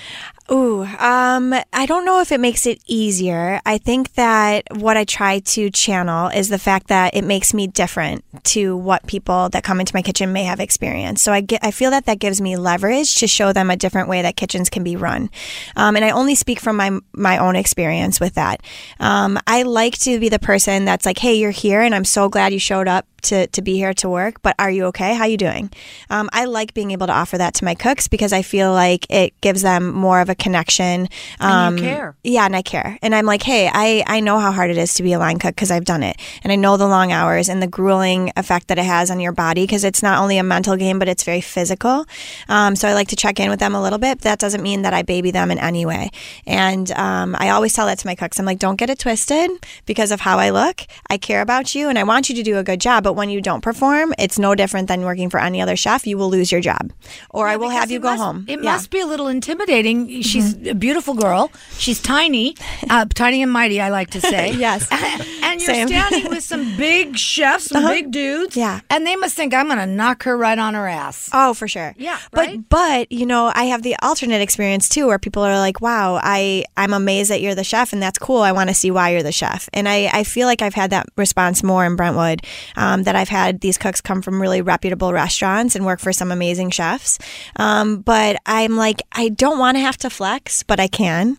Ooh, 0.50 0.84
um, 0.84 1.54
I 1.74 1.86
don't 1.86 2.06
know 2.06 2.22
if 2.22 2.32
it 2.32 2.40
makes 2.40 2.66
it 2.66 2.82
easier. 2.88 3.60
I 3.66 3.78
think 3.78 4.14
that 4.14 4.64
what 4.72 4.96
I 4.96 5.04
try 5.04 5.40
to 5.40 5.70
channel 5.70 6.30
is 6.30 6.48
the 6.48 6.58
fact 6.58 6.88
that 6.88 7.16
it 7.16 7.26
makes 7.26 7.54
me 7.54 7.68
different 7.68 8.24
to 8.46 8.78
what 8.78 9.06
people 9.08 9.50
that 9.50 9.66
come 9.66 9.82
into 9.82 9.94
my 9.94 10.02
kitchen 10.02 10.32
may 10.32 10.44
have 10.44 10.62
experienced. 10.62 11.22
So 11.22 11.34
I 11.34 11.42
get, 11.42 11.66
I 11.66 11.72
feel 11.72 11.92
that 11.92 12.06
that 12.06 12.20
gives 12.20 12.40
me 12.40 12.56
leverage 12.56 13.16
to 13.16 13.28
show 13.28 13.52
them 13.52 13.70
a 13.70 13.76
different 13.76 14.08
way 14.08 14.22
that 14.22 14.38
kitchens 14.38 14.70
can 14.70 14.86
be 14.86 14.96
run. 14.96 15.30
Um, 15.76 15.98
and 15.98 16.06
I 16.06 16.12
only 16.12 16.36
speak 16.36 16.62
from 16.62 16.78
my 16.78 16.98
my 17.12 17.38
own 17.40 17.58
experience 17.58 18.22
with 18.22 18.36
that. 18.36 18.62
Um, 19.02 19.38
I 19.48 19.64
like 19.64 19.98
to 20.00 20.18
be 20.18 20.30
the 20.30 20.40
person 20.40 20.86
that's 20.86 21.06
like, 21.06 21.18
hey, 21.18 21.34
you're 21.34 21.52
here, 21.52 21.82
and 21.82 21.94
I'm 21.94 22.06
so 22.06 22.30
glad 22.30 22.54
you 22.54 22.60
showed 22.60 22.88
up 22.88 23.06
to, 23.28 23.48
to 23.48 23.62
be 23.62 23.76
here 23.76 23.94
to 23.96 24.10
work, 24.10 24.42
but 24.42 24.56
are 24.60 24.72
you 24.72 24.86
okay? 24.86 25.16
How 25.16 25.26
you 25.26 25.38
doing? 25.38 25.70
Um, 26.10 26.30
I 26.34 26.46
like 26.46 26.74
being 26.74 26.92
able 26.92 27.08
to 27.08 27.14
offer 27.14 27.38
that 27.38 27.54
to 27.56 27.66
my 27.66 27.76
cooks 27.76 28.08
because 28.08 28.34
I 28.34 28.42
feel 28.42 28.72
like 28.72 29.06
it 29.10 29.40
gives 29.42 29.62
them 29.62 29.94
more 29.94 30.20
of 30.22 30.30
a 30.30 30.36
connection. 30.36 31.08
Um, 31.40 31.76
And 31.76 31.80
you 31.80 31.86
care. 31.86 32.16
Yeah, 32.24 32.46
and 32.46 32.56
I 32.56 32.62
care. 32.62 32.98
And 33.02 33.14
I'm 33.16 33.26
like, 33.26 33.44
hey, 33.44 33.70
I, 33.72 34.04
I 34.08 34.20
know 34.20 34.40
how 34.40 34.52
hard 34.52 34.70
it 34.72 34.78
is 34.78 34.94
to 34.96 35.04
be 35.04 35.14
a 35.14 35.20
line 35.20 35.40
cook 35.40 35.56
because 35.56 35.72
I've 35.72 35.86
done 35.86 36.04
it. 36.04 36.18
And 36.44 36.52
I 36.52 36.56
know 36.56 36.78
the 36.78 36.88
long 36.88 37.12
hours 37.12 37.50
and 37.50 37.62
the 37.62 37.68
grueling 37.68 38.32
effect 38.36 38.68
that 38.68 38.78
it 38.78 38.86
has 38.86 39.12
on 39.12 39.20
your 39.20 39.32
body 39.34 39.64
because 39.64 39.84
it's 39.84 40.02
not 40.02 40.20
only 40.20 40.38
a 40.38 40.44
mental 40.44 40.76
game, 40.76 41.00
but 41.00 41.08
it's 41.08 41.24
very 41.24 41.42
physical. 41.42 42.06
Um, 42.50 42.76
so 42.76 42.88
I 42.88 42.94
like 42.94 43.10
to 43.10 43.16
check 43.16 43.40
in 43.40 43.50
with 43.50 43.60
them 43.60 43.76
a 43.76 43.82
little 43.82 44.00
bit. 44.00 44.18
But 44.20 44.24
that 44.24 44.40
doesn't 44.40 44.64
mean 44.64 44.82
that 44.84 44.94
I 44.94 45.04
baby 45.04 45.32
them 45.32 45.52
in 45.52 45.60
any 45.60 45.86
way. 45.86 46.12
And 46.46 46.92
um, 46.92 47.36
I 47.38 47.50
always 47.50 47.74
tell 47.74 47.86
that 47.88 48.00
to 48.00 48.08
my 48.08 48.16
cooks. 48.16 48.40
I'm 48.40 48.46
like, 48.46 48.60
don't 48.60 48.78
get 48.78 48.90
it 48.90 49.00
twisted 49.00 49.52
because 49.86 50.12
of 50.12 50.22
how 50.22 50.40
I 50.40 50.50
look. 50.50 50.82
I 51.10 51.18
care 51.18 51.42
about 51.42 51.76
you 51.76 51.90
and 51.90 52.00
I 52.00 52.04
want 52.04 52.30
you 52.30 52.36
to 52.36 52.44
do 52.44 52.58
a 52.58 52.64
good 52.64 52.80
job. 52.80 53.04
But 53.04 53.14
when 53.18 53.30
you 53.30 53.42
don't 53.42 53.62
perform, 53.62 54.14
it's 54.18 54.40
no 54.40 54.56
different 54.56 54.88
than 54.88 55.02
working 55.02 55.30
for 55.30 55.40
any 55.40 55.62
other 55.62 55.76
chef. 55.76 56.08
You 56.08 56.18
will 56.18 56.30
lose 56.30 56.52
your 56.52 56.62
job 56.62 56.94
or 57.32 57.48
I 57.48 57.58
will 57.58 57.70
have 57.70 57.92
you 57.92 58.00
go 58.00 58.12
must- 58.12 58.24
home. 58.24 58.46
It 58.48 58.52
Yeah. 58.52 58.56
Mm-hmm. 58.58 58.66
must 58.66 58.90
be 58.92 59.00
a 59.02 59.06
little 59.06 59.28
intimidating. 59.28 60.22
She's 60.22 60.56
a 60.68 60.74
beautiful 60.76 61.14
girl. 61.16 61.52
She's 61.78 62.02
tiny, 62.02 62.56
uh, 62.90 63.06
tiny 63.14 63.42
and 63.42 63.52
mighty. 63.52 63.82
I 63.82 63.90
like 63.90 64.12
to 64.12 64.22
say. 64.22 64.54
Yes. 64.68 64.88
and 65.44 65.62
you're 65.62 65.74
Same. 65.74 65.88
standing 65.88 66.30
with 66.30 66.44
some 66.44 66.78
big 66.78 67.18
chefs, 67.18 67.66
some 67.66 67.84
big 67.86 68.12
dudes. 68.12 68.56
Yeah. 68.56 68.80
And 68.90 69.06
they 69.06 69.16
must 69.16 69.36
think 69.36 69.54
I'm 69.54 69.66
going 69.68 69.78
to 69.80 69.86
knock 69.86 70.24
her 70.24 70.38
right 70.38 70.58
on 70.58 70.74
her 70.74 70.88
ass. 70.88 71.30
Oh, 71.34 71.54
for 71.54 71.68
sure. 71.68 71.94
Yeah, 71.98 72.18
but 72.32 72.48
right? 72.48 72.70
but 72.70 73.12
you 73.12 73.26
know, 73.26 73.52
I 73.54 73.66
have 73.66 73.82
the 73.84 73.96
alternate 74.02 74.42
experience 74.42 74.90
too, 74.90 75.08
where 75.08 75.20
people 75.20 75.44
are 75.44 75.58
like, 75.58 75.82
"Wow, 75.82 76.20
I 76.22 76.66
I'm 76.76 76.94
amazed 76.94 77.30
that 77.32 77.42
you're 77.42 77.56
the 77.56 77.64
chef, 77.64 77.94
and 77.94 78.02
that's 78.02 78.20
cool. 78.20 78.42
I 78.42 78.52
want 78.52 78.70
to 78.70 78.74
see 78.76 78.92
why 78.92 79.10
you're 79.12 79.24
the 79.24 79.32
chef." 79.32 79.70
And 79.74 79.88
I 79.88 80.10
I 80.14 80.24
feel 80.24 80.48
like 80.48 80.62
I've 80.62 80.74
had 80.74 80.90
that 80.92 81.08
response 81.16 81.64
more 81.64 81.86
in 81.86 81.96
Brentwood, 81.96 82.42
um, 82.76 82.97
that 83.04 83.16
I've 83.16 83.30
had 83.30 83.62
these 83.62 83.78
cooks 83.78 84.02
come 84.02 84.22
from 84.22 84.42
really 84.42 84.62
reputable 84.62 85.14
restaurants 85.14 85.76
and 85.76 85.86
work 85.86 86.00
for 86.00 86.14
some 86.14 86.32
amazing 86.32 86.72
chefs. 86.72 87.20
Um, 87.56 88.02
but 88.02 88.38
I'm 88.46 88.78
like, 88.78 89.02
I 89.12 89.30
don't 89.30 89.60
want 89.60 89.78
to 89.78 89.82
have 89.82 89.98
to 89.98 90.10
flex, 90.10 90.64
but 90.64 90.80
I 90.80 90.88
can. 90.88 91.38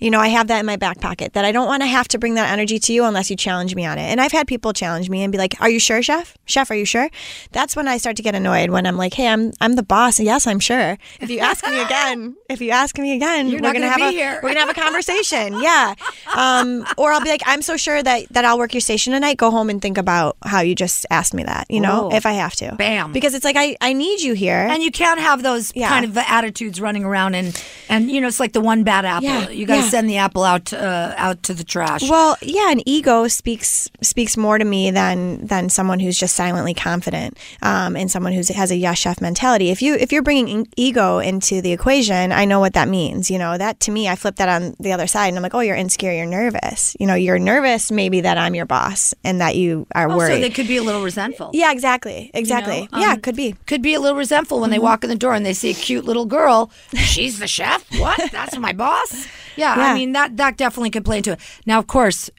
You 0.00 0.10
know, 0.10 0.20
I 0.20 0.28
have 0.28 0.48
that 0.48 0.60
in 0.60 0.66
my 0.66 0.76
back 0.76 1.00
pocket 1.00 1.32
that 1.34 1.44
I 1.44 1.52
don't 1.52 1.66
want 1.66 1.82
to 1.82 1.86
have 1.86 2.08
to 2.08 2.18
bring 2.18 2.34
that 2.34 2.50
energy 2.52 2.78
to 2.78 2.92
you 2.92 3.04
unless 3.04 3.30
you 3.30 3.36
challenge 3.36 3.74
me 3.74 3.84
on 3.86 3.98
it. 3.98 4.02
And 4.02 4.20
I've 4.20 4.32
had 4.32 4.46
people 4.46 4.72
challenge 4.72 5.08
me 5.10 5.22
and 5.22 5.32
be 5.32 5.38
like, 5.38 5.54
"Are 5.60 5.70
you 5.70 5.78
sure, 5.80 6.02
chef? 6.02 6.36
Chef, 6.46 6.70
are 6.70 6.74
you 6.76 6.84
sure?" 6.84 7.08
That's 7.52 7.74
when 7.76 7.88
I 7.88 7.98
start 7.98 8.16
to 8.16 8.22
get 8.22 8.34
annoyed 8.34 8.70
when 8.70 8.86
I'm 8.86 8.96
like, 8.96 9.14
"Hey, 9.14 9.28
I'm 9.28 9.52
I'm 9.60 9.74
the 9.74 9.82
boss. 9.82 10.20
Yes, 10.20 10.46
I'm 10.46 10.60
sure. 10.60 10.98
If 11.20 11.30
you 11.30 11.38
ask 11.40 11.66
me 11.66 11.80
again, 11.80 12.36
if 12.50 12.60
you 12.60 12.70
ask 12.70 12.98
me 12.98 13.14
again, 13.14 13.48
You're 13.48 13.58
we're 13.58 13.62
not 13.62 13.74
gonna 13.74 13.88
gonna 13.90 14.04
have 14.04 14.12
a 14.12 14.16
here." 14.16 14.40
we're 14.42 14.50
gonna 14.50 14.60
have 14.60 14.70
a 14.70 14.74
conversation. 14.74 15.60
yeah. 15.60 15.94
Um, 16.34 16.86
or 16.96 17.12
I'll 17.12 17.20
be 17.22 17.30
like, 17.30 17.42
"I'm 17.46 17.62
so 17.62 17.76
sure 17.76 18.02
that 18.02 18.28
that 18.30 18.44
I'll 18.44 18.58
work 18.58 18.74
your 18.74 18.80
station 18.80 19.12
tonight. 19.12 19.36
Go 19.36 19.50
home 19.50 19.70
and 19.70 19.80
think 19.80 19.98
about 19.98 20.36
how 20.44 20.60
you 20.60 20.74
just 20.74 21.06
asked 21.10 21.34
me 21.34 21.44
that. 21.44 21.66
You 21.70 21.80
know, 21.80 22.06
Ooh. 22.10 22.14
if 22.14 22.26
I 22.26 22.32
have 22.32 22.54
to. 22.56 22.74
Bam. 22.76 23.12
Because 23.12 23.34
it's 23.34 23.44
like 23.44 23.56
I 23.56 23.76
I 23.80 23.92
need 23.92 24.20
you 24.20 24.34
here. 24.34 24.66
And 24.70 24.82
you 24.82 24.90
can't 24.90 25.20
have 25.20 25.42
those 25.42 25.72
Yeah. 25.74 25.88
kind 25.88 26.04
of 26.04 26.16
attitudes 26.16 26.80
running 26.80 27.04
around 27.04 27.34
and 27.34 27.60
and 27.88 28.10
you 28.10 28.20
know 28.20 28.28
it's 28.28 28.40
like 28.40 28.52
the 28.52 28.60
one 28.60 28.82
bad 28.84 29.04
apple. 29.04 29.28
Yeah, 29.28 29.48
You 29.56 29.66
got 29.66 29.76
to 29.76 29.82
yeah. 29.82 29.88
send 29.88 30.10
the 30.10 30.18
apple 30.18 30.44
out 30.44 30.72
uh, 30.72 31.14
out 31.16 31.42
to 31.44 31.54
the 31.54 31.64
trash. 31.64 32.08
Well, 32.08 32.36
yeah, 32.42 32.70
and 32.70 32.82
ego 32.86 33.26
speaks 33.28 33.90
speaks 34.02 34.36
more 34.36 34.58
to 34.58 34.64
me 34.64 34.90
than 34.90 35.46
than 35.46 35.68
someone 35.68 36.00
who's 36.00 36.18
just 36.18 36.36
silently 36.36 36.74
confident, 36.74 37.38
um, 37.62 37.96
and 37.96 38.10
someone 38.10 38.32
who 38.32 38.42
has 38.54 38.70
a 38.70 38.76
yes 38.76 38.98
chef 38.98 39.20
mentality. 39.20 39.70
If 39.70 39.82
you 39.82 39.94
if 39.94 40.12
you're 40.12 40.22
bringing 40.22 40.68
ego 40.76 41.18
into 41.18 41.60
the 41.60 41.72
equation, 41.72 42.32
I 42.32 42.44
know 42.44 42.60
what 42.60 42.74
that 42.74 42.88
means. 42.88 43.30
You 43.30 43.38
know 43.38 43.56
that 43.56 43.80
to 43.80 43.90
me, 43.90 44.08
I 44.08 44.16
flip 44.16 44.36
that 44.36 44.48
on 44.48 44.76
the 44.78 44.92
other 44.92 45.06
side, 45.06 45.28
and 45.28 45.36
I'm 45.36 45.42
like, 45.42 45.54
oh, 45.54 45.60
you're 45.60 45.76
insecure, 45.76 46.12
you're 46.12 46.26
nervous. 46.26 46.96
You 47.00 47.06
know, 47.06 47.14
you're 47.14 47.38
nervous 47.38 47.90
maybe 47.90 48.20
that 48.20 48.38
I'm 48.38 48.54
your 48.54 48.66
boss 48.66 49.14
and 49.24 49.40
that 49.40 49.56
you 49.56 49.86
are 49.94 50.08
also, 50.08 50.16
worried. 50.16 50.34
So 50.34 50.40
they 50.40 50.50
could 50.50 50.68
be 50.68 50.76
a 50.76 50.82
little 50.82 51.02
resentful. 51.02 51.50
yeah, 51.52 51.72
exactly, 51.72 52.30
exactly. 52.34 52.88
know, 52.92 52.98
yeah, 52.98 53.12
um, 53.12 53.20
could 53.20 53.36
be. 53.36 53.54
could 53.66 53.82
be 53.82 53.94
a 53.94 54.00
little 54.00 54.18
resentful 54.18 54.60
when 54.60 54.70
they 54.70 54.78
walk 54.78 55.02
in 55.04 55.10
the 55.10 55.16
door 55.16 55.34
and 55.34 55.44
they 55.44 55.54
see 55.54 55.70
a 55.70 55.74
cute 55.74 56.04
little 56.04 56.26
girl. 56.26 56.70
She's 56.94 57.38
the 57.38 57.48
chef. 57.48 57.84
What? 57.98 58.30
That's 58.30 58.58
my 58.58 58.72
boss. 58.72 59.26
Yeah, 59.56 59.74
I 59.74 59.94
mean 59.94 60.12
that 60.12 60.36
that 60.36 60.56
definitely 60.56 60.90
could 60.90 61.04
play 61.04 61.18
into 61.18 61.32
it. 61.32 61.40
Now, 61.66 61.78
of 61.78 61.86
course, 61.86 62.30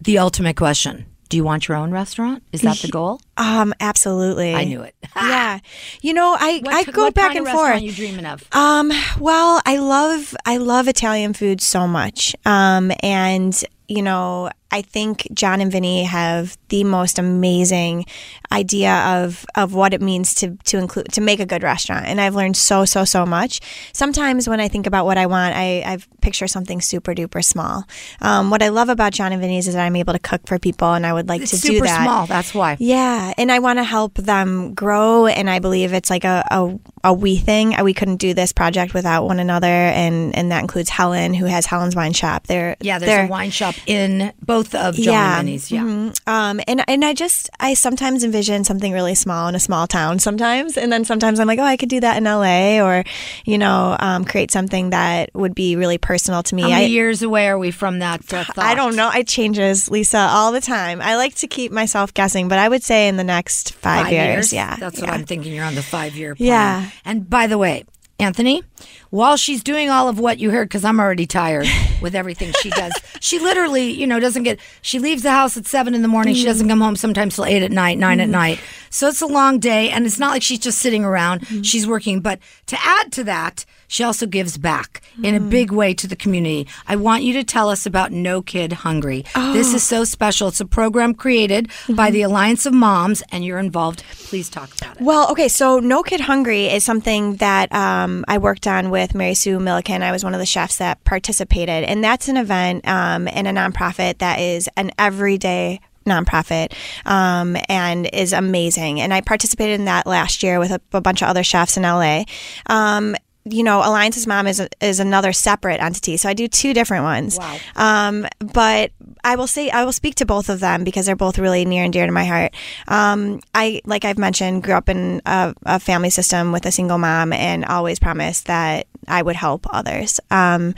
the 0.00 0.18
ultimate 0.18 0.56
question: 0.56 1.06
Do 1.28 1.36
you 1.36 1.44
want 1.44 1.68
your 1.68 1.76
own 1.76 1.90
restaurant? 1.92 2.42
Is 2.52 2.62
that 2.62 2.78
the 2.78 2.88
goal? 2.88 3.20
Um, 3.36 3.72
absolutely. 3.80 4.54
I 4.54 4.64
knew 4.64 4.82
it. 4.82 4.94
yeah, 5.16 5.60
you 6.00 6.12
know, 6.14 6.36
I 6.38 6.60
What, 6.62 6.74
I 6.74 6.84
go 6.90 7.10
back 7.10 7.28
kind 7.28 7.38
and 7.38 7.40
of 7.40 7.46
restaurant 7.46 7.72
forth. 7.72 7.82
You 7.82 7.92
dreaming 7.92 8.26
of? 8.26 8.44
Um, 8.52 8.92
well, 9.18 9.60
I 9.64 9.78
love 9.78 10.34
I 10.44 10.56
love 10.58 10.88
Italian 10.88 11.32
food 11.32 11.60
so 11.60 11.86
much. 11.86 12.34
Um, 12.44 12.92
and 13.02 13.62
you 13.92 14.02
know, 14.02 14.50
I 14.70 14.80
think 14.80 15.28
John 15.34 15.60
and 15.60 15.70
Vinny 15.70 16.04
have 16.04 16.56
the 16.68 16.82
most 16.84 17.18
amazing 17.18 18.06
idea 18.50 18.94
of 19.22 19.44
of 19.54 19.74
what 19.74 19.92
it 19.92 20.00
means 20.00 20.34
to 20.36 20.56
to 20.64 20.78
include 20.78 21.12
to 21.12 21.20
make 21.20 21.40
a 21.40 21.46
good 21.46 21.62
restaurant. 21.62 22.06
And 22.06 22.18
I've 22.18 22.34
learned 22.34 22.56
so 22.56 22.86
so 22.86 23.04
so 23.04 23.26
much. 23.26 23.60
Sometimes 23.92 24.48
when 24.48 24.60
I 24.60 24.68
think 24.68 24.86
about 24.86 25.04
what 25.04 25.18
I 25.18 25.26
want, 25.26 25.54
I, 25.54 25.82
I 25.84 25.98
picture 26.22 26.46
something 26.48 26.80
super 26.80 27.14
duper 27.14 27.44
small. 27.44 27.84
Um, 28.22 28.48
what 28.48 28.62
I 28.62 28.68
love 28.68 28.88
about 28.88 29.12
John 29.12 29.32
and 29.32 29.42
Vinny's 29.42 29.68
is 29.68 29.74
that 29.74 29.84
I'm 29.84 29.96
able 29.96 30.14
to 30.14 30.18
cook 30.18 30.46
for 30.46 30.58
people, 30.58 30.92
and 30.94 31.04
I 31.04 31.12
would 31.12 31.28
like 31.28 31.42
It's 31.42 31.60
to 31.60 31.66
do 31.66 31.80
that. 31.80 32.02
small. 32.04 32.26
That's 32.26 32.54
why. 32.54 32.78
Yeah, 32.80 33.34
and 33.36 33.52
I 33.52 33.58
want 33.58 33.78
to 33.78 33.84
help 33.84 34.14
them 34.14 34.72
grow, 34.72 35.26
and 35.26 35.50
I 35.50 35.58
believe 35.58 35.92
it's 35.92 36.08
like 36.08 36.24
a, 36.24 36.46
a, 36.50 36.78
a 37.04 37.12
we 37.12 37.36
thing. 37.36 37.74
We 37.82 37.92
couldn't 37.92 38.16
do 38.16 38.32
this 38.32 38.52
project 38.52 38.94
without 38.94 39.26
one 39.26 39.38
another, 39.38 39.66
and, 39.66 40.34
and 40.34 40.50
that 40.50 40.62
includes 40.62 40.88
Helen, 40.88 41.34
who 41.34 41.44
has 41.44 41.66
Helen's 41.66 41.94
Wine 41.96 42.12
Shop. 42.14 42.46
They're 42.46 42.76
Yeah, 42.80 42.98
there's 42.98 43.10
they're, 43.10 43.26
a 43.26 43.28
wine 43.28 43.50
shop 43.50 43.74
in 43.86 44.32
both 44.42 44.74
of 44.74 44.94
John 44.96 45.04
Yeah, 45.04 45.38
and 45.38 45.46
Vinny's. 45.46 45.70
Yeah. 45.70 45.82
mhm. 45.82 46.28
Um, 46.28 46.60
and 46.66 46.84
and 46.88 47.04
I 47.04 47.14
just 47.14 47.50
I 47.60 47.74
sometimes 47.74 48.24
envision 48.24 48.64
something 48.64 48.92
really 48.92 49.14
small 49.14 49.48
in 49.48 49.54
a 49.54 49.60
small 49.60 49.86
town. 49.86 50.18
Sometimes, 50.18 50.76
and 50.76 50.92
then 50.92 51.04
sometimes 51.04 51.40
I'm 51.40 51.46
like, 51.46 51.58
oh, 51.58 51.64
I 51.64 51.76
could 51.76 51.88
do 51.88 52.00
that 52.00 52.16
in 52.16 52.26
L.A. 52.26 52.80
or 52.80 53.04
you 53.44 53.58
know, 53.58 53.96
um, 54.00 54.24
create 54.24 54.50
something 54.50 54.90
that 54.90 55.30
would 55.34 55.54
be 55.54 55.76
really 55.76 55.98
personal 55.98 56.42
to 56.44 56.54
me. 56.54 56.62
How 56.62 56.68
many 56.68 56.84
I, 56.84 56.88
years 56.88 57.22
away 57.22 57.48
are 57.48 57.58
we 57.58 57.70
from 57.70 57.98
that 58.00 58.24
thought? 58.24 58.58
I 58.58 58.74
don't 58.74 58.96
know. 58.96 59.10
It 59.10 59.26
changes, 59.28 59.90
Lisa, 59.90 60.18
all 60.18 60.52
the 60.52 60.60
time. 60.60 61.00
I 61.00 61.16
like 61.16 61.34
to 61.36 61.46
keep 61.46 61.72
myself 61.72 62.12
guessing, 62.14 62.48
but 62.48 62.58
I 62.58 62.68
would 62.68 62.82
say 62.82 63.08
in 63.08 63.16
the 63.16 63.24
next 63.24 63.74
five, 63.74 64.04
Five 64.04 64.12
years. 64.12 64.52
Yeah, 64.52 64.76
That's 64.76 64.98
yeah. 64.98 65.06
what 65.06 65.14
I'm 65.14 65.24
thinking. 65.24 65.52
You're 65.54 65.64
on 65.64 65.74
the 65.74 65.82
five 65.82 66.16
year 66.16 66.34
plan. 66.34 66.46
Yeah. 66.48 66.90
And 67.04 67.28
by 67.28 67.46
the 67.46 67.58
way, 67.58 67.84
Anthony, 68.22 68.62
while 69.10 69.36
she's 69.36 69.62
doing 69.62 69.90
all 69.90 70.08
of 70.08 70.18
what 70.18 70.38
you 70.38 70.50
heard, 70.50 70.68
because 70.68 70.84
I'm 70.84 71.00
already 71.00 71.26
tired 71.26 71.66
with 72.00 72.14
everything 72.14 72.52
she 72.60 72.70
does, 72.70 72.92
she 73.20 73.38
literally, 73.38 73.90
you 73.90 74.06
know, 74.06 74.20
doesn't 74.20 74.44
get, 74.44 74.58
she 74.80 74.98
leaves 74.98 75.22
the 75.22 75.30
house 75.30 75.56
at 75.56 75.66
seven 75.66 75.94
in 75.94 76.02
the 76.02 76.08
morning. 76.08 76.34
She 76.34 76.40
mm-hmm. 76.40 76.48
doesn't 76.48 76.68
come 76.68 76.80
home 76.80 76.96
sometimes 76.96 77.34
till 77.34 77.44
eight 77.44 77.62
at 77.62 77.72
night, 77.72 77.98
9 77.98 78.20
at 78.20 78.24
mm-hmm. 78.24 78.32
night. 78.32 78.60
So 78.90 79.08
it's 79.08 79.20
a 79.20 79.26
long 79.26 79.58
day. 79.58 79.90
And 79.90 80.06
it's 80.06 80.18
not 80.18 80.30
like 80.30 80.42
she's 80.42 80.58
just 80.58 80.78
sitting 80.78 81.04
around, 81.04 81.42
mm-hmm. 81.42 81.62
she's 81.62 81.86
working. 81.86 82.20
But 82.20 82.38
to 82.66 82.76
add 82.80 83.12
to 83.12 83.24
that, 83.24 83.64
she 83.92 84.02
also 84.02 84.24
gives 84.24 84.56
back 84.56 85.02
in 85.22 85.34
a 85.34 85.40
big 85.40 85.70
way 85.70 85.92
to 85.92 86.06
the 86.06 86.16
community. 86.16 86.66
I 86.88 86.96
want 86.96 87.24
you 87.24 87.34
to 87.34 87.44
tell 87.44 87.68
us 87.68 87.84
about 87.84 88.10
No 88.10 88.40
Kid 88.40 88.72
Hungry. 88.72 89.26
This 89.34 89.74
is 89.74 89.82
so 89.82 90.04
special. 90.04 90.48
It's 90.48 90.60
a 90.60 90.66
program 90.66 91.12
created 91.12 91.70
by 91.90 92.10
the 92.10 92.22
Alliance 92.22 92.64
of 92.64 92.72
Moms, 92.72 93.22
and 93.30 93.44
you're 93.44 93.58
involved. 93.58 94.02
Please 94.14 94.48
talk 94.48 94.74
about 94.78 94.96
it. 94.96 95.02
Well, 95.02 95.30
okay, 95.32 95.48
so 95.48 95.78
No 95.78 96.02
Kid 96.02 96.20
Hungry 96.20 96.68
is 96.68 96.84
something 96.84 97.36
that 97.36 97.70
um, 97.70 98.24
I 98.28 98.38
worked 98.38 98.66
on 98.66 98.88
with 98.88 99.14
Mary 99.14 99.34
Sue 99.34 99.60
Milliken. 99.60 100.02
I 100.02 100.10
was 100.10 100.24
one 100.24 100.32
of 100.32 100.40
the 100.40 100.46
chefs 100.46 100.78
that 100.78 101.04
participated, 101.04 101.84
and 101.84 102.02
that's 102.02 102.28
an 102.28 102.38
event 102.38 102.88
um, 102.88 103.28
and 103.28 103.46
a 103.46 103.52
nonprofit 103.52 104.18
that 104.18 104.40
is 104.40 104.70
an 104.78 104.90
everyday 104.98 105.80
nonprofit 106.06 106.72
um, 107.04 107.58
and 107.68 108.08
is 108.12 108.32
amazing. 108.32 109.02
And 109.02 109.12
I 109.12 109.20
participated 109.20 109.80
in 109.80 109.84
that 109.84 110.06
last 110.06 110.42
year 110.42 110.58
with 110.58 110.70
a, 110.70 110.80
a 110.94 111.02
bunch 111.02 111.22
of 111.22 111.28
other 111.28 111.44
chefs 111.44 111.76
in 111.76 111.82
LA. 111.82 112.24
Um, 112.66 113.16
you 113.44 113.62
know, 113.64 113.82
Alliance's 113.82 114.26
Mom 114.26 114.46
is 114.46 114.66
is 114.80 115.00
another 115.00 115.32
separate 115.32 115.80
entity, 115.80 116.16
so 116.16 116.28
I 116.28 116.34
do 116.34 116.46
two 116.46 116.72
different 116.74 117.04
ones. 117.04 117.38
Wow. 117.38 117.58
Um, 117.76 118.26
but 118.38 118.92
I 119.24 119.36
will 119.36 119.46
say 119.46 119.70
I 119.70 119.84
will 119.84 119.92
speak 119.92 120.14
to 120.16 120.26
both 120.26 120.48
of 120.48 120.60
them 120.60 120.84
because 120.84 121.06
they're 121.06 121.16
both 121.16 121.38
really 121.38 121.64
near 121.64 121.84
and 121.84 121.92
dear 121.92 122.06
to 122.06 122.12
my 122.12 122.24
heart. 122.24 122.54
Um, 122.88 123.40
I, 123.54 123.80
like 123.84 124.04
I've 124.04 124.18
mentioned, 124.18 124.62
grew 124.62 124.74
up 124.74 124.88
in 124.88 125.22
a, 125.26 125.54
a 125.64 125.80
family 125.80 126.10
system 126.10 126.52
with 126.52 126.66
a 126.66 126.72
single 126.72 126.98
mom, 126.98 127.32
and 127.32 127.64
always 127.64 127.98
promised 127.98 128.46
that 128.46 128.86
I 129.08 129.22
would 129.22 129.36
help 129.36 129.66
others. 129.70 130.20
Um, 130.30 130.74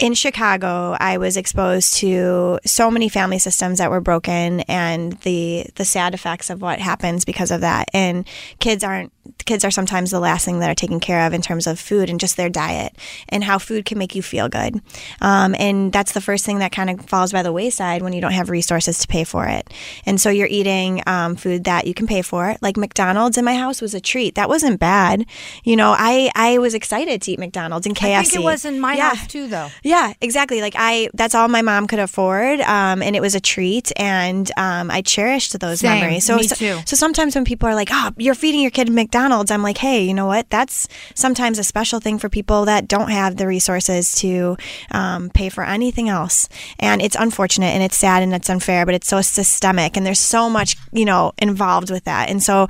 in 0.00 0.14
Chicago, 0.14 0.96
I 0.98 1.18
was 1.18 1.36
exposed 1.36 1.94
to 1.98 2.58
so 2.64 2.90
many 2.90 3.08
family 3.08 3.38
systems 3.38 3.78
that 3.78 3.90
were 3.90 4.00
broken 4.00 4.60
and 4.60 5.12
the 5.20 5.66
the 5.76 5.84
sad 5.84 6.14
effects 6.14 6.50
of 6.50 6.62
what 6.62 6.78
happens 6.80 7.24
because 7.24 7.50
of 7.50 7.60
that. 7.60 7.88
And 7.94 8.26
kids 8.58 8.82
aren't 8.82 9.12
kids 9.44 9.64
are 9.64 9.70
sometimes 9.70 10.10
the 10.10 10.18
last 10.20 10.44
thing 10.44 10.58
that 10.60 10.70
are 10.70 10.74
taken 10.74 11.00
care 11.00 11.26
of 11.26 11.32
in 11.32 11.42
terms 11.42 11.66
of 11.66 11.78
food 11.78 12.08
and 12.10 12.18
just 12.18 12.36
their 12.36 12.48
diet 12.48 12.96
and 13.28 13.44
how 13.44 13.58
food 13.58 13.84
can 13.84 13.98
make 13.98 14.14
you 14.14 14.22
feel 14.22 14.48
good. 14.48 14.80
Um, 15.20 15.54
and 15.58 15.92
that's 15.92 16.12
the 16.12 16.20
first 16.20 16.44
thing 16.44 16.58
that 16.58 16.72
kind 16.72 16.90
of 16.90 17.06
falls 17.06 17.30
by 17.32 17.42
the 17.42 17.52
wayside 17.52 18.02
when 18.02 18.12
you 18.12 18.20
don't 18.20 18.32
have 18.32 18.50
resources 18.50 18.98
to 19.00 19.06
pay 19.08 19.24
for 19.24 19.46
it. 19.46 19.72
And 20.06 20.20
so 20.20 20.30
you're 20.30 20.48
eating 20.48 21.02
um, 21.06 21.36
food 21.36 21.64
that 21.64 21.86
you 21.86 21.94
can 21.94 22.06
pay 22.06 22.22
for. 22.22 22.56
Like 22.60 22.76
McDonald's 22.76 23.36
in 23.38 23.44
my 23.44 23.54
house 23.54 23.80
was 23.80 23.94
a 23.94 24.00
treat. 24.00 24.34
That 24.34 24.48
wasn't 24.48 24.80
bad. 24.80 25.26
You 25.64 25.76
know, 25.76 25.94
I 25.96 26.30
I 26.34 26.58
was 26.58 26.74
excited 26.74 27.22
to 27.22 27.32
eat 27.32 27.38
McDonald's 27.38 27.86
and 27.86 27.94
KFC. 27.94 28.14
I 28.16 28.22
think 28.24 28.34
it 28.42 28.44
was 28.44 28.64
in 28.64 28.80
my 28.80 28.94
Yeah. 28.94 29.14
house 29.14 29.26
too, 29.26 29.46
though. 29.48 29.68
Yeah, 29.82 29.89
exactly. 30.20 30.60
Like 30.60 30.74
I, 30.76 31.08
that's 31.14 31.34
all 31.34 31.48
my 31.48 31.62
mom 31.62 31.86
could 31.86 31.98
afford, 31.98 32.60
um, 32.60 33.02
and 33.02 33.16
it 33.16 33.20
was 33.20 33.34
a 33.34 33.40
treat, 33.40 33.92
and 33.96 34.50
um, 34.56 34.90
I 34.90 35.02
cherished 35.02 35.58
those 35.58 35.80
Same. 35.80 36.00
memories. 36.00 36.24
So, 36.24 36.36
Me 36.36 36.42
so, 36.44 36.54
too. 36.54 36.78
so 36.86 36.96
sometimes 36.96 37.34
when 37.34 37.44
people 37.44 37.68
are 37.68 37.74
like, 37.74 37.88
"Oh, 37.90 38.10
you're 38.16 38.34
feeding 38.34 38.60
your 38.60 38.70
kid 38.70 38.90
McDonald's," 38.90 39.50
I'm 39.50 39.62
like, 39.62 39.78
"Hey, 39.78 40.02
you 40.04 40.14
know 40.14 40.26
what? 40.26 40.48
That's 40.50 40.88
sometimes 41.14 41.58
a 41.58 41.64
special 41.64 42.00
thing 42.00 42.18
for 42.18 42.28
people 42.28 42.64
that 42.66 42.88
don't 42.88 43.10
have 43.10 43.36
the 43.36 43.46
resources 43.46 44.12
to 44.16 44.56
um, 44.90 45.30
pay 45.30 45.48
for 45.48 45.64
anything 45.64 46.08
else." 46.08 46.48
And 46.78 47.02
it's 47.02 47.16
unfortunate, 47.18 47.74
and 47.74 47.82
it's 47.82 47.96
sad, 47.96 48.22
and 48.22 48.34
it's 48.34 48.50
unfair, 48.50 48.86
but 48.86 48.94
it's 48.94 49.08
so 49.08 49.20
systemic, 49.20 49.96
and 49.96 50.06
there's 50.06 50.20
so 50.20 50.48
much, 50.50 50.76
you 50.92 51.04
know, 51.04 51.32
involved 51.38 51.90
with 51.90 52.04
that. 52.04 52.30
And 52.30 52.42
so, 52.42 52.68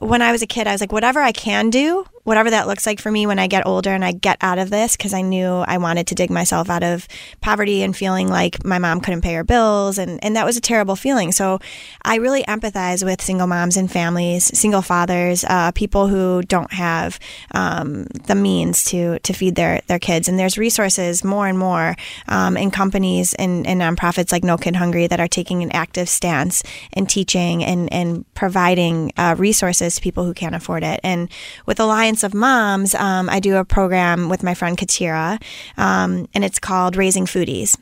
when 0.00 0.22
I 0.22 0.32
was 0.32 0.42
a 0.42 0.46
kid, 0.46 0.66
I 0.66 0.72
was 0.72 0.80
like, 0.80 0.92
whatever 0.92 1.20
I 1.20 1.32
can 1.32 1.70
do 1.70 2.04
whatever 2.28 2.50
that 2.50 2.66
looks 2.66 2.84
like 2.84 3.00
for 3.00 3.10
me 3.10 3.26
when 3.26 3.38
I 3.38 3.46
get 3.46 3.66
older 3.66 3.88
and 3.88 4.04
I 4.04 4.12
get 4.12 4.36
out 4.42 4.58
of 4.58 4.68
this 4.68 4.98
because 4.98 5.14
I 5.14 5.22
knew 5.22 5.48
I 5.48 5.78
wanted 5.78 6.06
to 6.08 6.14
dig 6.14 6.28
myself 6.30 6.68
out 6.68 6.82
of 6.82 7.08
poverty 7.40 7.82
and 7.82 7.96
feeling 7.96 8.28
like 8.28 8.62
my 8.66 8.78
mom 8.78 9.00
couldn't 9.00 9.22
pay 9.22 9.32
her 9.32 9.44
bills 9.44 9.96
and, 9.96 10.22
and 10.22 10.36
that 10.36 10.44
was 10.44 10.58
a 10.58 10.60
terrible 10.60 10.94
feeling. 10.94 11.32
So 11.32 11.58
I 12.04 12.16
really 12.16 12.42
empathize 12.42 13.02
with 13.02 13.22
single 13.22 13.46
moms 13.46 13.78
and 13.78 13.90
families, 13.90 14.44
single 14.56 14.82
fathers, 14.82 15.42
uh, 15.48 15.72
people 15.72 16.08
who 16.08 16.42
don't 16.42 16.70
have 16.70 17.18
um, 17.54 18.04
the 18.26 18.34
means 18.34 18.84
to 18.90 19.18
to 19.20 19.32
feed 19.32 19.54
their 19.54 19.80
their 19.86 19.98
kids. 19.98 20.28
And 20.28 20.38
there's 20.38 20.58
resources 20.58 21.24
more 21.24 21.48
and 21.48 21.58
more 21.58 21.96
um, 22.28 22.58
in 22.58 22.70
companies 22.70 23.32
and, 23.34 23.66
and 23.66 23.80
nonprofits 23.80 24.32
like 24.32 24.44
No 24.44 24.58
Kid 24.58 24.76
Hungry 24.76 25.06
that 25.06 25.18
are 25.18 25.28
taking 25.28 25.62
an 25.62 25.72
active 25.72 26.10
stance 26.10 26.62
and 26.92 27.08
teaching 27.08 27.64
and 27.64 27.90
and 27.90 28.26
providing 28.34 29.12
uh, 29.16 29.34
resources 29.38 29.94
to 29.94 30.02
people 30.02 30.26
who 30.26 30.34
can't 30.34 30.54
afford 30.54 30.84
it. 30.84 31.00
And 31.02 31.30
with 31.64 31.80
Alliance 31.80 32.17
of 32.22 32.34
Moms, 32.34 32.94
um, 32.94 33.28
I 33.28 33.40
do 33.40 33.56
a 33.56 33.64
program 33.64 34.28
with 34.28 34.42
my 34.42 34.54
friend 34.54 34.76
Katira, 34.76 35.42
um, 35.76 36.28
and 36.34 36.44
it's 36.44 36.58
called 36.58 36.96
Raising 36.96 37.26
Foodies. 37.26 37.76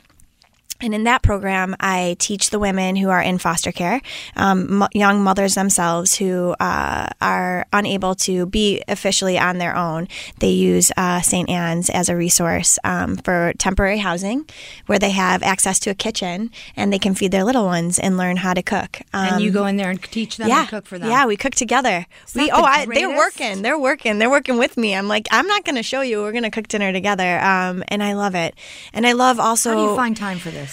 And 0.79 0.93
in 0.93 1.03
that 1.05 1.21
program, 1.23 1.75
I 1.79 2.15
teach 2.19 2.49
the 2.49 2.59
women 2.59 2.95
who 2.95 3.09
are 3.09 3.21
in 3.21 3.37
foster 3.37 3.71
care, 3.71 4.01
um, 4.35 4.87
young 4.93 5.23
mothers 5.23 5.55
themselves 5.55 6.15
who 6.15 6.55
uh, 6.59 7.07
are 7.21 7.65
unable 7.73 8.15
to 8.15 8.45
be 8.45 8.83
officially 8.87 9.37
on 9.39 9.57
their 9.57 9.75
own. 9.75 10.07
They 10.39 10.49
use 10.51 10.91
uh, 10.97 11.21
St. 11.21 11.49
Anne's 11.49 11.89
as 11.89 12.09
a 12.09 12.15
resource 12.15 12.77
um, 12.83 13.17
for 13.17 13.53
temporary 13.57 13.97
housing 13.97 14.45
where 14.85 14.99
they 14.99 15.11
have 15.11 15.41
access 15.43 15.79
to 15.79 15.89
a 15.89 15.95
kitchen 15.95 16.51
and 16.75 16.93
they 16.93 16.99
can 16.99 17.15
feed 17.15 17.31
their 17.31 17.43
little 17.43 17.65
ones 17.65 17.97
and 17.99 18.17
learn 18.17 18.37
how 18.37 18.53
to 18.53 18.61
cook. 18.61 19.01
and 19.13 19.41
you 19.41 19.49
Um, 19.49 19.53
go 19.53 19.65
in 19.65 19.77
there 19.77 19.89
and 19.89 20.01
teach 20.01 20.37
them 20.37 20.47
yeah, 20.47 20.61
and 20.61 20.69
cook 20.69 20.85
for 20.85 20.99
them. 20.99 21.09
Yeah, 21.09 21.25
we 21.25 21.37
cook 21.37 21.55
together. 21.55 22.05
We 22.35 22.51
oh, 22.51 22.61
the 22.61 22.67
I, 22.67 22.85
they're 22.85 23.09
working. 23.15 23.61
They're 23.63 23.79
working. 23.79 24.19
They're 24.19 24.29
working 24.29 24.57
with 24.57 24.77
me. 24.77 24.93
I'm 24.95 25.07
like, 25.07 25.27
I'm 25.31 25.47
not 25.47 25.65
going 25.65 25.75
to 25.75 25.83
show 25.83 26.01
you. 26.01 26.21
We're 26.21 26.31
going 26.31 26.43
to 26.43 26.51
cook 26.51 26.67
dinner 26.67 26.93
together. 26.93 27.39
Um, 27.39 27.83
and 27.87 28.03
I 28.03 28.13
love 28.13 28.35
it. 28.35 28.53
And 28.93 29.05
I 29.07 29.13
love 29.13 29.39
also. 29.39 29.69
How 29.71 29.75
do 29.75 29.89
you 29.91 29.95
find 29.95 30.15
time 30.15 30.37
for 30.39 30.51
this? 30.51 30.66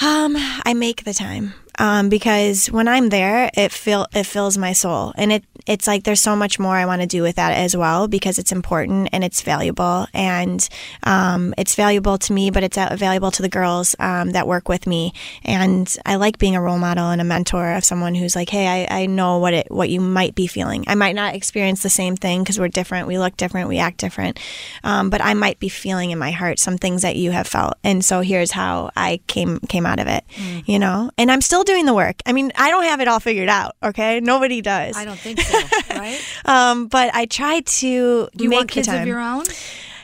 Um, 0.00 0.36
I 0.36 0.74
make 0.74 1.04
the 1.04 1.14
time. 1.14 1.54
Um, 1.78 2.08
because 2.08 2.66
when 2.68 2.88
I'm 2.88 3.10
there, 3.10 3.50
it 3.54 3.72
feel 3.72 4.06
it 4.14 4.24
fills 4.24 4.56
my 4.56 4.72
soul, 4.72 5.12
and 5.16 5.32
it 5.32 5.44
it's 5.66 5.86
like 5.86 6.04
there's 6.04 6.20
so 6.20 6.36
much 6.36 6.58
more 6.58 6.74
I 6.74 6.86
want 6.86 7.02
to 7.02 7.08
do 7.08 7.22
with 7.22 7.36
that 7.36 7.52
as 7.52 7.76
well 7.76 8.06
because 8.06 8.38
it's 8.38 8.52
important 8.52 9.08
and 9.12 9.24
it's 9.24 9.42
valuable, 9.42 10.06
and 10.14 10.66
um, 11.02 11.54
it's 11.58 11.74
valuable 11.74 12.18
to 12.18 12.32
me, 12.32 12.50
but 12.50 12.62
it's 12.62 12.78
uh, 12.78 12.96
valuable 12.96 13.30
to 13.32 13.42
the 13.42 13.48
girls 13.48 13.94
um, 13.98 14.30
that 14.30 14.46
work 14.46 14.68
with 14.68 14.86
me, 14.86 15.12
and 15.44 15.94
I 16.06 16.16
like 16.16 16.38
being 16.38 16.56
a 16.56 16.62
role 16.62 16.78
model 16.78 17.10
and 17.10 17.20
a 17.20 17.24
mentor 17.24 17.72
of 17.72 17.84
someone 17.84 18.14
who's 18.14 18.34
like, 18.36 18.48
hey, 18.48 18.86
I, 18.86 19.02
I 19.02 19.06
know 19.06 19.38
what 19.38 19.52
it 19.52 19.70
what 19.70 19.90
you 19.90 20.00
might 20.00 20.34
be 20.34 20.46
feeling. 20.46 20.84
I 20.86 20.94
might 20.94 21.14
not 21.14 21.34
experience 21.34 21.82
the 21.82 21.90
same 21.90 22.16
thing 22.16 22.42
because 22.42 22.58
we're 22.58 22.68
different, 22.68 23.06
we 23.06 23.18
look 23.18 23.36
different, 23.36 23.68
we 23.68 23.78
act 23.78 23.98
different, 23.98 24.38
um, 24.84 25.10
but 25.10 25.20
I 25.20 25.34
might 25.34 25.58
be 25.58 25.68
feeling 25.68 26.10
in 26.10 26.18
my 26.18 26.30
heart 26.30 26.58
some 26.58 26.78
things 26.78 27.02
that 27.02 27.16
you 27.16 27.32
have 27.32 27.46
felt, 27.46 27.74
and 27.84 28.04
so 28.04 28.20
here's 28.20 28.52
how 28.52 28.90
I 28.96 29.20
came 29.26 29.58
came 29.60 29.84
out 29.84 29.98
of 29.98 30.06
it, 30.06 30.24
you 30.64 30.78
know, 30.78 31.10
and 31.18 31.30
I'm 31.30 31.42
still 31.42 31.65
doing 31.66 31.86
the 31.86 31.94
work. 31.94 32.16
I 32.24 32.32
mean, 32.32 32.52
I 32.56 32.70
don't 32.70 32.84
have 32.84 33.00
it 33.00 33.08
all 33.08 33.20
figured 33.20 33.48
out. 33.48 33.76
Okay, 33.82 34.20
nobody 34.20 34.60
does. 34.62 34.96
I 34.96 35.04
don't 35.04 35.18
think 35.18 35.40
so, 35.40 35.58
right? 35.90 36.20
Um, 36.44 36.88
but 36.88 37.14
I 37.14 37.26
try 37.26 37.60
to 37.60 38.28
Do 38.34 38.44
you 38.44 38.50
make 38.50 38.58
want 38.58 38.70
kids 38.70 38.88
of 38.88 39.06
your 39.06 39.20
own? 39.20 39.44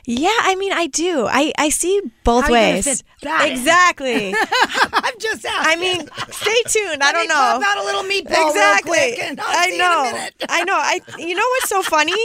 Yeah, 0.04 0.34
I 0.40 0.56
mean, 0.56 0.72
I 0.72 0.88
do. 0.88 1.26
I 1.30 1.52
I 1.56 1.68
see 1.68 2.00
both 2.24 2.44
How 2.44 2.50
you 2.50 2.54
gonna 2.56 2.72
ways. 2.74 2.84
fit 2.84 3.02
that 3.22 3.46
in? 3.46 3.52
exactly. 3.52 4.34
I'm 4.92 5.14
just 5.20 5.46
asking. 5.46 5.52
I 5.72 5.76
mean, 5.76 6.08
stay 6.30 6.62
tuned. 6.66 7.02
I 7.02 7.12
don't 7.12 7.28
know. 7.28 7.34
Pop 7.34 7.62
out 7.64 7.78
a 7.78 7.84
little 7.84 8.02
meatball 8.02 8.48
exactly. 8.48 8.98
real 8.98 9.14
quick 9.14 9.18
and 9.20 9.40
I'll 9.40 9.46
I 9.46 9.64
see 9.66 9.76
you 9.76 9.76
in 9.76 9.80
a 9.80 9.84
know. 9.84 10.28
I 10.48 10.64
know. 10.64 10.74
I. 10.74 11.00
You 11.18 11.36
know 11.36 11.44
what's 11.50 11.68
so 11.68 11.82
funny? 11.96 12.16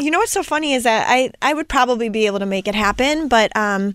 You 0.00 0.10
know 0.10 0.18
what's 0.18 0.32
so 0.32 0.42
funny 0.42 0.74
is 0.74 0.82
that 0.82 1.06
I 1.08 1.30
I 1.40 1.54
would 1.54 1.68
probably 1.68 2.08
be 2.08 2.26
able 2.26 2.40
to 2.40 2.46
make 2.46 2.66
it 2.66 2.74
happen, 2.74 3.28
but 3.28 3.56
um, 3.56 3.94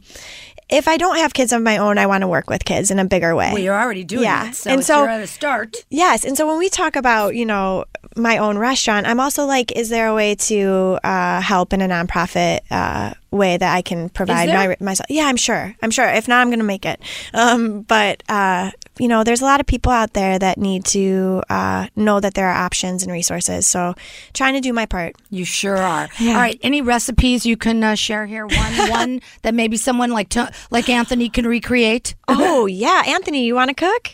if 0.70 0.88
I 0.88 0.98
don't 0.98 1.18
have 1.18 1.34
kids 1.34 1.52
of 1.54 1.62
my 1.62 1.78
own, 1.78 1.98
I 1.98 2.08
want 2.08 2.22
to 2.22 2.28
work 2.28 2.50
with 2.50 2.66
kids 2.66 2.90
in 2.92 3.00
a 3.00 3.06
bigger 3.06 3.36
way. 3.36 3.52
Well, 3.54 3.62
you're 3.62 3.80
already 3.80 4.04
doing 4.04 4.24
Yeah, 4.24 4.50
it, 4.50 4.56
so, 4.56 4.72
and 4.72 4.84
so- 4.84 5.00
you're 5.00 5.10
at 5.10 5.22
a 5.22 5.28
start. 5.28 5.86
Yes, 5.90 6.26
and 6.26 6.36
so 6.36 6.48
when 6.48 6.58
we 6.58 6.70
talk 6.70 6.96
about 6.96 7.36
you 7.36 7.46
know 7.46 7.86
my 8.16 8.38
own 8.38 8.58
restaurant, 8.58 9.06
I'm 9.06 9.20
also 9.20 9.46
like, 9.46 9.72
is 9.74 9.90
there 9.90 10.08
a 10.08 10.14
way 10.14 10.36
to 10.36 11.00
uh, 11.04 11.42
help 11.42 11.74
in 11.74 11.82
a 11.82 11.88
nonprofit 11.88 12.60
uh, 12.72 13.14
way 13.32 13.58
that 13.58 13.76
I 13.76 13.82
can 13.82 14.10
provide 14.10 14.50
my 14.50 14.76
myself? 14.80 15.08
Yeah, 15.10 15.26
I'm 15.26 15.38
sure. 15.38 15.76
I'm 15.82 15.92
sure. 15.92 16.08
If 16.08 16.28
not, 16.28 16.42
I'm 16.42 16.48
going 16.48 16.60
to 16.60 16.66
make 16.66 16.86
it. 16.86 17.02
Um, 17.34 17.82
but 17.82 18.24
uh, 18.30 18.72
you 18.98 19.08
know, 19.08 19.24
there's 19.24 19.42
a 19.42 19.46
lot 19.46 19.60
of 19.60 19.66
people 19.66 19.92
out 19.92 20.14
there 20.14 20.40
that 20.40 20.58
need 20.58 20.86
to 20.86 21.44
uh, 21.50 21.88
know 21.96 22.20
that 22.20 22.34
there 22.34 22.48
are 22.48 22.66
options 22.66 23.04
and 23.04 23.12
resources. 23.12 23.68
So, 23.68 23.96
trying 24.34 24.54
to 24.54 24.62
do 24.62 24.72
my 24.72 24.86
part. 24.86 25.16
You 25.30 25.46
sure 25.46 25.78
are. 25.78 26.10
Yeah. 26.20 26.32
All 26.32 26.38
right. 26.38 26.60
Any 26.64 26.82
recipes 26.82 27.46
you 27.46 27.58
can 27.58 27.84
uh, 27.84 27.96
share 27.96 28.26
here? 28.26 28.46
One, 28.48 28.90
one 28.90 29.22
that 29.42 29.54
maybe 29.54 29.78
someone 29.78 30.12
like 30.12 30.30
to, 30.30 30.52
like 30.72 30.90
Anthony 30.90 31.30
can 31.30 31.46
recreate. 31.46 32.16
Oh 32.28 32.66
yeah, 32.66 33.04
Anthony, 33.06 33.46
you 33.46 33.56
want 33.56 33.70
to 33.70 33.76
cook? 33.76 34.12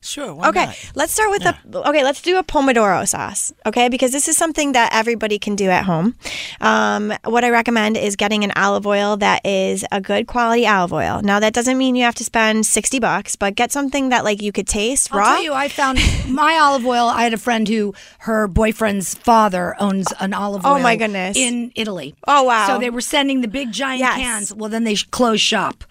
Sure. 0.00 0.30
Okay, 0.46 0.66
not? 0.66 0.92
let's 0.94 1.12
start 1.12 1.30
with 1.30 1.42
the. 1.42 1.56
Okay, 1.88 2.04
let's 2.04 2.22
do 2.22 2.38
a 2.38 2.44
pomodoro 2.44 3.06
sauce. 3.06 3.52
Okay, 3.66 3.88
because 3.88 4.12
this 4.12 4.28
is 4.28 4.36
something 4.36 4.72
that 4.72 4.90
everybody 4.94 5.38
can 5.38 5.56
do 5.56 5.68
at 5.70 5.84
home. 5.84 6.14
Um, 6.60 7.12
what 7.24 7.44
I 7.44 7.50
recommend 7.50 7.96
is 7.96 8.14
getting 8.14 8.44
an 8.44 8.52
olive 8.54 8.86
oil 8.86 9.16
that 9.16 9.44
is 9.44 9.84
a 9.90 10.00
good 10.00 10.26
quality 10.28 10.66
olive 10.66 10.92
oil. 10.92 11.20
Now 11.22 11.40
that 11.40 11.52
doesn't 11.52 11.76
mean 11.76 11.96
you 11.96 12.04
have 12.04 12.14
to 12.16 12.24
spend 12.24 12.64
sixty 12.64 13.00
bucks, 13.00 13.34
but 13.36 13.56
get 13.56 13.72
something 13.72 14.10
that 14.10 14.22
like 14.24 14.40
you 14.40 14.52
could 14.52 14.68
taste 14.68 15.12
I'll 15.12 15.18
raw. 15.18 15.34
tell 15.34 15.42
you, 15.42 15.52
I 15.52 15.68
found 15.68 15.98
my 16.28 16.54
olive 16.58 16.86
oil. 16.86 17.06
I 17.06 17.24
had 17.24 17.34
a 17.34 17.38
friend 17.38 17.66
who 17.68 17.92
her 18.20 18.46
boyfriend's 18.46 19.14
father 19.14 19.74
owns 19.80 20.06
an 20.20 20.32
olive 20.32 20.64
oil. 20.64 20.74
Oh, 20.74 20.78
my 20.78 20.96
goodness. 20.96 21.36
In 21.36 21.72
Italy. 21.74 22.14
Oh, 22.26 22.44
wow. 22.44 22.66
So 22.68 22.78
they 22.78 22.90
were 22.90 23.00
sending 23.00 23.40
the 23.40 23.48
big 23.48 23.72
giant 23.72 23.98
Yes. 24.00 24.16
cans. 24.16 24.54
Well, 24.54 24.68
then 24.70 24.84
they 24.84 24.94
closed 24.94 25.42
shop. 25.42 25.84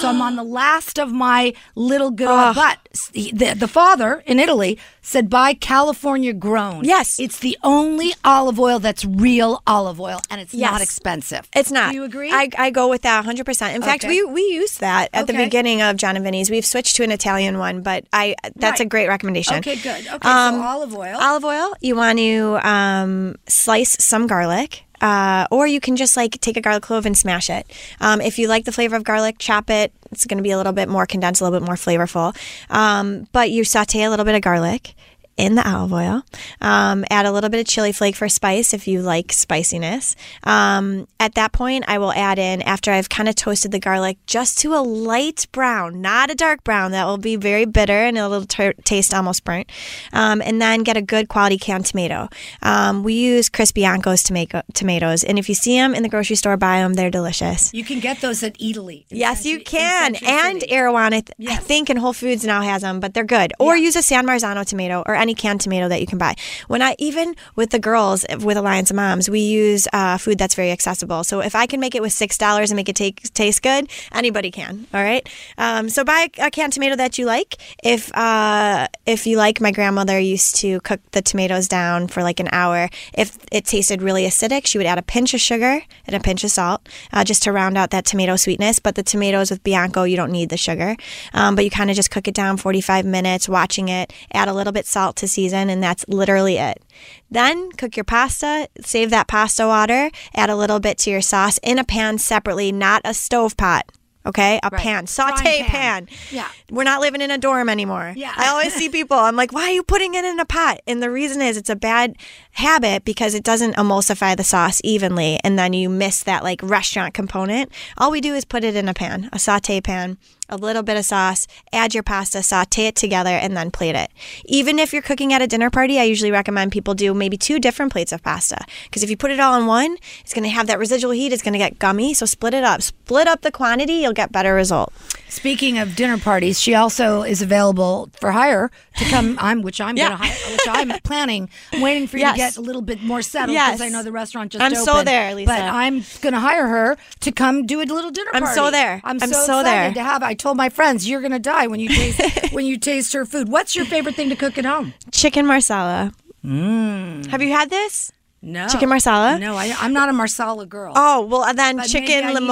So 0.00 0.08
I'm 0.08 0.20
on 0.22 0.36
the 0.36 0.44
last 0.44 0.98
of 0.98 1.12
my 1.12 1.52
little 1.74 2.10
good. 2.10 2.54
But 2.54 2.78
the 3.12 3.54
the 3.54 3.68
father 3.68 4.22
in 4.26 4.38
Italy 4.38 4.78
said 5.02 5.28
buy 5.28 5.54
California 5.54 6.32
grown. 6.32 6.84
Yes. 6.84 7.18
it's 7.18 7.38
the 7.40 7.58
only 7.62 8.14
olive 8.24 8.58
oil 8.58 8.78
that's 8.78 9.04
real 9.04 9.62
olive 9.66 10.00
oil, 10.00 10.20
and 10.30 10.40
it's 10.40 10.54
not 10.54 10.80
expensive. 10.80 11.48
It's 11.54 11.70
not. 11.70 11.90
Do 11.90 11.96
you 11.96 12.04
agree? 12.04 12.30
I, 12.32 12.48
I 12.56 12.70
go 12.70 12.88
with 12.88 13.02
that 13.02 13.24
100%. 13.24 13.74
In 13.74 13.82
fact, 13.82 14.04
we 14.04 14.22
we 14.24 14.42
used 14.42 14.80
that 14.80 15.10
at 15.12 15.26
the 15.26 15.32
beginning 15.32 15.82
of 15.82 15.96
John 15.96 16.16
and 16.16 16.24
Vinny's. 16.24 16.50
We've 16.50 16.64
switched 16.64 16.96
to 16.96 17.02
an 17.04 17.10
Italian 17.10 17.58
one, 17.58 17.82
but 17.82 18.04
I 18.12 18.36
that's 18.56 18.80
a 18.80 18.84
great 18.84 19.08
recommendation. 19.08 19.56
okay, 19.56 19.76
good. 19.76 20.06
Okay, 20.06 20.28
Um, 20.28 20.54
so 20.54 20.62
olive 20.62 20.94
oil. 20.94 21.16
Olive 21.20 21.44
oil. 21.44 21.74
You 21.80 21.96
want 21.96 22.18
to 22.18 22.58
um, 22.66 23.36
slice 23.48 23.96
some 24.02 24.26
garlic. 24.26 24.83
Uh, 25.04 25.46
or 25.50 25.66
you 25.66 25.80
can 25.80 25.96
just 25.96 26.16
like 26.16 26.40
take 26.40 26.56
a 26.56 26.62
garlic 26.62 26.82
clove 26.82 27.04
and 27.04 27.14
smash 27.14 27.50
it. 27.50 27.70
Um, 28.00 28.22
if 28.22 28.38
you 28.38 28.48
like 28.48 28.64
the 28.64 28.72
flavor 28.72 28.96
of 28.96 29.04
garlic, 29.04 29.36
chop 29.38 29.68
it. 29.68 29.92
It's 30.10 30.24
going 30.24 30.38
to 30.38 30.42
be 30.42 30.50
a 30.50 30.56
little 30.56 30.72
bit 30.72 30.88
more 30.88 31.04
condensed, 31.04 31.42
a 31.42 31.44
little 31.44 31.60
bit 31.60 31.66
more 31.66 31.74
flavorful. 31.74 32.34
Um, 32.70 33.28
but 33.32 33.50
you 33.50 33.64
saute 33.64 34.02
a 34.02 34.08
little 34.08 34.24
bit 34.24 34.34
of 34.34 34.40
garlic 34.40 34.94
in 35.36 35.54
the 35.56 35.68
olive 35.68 35.92
oil. 35.92 36.22
Um, 36.60 37.04
add 37.10 37.26
a 37.26 37.32
little 37.32 37.50
bit 37.50 37.60
of 37.60 37.66
chili 37.66 37.92
flake 37.92 38.14
for 38.16 38.28
spice 38.28 38.72
if 38.72 38.86
you 38.86 39.02
like 39.02 39.32
spiciness. 39.32 40.14
Um, 40.44 41.08
at 41.18 41.34
that 41.34 41.52
point, 41.52 41.84
I 41.88 41.98
will 41.98 42.12
add 42.12 42.38
in, 42.38 42.62
after 42.62 42.92
I've 42.92 43.08
kind 43.08 43.28
of 43.28 43.34
toasted 43.34 43.72
the 43.72 43.78
garlic, 43.80 44.18
just 44.26 44.58
to 44.60 44.74
a 44.74 44.82
light 44.82 45.46
brown, 45.52 46.00
not 46.00 46.30
a 46.30 46.34
dark 46.34 46.62
brown. 46.64 46.92
That 46.92 47.06
will 47.06 47.18
be 47.18 47.36
very 47.36 47.64
bitter 47.64 47.92
and 48.04 48.16
it'll 48.16 48.44
t- 48.46 48.72
taste 48.84 49.12
almost 49.14 49.44
burnt. 49.44 49.70
Um, 50.12 50.40
and 50.42 50.60
then 50.60 50.82
get 50.82 50.96
a 50.96 51.02
good 51.02 51.28
quality 51.28 51.58
canned 51.58 51.86
tomato. 51.86 52.28
Um, 52.62 53.02
we 53.02 53.14
use 53.14 53.48
Chris 53.48 53.72
Bianco's 53.72 54.22
tomato- 54.22 54.62
tomatoes, 54.74 55.24
and 55.24 55.38
if 55.38 55.48
you 55.48 55.54
see 55.54 55.76
them 55.76 55.94
in 55.94 56.02
the 56.02 56.08
grocery 56.08 56.36
store, 56.36 56.56
buy 56.56 56.78
them. 56.78 56.94
They're 56.94 57.10
delicious. 57.10 57.72
you 57.74 57.84
can 57.84 58.00
get 58.00 58.20
those 58.20 58.42
at 58.42 58.56
Eataly. 58.58 59.04
Yes, 59.10 59.44
you 59.44 59.60
can. 59.60 60.14
And 60.24 60.60
City. 60.60 60.72
Erewhon, 60.72 61.12
I, 61.14 61.22
I 61.48 61.56
think, 61.56 61.90
in 61.90 61.96
Whole 61.96 62.12
Foods 62.12 62.44
now 62.44 62.62
has 62.62 62.82
them, 62.82 63.00
but 63.00 63.14
they're 63.14 63.24
good. 63.24 63.52
Or 63.58 63.76
Yeah. 63.76 63.84
use 63.84 63.96
a 63.96 64.02
San 64.02 64.26
Marzano 64.26 64.64
tomato 64.64 65.02
or 65.06 65.14
any 65.24 65.34
canned 65.34 65.62
tomato 65.62 65.88
that 65.88 66.00
you 66.00 66.06
can 66.06 66.18
buy. 66.18 66.34
When 66.68 66.82
I 66.82 66.94
even 66.98 67.34
with 67.56 67.70
the 67.70 67.78
girls 67.78 68.26
with 68.40 68.56
Alliance 68.56 68.90
of 68.90 68.96
Moms, 68.96 69.30
we 69.30 69.40
use 69.40 69.88
uh, 69.92 70.18
food 70.18 70.36
that's 70.38 70.54
very 70.54 70.70
accessible. 70.70 71.24
So 71.24 71.40
if 71.40 71.54
I 71.54 71.66
can 71.66 71.80
make 71.80 71.94
it 71.94 72.02
with 72.02 72.12
six 72.12 72.36
dollars 72.36 72.70
and 72.70 72.76
make 72.76 72.90
it 72.90 72.96
take, 72.96 73.22
taste 73.32 73.62
good, 73.62 73.88
anybody 74.12 74.50
can. 74.50 74.86
All 74.92 75.02
right. 75.02 75.26
Um, 75.56 75.88
so 75.88 76.04
buy 76.04 76.28
a 76.38 76.50
canned 76.50 76.74
tomato 76.74 76.96
that 76.96 77.16
you 77.18 77.24
like. 77.24 77.56
If 77.82 78.14
uh, 78.14 78.88
if 79.06 79.26
you 79.26 79.38
like, 79.38 79.60
my 79.60 79.70
grandmother 79.70 80.18
used 80.18 80.56
to 80.56 80.80
cook 80.80 81.00
the 81.12 81.22
tomatoes 81.22 81.68
down 81.68 82.08
for 82.08 82.22
like 82.22 82.38
an 82.38 82.48
hour. 82.52 82.90
If 83.14 83.38
it 83.50 83.64
tasted 83.64 84.02
really 84.02 84.24
acidic, 84.24 84.66
she 84.66 84.76
would 84.78 84.86
add 84.86 84.98
a 84.98 85.02
pinch 85.02 85.32
of 85.32 85.40
sugar 85.40 85.80
and 86.06 86.14
a 86.14 86.20
pinch 86.20 86.44
of 86.44 86.50
salt 86.50 86.86
uh, 87.12 87.24
just 87.24 87.42
to 87.44 87.52
round 87.52 87.78
out 87.78 87.90
that 87.90 88.04
tomato 88.04 88.36
sweetness. 88.36 88.78
But 88.78 88.94
the 88.94 89.02
tomatoes 89.02 89.50
with 89.50 89.64
Bianco, 89.64 90.04
you 90.04 90.16
don't 90.16 90.32
need 90.32 90.50
the 90.50 90.58
sugar. 90.58 90.96
Um, 91.32 91.54
but 91.54 91.64
you 91.64 91.70
kind 91.70 91.88
of 91.90 91.96
just 91.96 92.10
cook 92.10 92.28
it 92.28 92.34
down 92.34 92.58
45 92.58 93.06
minutes, 93.06 93.48
watching 93.48 93.88
it, 93.88 94.12
add 94.32 94.48
a 94.48 94.52
little 94.52 94.72
bit 94.72 94.86
salt 94.86 95.13
to 95.16 95.28
season, 95.28 95.70
and 95.70 95.82
that's 95.82 96.04
literally 96.08 96.56
it. 96.58 96.82
Then 97.30 97.70
cook 97.72 97.96
your 97.96 98.04
pasta, 98.04 98.68
save 98.80 99.10
that 99.10 99.28
pasta 99.28 99.66
water, 99.66 100.10
add 100.34 100.50
a 100.50 100.56
little 100.56 100.80
bit 100.80 100.98
to 100.98 101.10
your 101.10 101.20
sauce 101.22 101.58
in 101.62 101.78
a 101.78 101.84
pan 101.84 102.18
separately, 102.18 102.72
not 102.72 103.02
a 103.04 103.14
stove 103.14 103.56
pot. 103.56 103.84
Okay, 104.26 104.58
a 104.62 104.70
Right. 104.72 104.80
pan, 104.80 105.06
saute 105.06 105.58
pan. 105.64 106.06
pan. 106.06 106.08
Yeah. 106.30 106.48
We're 106.70 106.84
not 106.84 107.02
living 107.02 107.20
in 107.20 107.30
a 107.30 107.36
dorm 107.36 107.68
anymore. 107.68 108.14
Yeah. 108.16 108.32
I 108.34 108.48
always 108.48 108.72
see 108.72 108.88
people, 108.88 109.18
I'm 109.18 109.36
like, 109.36 109.52
why 109.52 109.64
are 109.64 109.72
you 109.72 109.82
putting 109.82 110.14
it 110.14 110.24
in 110.24 110.40
a 110.40 110.46
pot? 110.46 110.78
And 110.86 111.02
the 111.02 111.10
reason 111.10 111.42
is 111.42 111.58
it's 111.58 111.68
a 111.68 111.76
bad 111.76 112.16
habit 112.52 113.04
because 113.04 113.34
it 113.34 113.44
doesn't 113.44 113.76
emulsify 113.76 114.34
the 114.34 114.42
sauce 114.42 114.80
evenly. 114.82 115.38
And 115.44 115.58
then 115.58 115.74
you 115.74 115.90
miss 115.90 116.22
that 116.22 116.42
like 116.42 116.62
restaurant 116.62 117.12
component. 117.12 117.70
All 117.98 118.10
we 118.10 118.22
do 118.22 118.34
is 118.34 118.46
put 118.46 118.64
it 118.64 118.74
in 118.76 118.88
a 118.88 118.94
pan, 118.94 119.28
a 119.30 119.38
saute 119.38 119.82
pan, 119.82 120.16
a 120.54 120.56
little 120.56 120.82
bit 120.82 120.96
of 120.96 121.04
sauce, 121.04 121.46
add 121.72 121.92
your 121.94 122.02
pasta, 122.02 122.42
saute 122.42 122.86
it 122.86 122.94
together, 122.96 123.30
and 123.30 123.56
then 123.56 123.70
plate 123.70 123.94
it. 123.96 124.10
Even 124.46 124.78
if 124.78 124.92
you're 124.92 125.02
cooking 125.02 125.32
at 125.32 125.42
a 125.42 125.46
dinner 125.46 125.68
party, 125.70 125.98
I 125.98 126.04
usually 126.04 126.30
recommend 126.30 126.72
people 126.72 126.94
do 126.94 127.12
maybe 127.12 127.36
two 127.36 127.58
different 127.58 127.92
plates 127.92 128.12
of 128.12 128.22
pasta. 128.22 128.58
Because 128.84 129.02
if 129.02 129.10
you 129.10 129.16
put 129.16 129.30
it 129.30 129.40
all 129.40 129.58
in 129.60 129.66
one, 129.66 129.96
it's 130.20 130.32
going 130.32 130.44
to 130.44 130.48
have 130.50 130.66
that 130.68 130.78
residual 130.78 131.10
heat, 131.12 131.32
it's 131.32 131.42
going 131.42 131.52
to 131.52 131.58
get 131.58 131.78
gummy. 131.78 132.14
So 132.14 132.24
split 132.26 132.54
it 132.54 132.64
up. 132.64 132.80
Split 132.82 133.26
up 133.26 133.42
the 133.42 133.50
quantity, 133.50 133.94
you'll 133.94 134.12
get 134.12 134.32
better 134.32 134.54
result. 134.54 134.92
Speaking 135.28 135.78
of 135.78 135.96
dinner 135.96 136.16
parties, 136.18 136.60
she 136.60 136.74
also 136.74 137.22
is 137.22 137.42
available 137.42 138.08
for 138.20 138.30
hire 138.32 138.70
to 138.98 139.04
come. 139.06 139.36
I'm, 139.42 139.62
which 139.62 139.80
I'm 139.80 139.96
Yeah. 139.96 140.10
gonna 140.10 140.16
hire, 140.24 140.52
which 140.52 140.66
I'm 140.68 141.00
planning. 141.04 141.48
I'm 141.72 141.80
waiting 141.80 142.06
for 142.06 142.16
you 142.18 142.22
Yes. 142.22 142.34
to 142.34 142.38
get 142.38 142.56
a 142.56 142.60
little 142.60 142.82
bit 142.82 143.02
more 143.02 143.20
settled 143.20 143.54
Yes. 143.54 143.72
because 143.72 143.80
I 143.80 143.88
know 143.88 144.02
the 144.04 144.12
restaurant 144.12 144.52
just 144.52 144.62
I'm 144.62 144.74
so 144.76 145.02
there, 145.02 145.34
Lisa. 145.34 145.46
But 145.50 145.62
I'm 145.62 146.04
gonna 146.20 146.38
hire 146.40 146.68
her 146.68 146.96
to 147.20 147.32
come 147.32 147.66
do 147.66 147.80
a 147.80 147.84
little 147.84 148.10
dinner 148.12 148.30
I'm 148.32 148.42
party. 148.44 148.54
so 148.54 148.70
there. 148.70 149.00
I'm, 149.02 149.18
I'm 149.20 149.28
so, 149.28 149.44
so 149.44 149.60
excited 149.60 149.64
there. 149.64 149.94
to 149.94 150.02
have. 150.04 150.22
I 150.22 150.34
told 150.44 150.58
my 150.58 150.68
friends 150.68 151.08
you're 151.08 151.22
gonna 151.22 151.38
die 151.38 151.66
when 151.66 151.80
you 151.80 151.88
taste 151.88 152.20
when 152.52 152.66
you 152.66 152.76
taste 152.76 153.14
her 153.14 153.24
food. 153.24 153.48
What's 153.48 153.74
your 153.74 153.86
favorite 153.86 154.14
thing 154.14 154.28
to 154.28 154.36
cook 154.36 154.58
at 154.58 154.66
home? 154.66 154.92
Chicken 155.10 155.46
marsala. 155.46 156.12
Mm. 156.44 157.24
Have 157.28 157.40
you 157.40 157.50
had 157.50 157.70
this? 157.70 158.12
No 158.44 158.68
Chicken 158.68 158.88
marsala? 158.90 159.38
No, 159.38 159.56
I, 159.56 159.74
I'm 159.80 159.92
not 159.92 160.08
a 160.08 160.12
marsala 160.12 160.66
girl. 160.66 160.92
Oh, 160.94 161.24
well, 161.26 161.52
then 161.54 161.78
But 161.78 161.88
chicken 161.88 162.26
maybe 162.26 162.36
I 162.36 162.40
need 162.40 162.46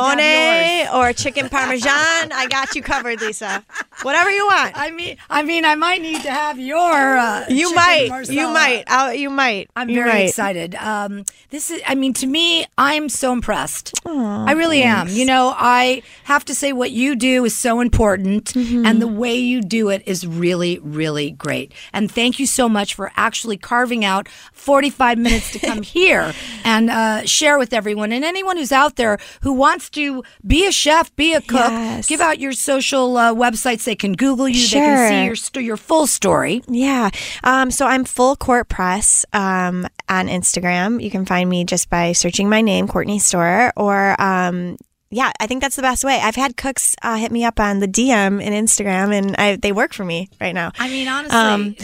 to 0.86 0.90
limone 0.90 0.94
or 0.94 1.12
chicken 1.12 1.48
parmesan. 1.48 2.32
I 2.32 2.46
got 2.48 2.74
you 2.74 2.82
covered, 2.82 3.20
Lisa. 3.20 3.62
Whatever 4.02 4.30
you 4.30 4.46
want. 4.46 4.72
I 4.76 4.90
mean, 4.90 5.16
I 5.28 5.42
mean, 5.42 5.64
I 5.64 5.74
might 5.74 6.00
need 6.00 6.22
to 6.22 6.30
have 6.30 6.58
your. 6.58 7.18
Uh, 7.18 7.44
You 7.48 7.74
might. 7.74 8.26
You 8.28 8.48
might. 8.48 8.84
I'll, 8.86 9.12
you 9.14 9.28
might. 9.30 9.68
I'm 9.76 9.88
You 9.90 9.96
very 9.96 10.08
might. 10.12 10.28
excited. 10.28 10.74
Um, 10.76 11.24
this 11.50 11.70
is, 11.70 11.80
I 11.86 11.94
mean, 11.94 12.14
to 12.14 12.26
me, 12.26 12.64
I'm 12.78 13.08
so 13.08 13.32
impressed. 13.32 13.92
I 14.06 14.52
really 14.52 14.82
am. 14.82 15.08
You 15.08 15.26
know, 15.26 15.52
I 15.56 16.02
have 16.24 16.44
to 16.46 16.54
say 16.54 16.72
what 16.72 16.90
you 16.90 17.14
do 17.16 17.44
is 17.44 17.56
so 17.56 17.80
important, 17.80 18.52
Mm-hmm. 18.52 18.86
and 18.86 19.00
the 19.02 19.06
way 19.08 19.34
you 19.36 19.60
do 19.60 19.88
it 19.88 20.02
is 20.06 20.26
really, 20.26 20.78
really 20.80 21.30
great. 21.32 21.72
And 21.92 22.10
thank 22.10 22.38
you 22.38 22.46
so 22.46 22.68
much 22.68 22.94
for 22.94 23.12
actually 23.16 23.56
carving 23.56 24.04
out 24.04 24.28
45 24.52 25.18
minutes 25.18 25.50
to 25.52 25.58
come 25.58 25.81
here 25.82 26.32
and 26.64 26.90
uh, 26.90 27.24
share 27.26 27.58
with 27.58 27.72
everyone. 27.72 28.12
And 28.12 28.24
anyone 28.24 28.56
who's 28.56 28.72
out 28.72 28.96
there 28.96 29.18
who 29.42 29.52
wants 29.52 29.90
to 29.90 30.22
be 30.46 30.66
a 30.66 30.72
chef, 30.72 31.14
be 31.16 31.34
a 31.34 31.40
cook, 31.40 31.70
Yes. 31.70 32.06
give 32.06 32.20
out 32.20 32.38
your 32.38 32.52
social 32.52 33.16
uh, 33.16 33.34
websites. 33.34 33.84
They 33.84 33.94
can 33.96 34.12
Google 34.14 34.48
you. 34.48 34.66
They 34.68 34.78
can 34.78 35.34
see 35.36 35.60
your 35.60 35.62
your 35.72 35.76
full 35.76 36.06
story. 36.06 36.62
Yeah. 36.68 37.10
Um, 37.44 37.70
so 37.70 37.86
I'm 37.86 38.04
full 38.04 38.36
court 38.36 38.68
press 38.68 39.24
um, 39.32 39.86
on 40.08 40.28
Instagram. 40.28 41.02
You 41.02 41.10
can 41.10 41.24
find 41.26 41.48
me 41.48 41.64
just 41.64 41.88
by 41.90 42.12
searching 42.12 42.48
my 42.48 42.60
name, 42.60 42.88
Courtney 42.88 43.18
Storer, 43.18 43.72
or 43.76 44.20
um, 44.20 44.76
yeah, 45.12 45.30
I 45.38 45.46
think 45.46 45.60
that's 45.62 45.76
the 45.76 45.82
best 45.82 46.02
way. 46.04 46.18
I've 46.20 46.34
had 46.36 46.56
cooks 46.56 46.96
uh, 47.02 47.16
hit 47.16 47.30
me 47.30 47.44
up 47.44 47.60
on 47.60 47.78
the 47.80 47.86
DM 47.86 48.42
in 48.42 48.52
Instagram, 48.52 49.12
and 49.16 49.36
I, 49.36 49.56
they 49.56 49.70
work 49.70 49.92
for 49.92 50.04
me 50.04 50.28
right 50.40 50.54
now. 50.54 50.72
I 50.78 50.88
mean, 50.88 51.06
honestly, 51.06 51.38
Um, 51.38 51.76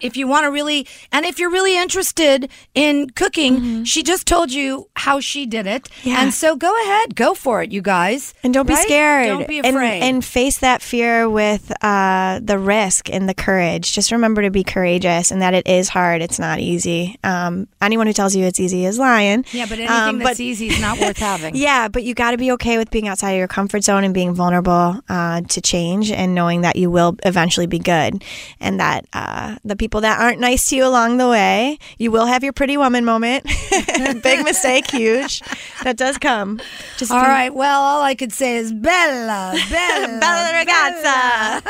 if 0.00 0.16
you 0.16 0.26
want 0.28 0.44
to 0.44 0.50
really, 0.50 0.86
and 1.12 1.26
if 1.26 1.38
you're 1.38 1.50
really 1.50 1.76
interested 1.76 2.48
in 2.74 3.10
cooking, 3.10 3.84
she 3.84 4.02
just 4.02 4.26
told 4.26 4.52
you 4.52 4.88
how 4.96 5.18
she 5.20 5.46
did 5.46 5.66
it. 5.66 5.82
Mm-hmm. 5.84 6.08
Yeah. 6.08 6.22
And 6.22 6.32
so 6.32 6.54
go 6.56 6.72
ahead, 6.84 7.16
go 7.16 7.34
for 7.34 7.62
it, 7.62 7.72
you 7.72 7.82
guys. 7.82 8.32
And 8.44 8.54
don't 8.54 8.66
be 8.68 8.76
scared. 8.76 9.26
Don't 9.26 9.48
be 9.48 9.58
And- 9.58 9.66
afraid. 9.76 10.02
And, 10.02 10.24
face 10.24 10.58
that 10.58 10.82
fear 10.82 11.28
with 11.28 11.72
uh, 11.84 12.40
the 12.42 12.58
risk 12.58 13.10
and 13.10 13.28
the 13.28 13.34
courage. 13.34 13.92
Just 13.92 14.12
remember 14.12 14.42
to 14.42 14.50
be 14.50 14.62
courageous 14.64 15.30
and 15.30 15.42
that 15.42 15.54
it 15.54 15.66
is 15.66 15.88
hard. 15.88 16.22
It's 16.22 16.38
not 16.38 16.58
easy. 16.60 17.16
Um, 17.24 17.68
anyone 17.80 18.06
who 18.06 18.12
tells 18.12 18.34
you 18.36 18.44
it's 18.44 18.60
easy 18.60 18.84
is 18.84 18.98
lying. 18.98 19.44
yeah, 19.52 19.66
but 19.66 19.78
anything 19.78 19.88
Um, 19.96 20.18
that's 20.18 20.40
easy 20.40 20.68
is 20.68 20.80
not 20.80 20.98
worth 21.00 21.18
having. 21.18 21.54
Yeah, 21.66 21.88
but 21.88 22.04
you 22.04 22.14
got 22.14 22.30
to 22.32 22.36
be 22.38 22.52
okay 22.52 22.75
with 22.78 22.90
being 22.90 23.08
outside 23.08 23.32
of 23.32 23.38
your 23.38 23.48
comfort 23.48 23.84
zone 23.84 24.04
and 24.04 24.12
being 24.14 24.34
vulnerable 24.34 25.00
uh, 25.08 25.40
to 25.42 25.60
change 25.60 26.10
and 26.10 26.34
knowing 26.34 26.62
that 26.62 26.76
you 26.76 26.90
will 26.90 27.16
eventually 27.24 27.66
be 27.66 27.78
good. 27.78 28.22
And 28.60 28.80
that 28.80 29.06
uh, 29.12 29.56
the 29.64 29.76
people 29.76 30.00
that 30.02 30.20
aren't 30.20 30.40
nice 30.40 30.68
to 30.70 30.76
you 30.76 30.86
along 30.86 31.18
the 31.18 31.28
way, 31.28 31.78
you 31.98 32.10
will 32.10 32.26
have 32.26 32.42
your 32.42 32.52
pretty 32.52 32.76
woman 32.76 33.04
moment. 33.04 33.44
Big 34.22 34.44
mistake, 34.44 34.90
huge. 34.90 35.40
That 35.82 35.96
does 35.96 36.18
come. 36.18 36.60
Just 36.96 37.12
All 37.12 37.22
right. 37.22 37.54
Well, 37.54 37.80
all 37.80 38.02
I 38.02 38.14
could 38.14 38.32
say 38.32 38.56
is 38.56 38.72
Bella, 38.72 39.54
Bella, 39.70 40.18
Bella 40.20 40.52
ragazza. 40.52 41.62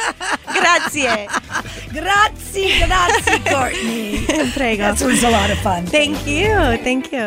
Grazie. 0.52 1.28
Grazie, 1.92 2.86
grazie, 2.86 3.38
Courtney. 3.50 4.24
Prego. 4.54 4.92
This 4.92 5.02
was 5.02 5.22
a 5.22 5.30
lot 5.30 5.50
of 5.50 5.58
fun. 5.58 5.86
Thank 5.86 6.26
you. 6.26 6.48
Thank 6.82 7.12
you. 7.12 7.26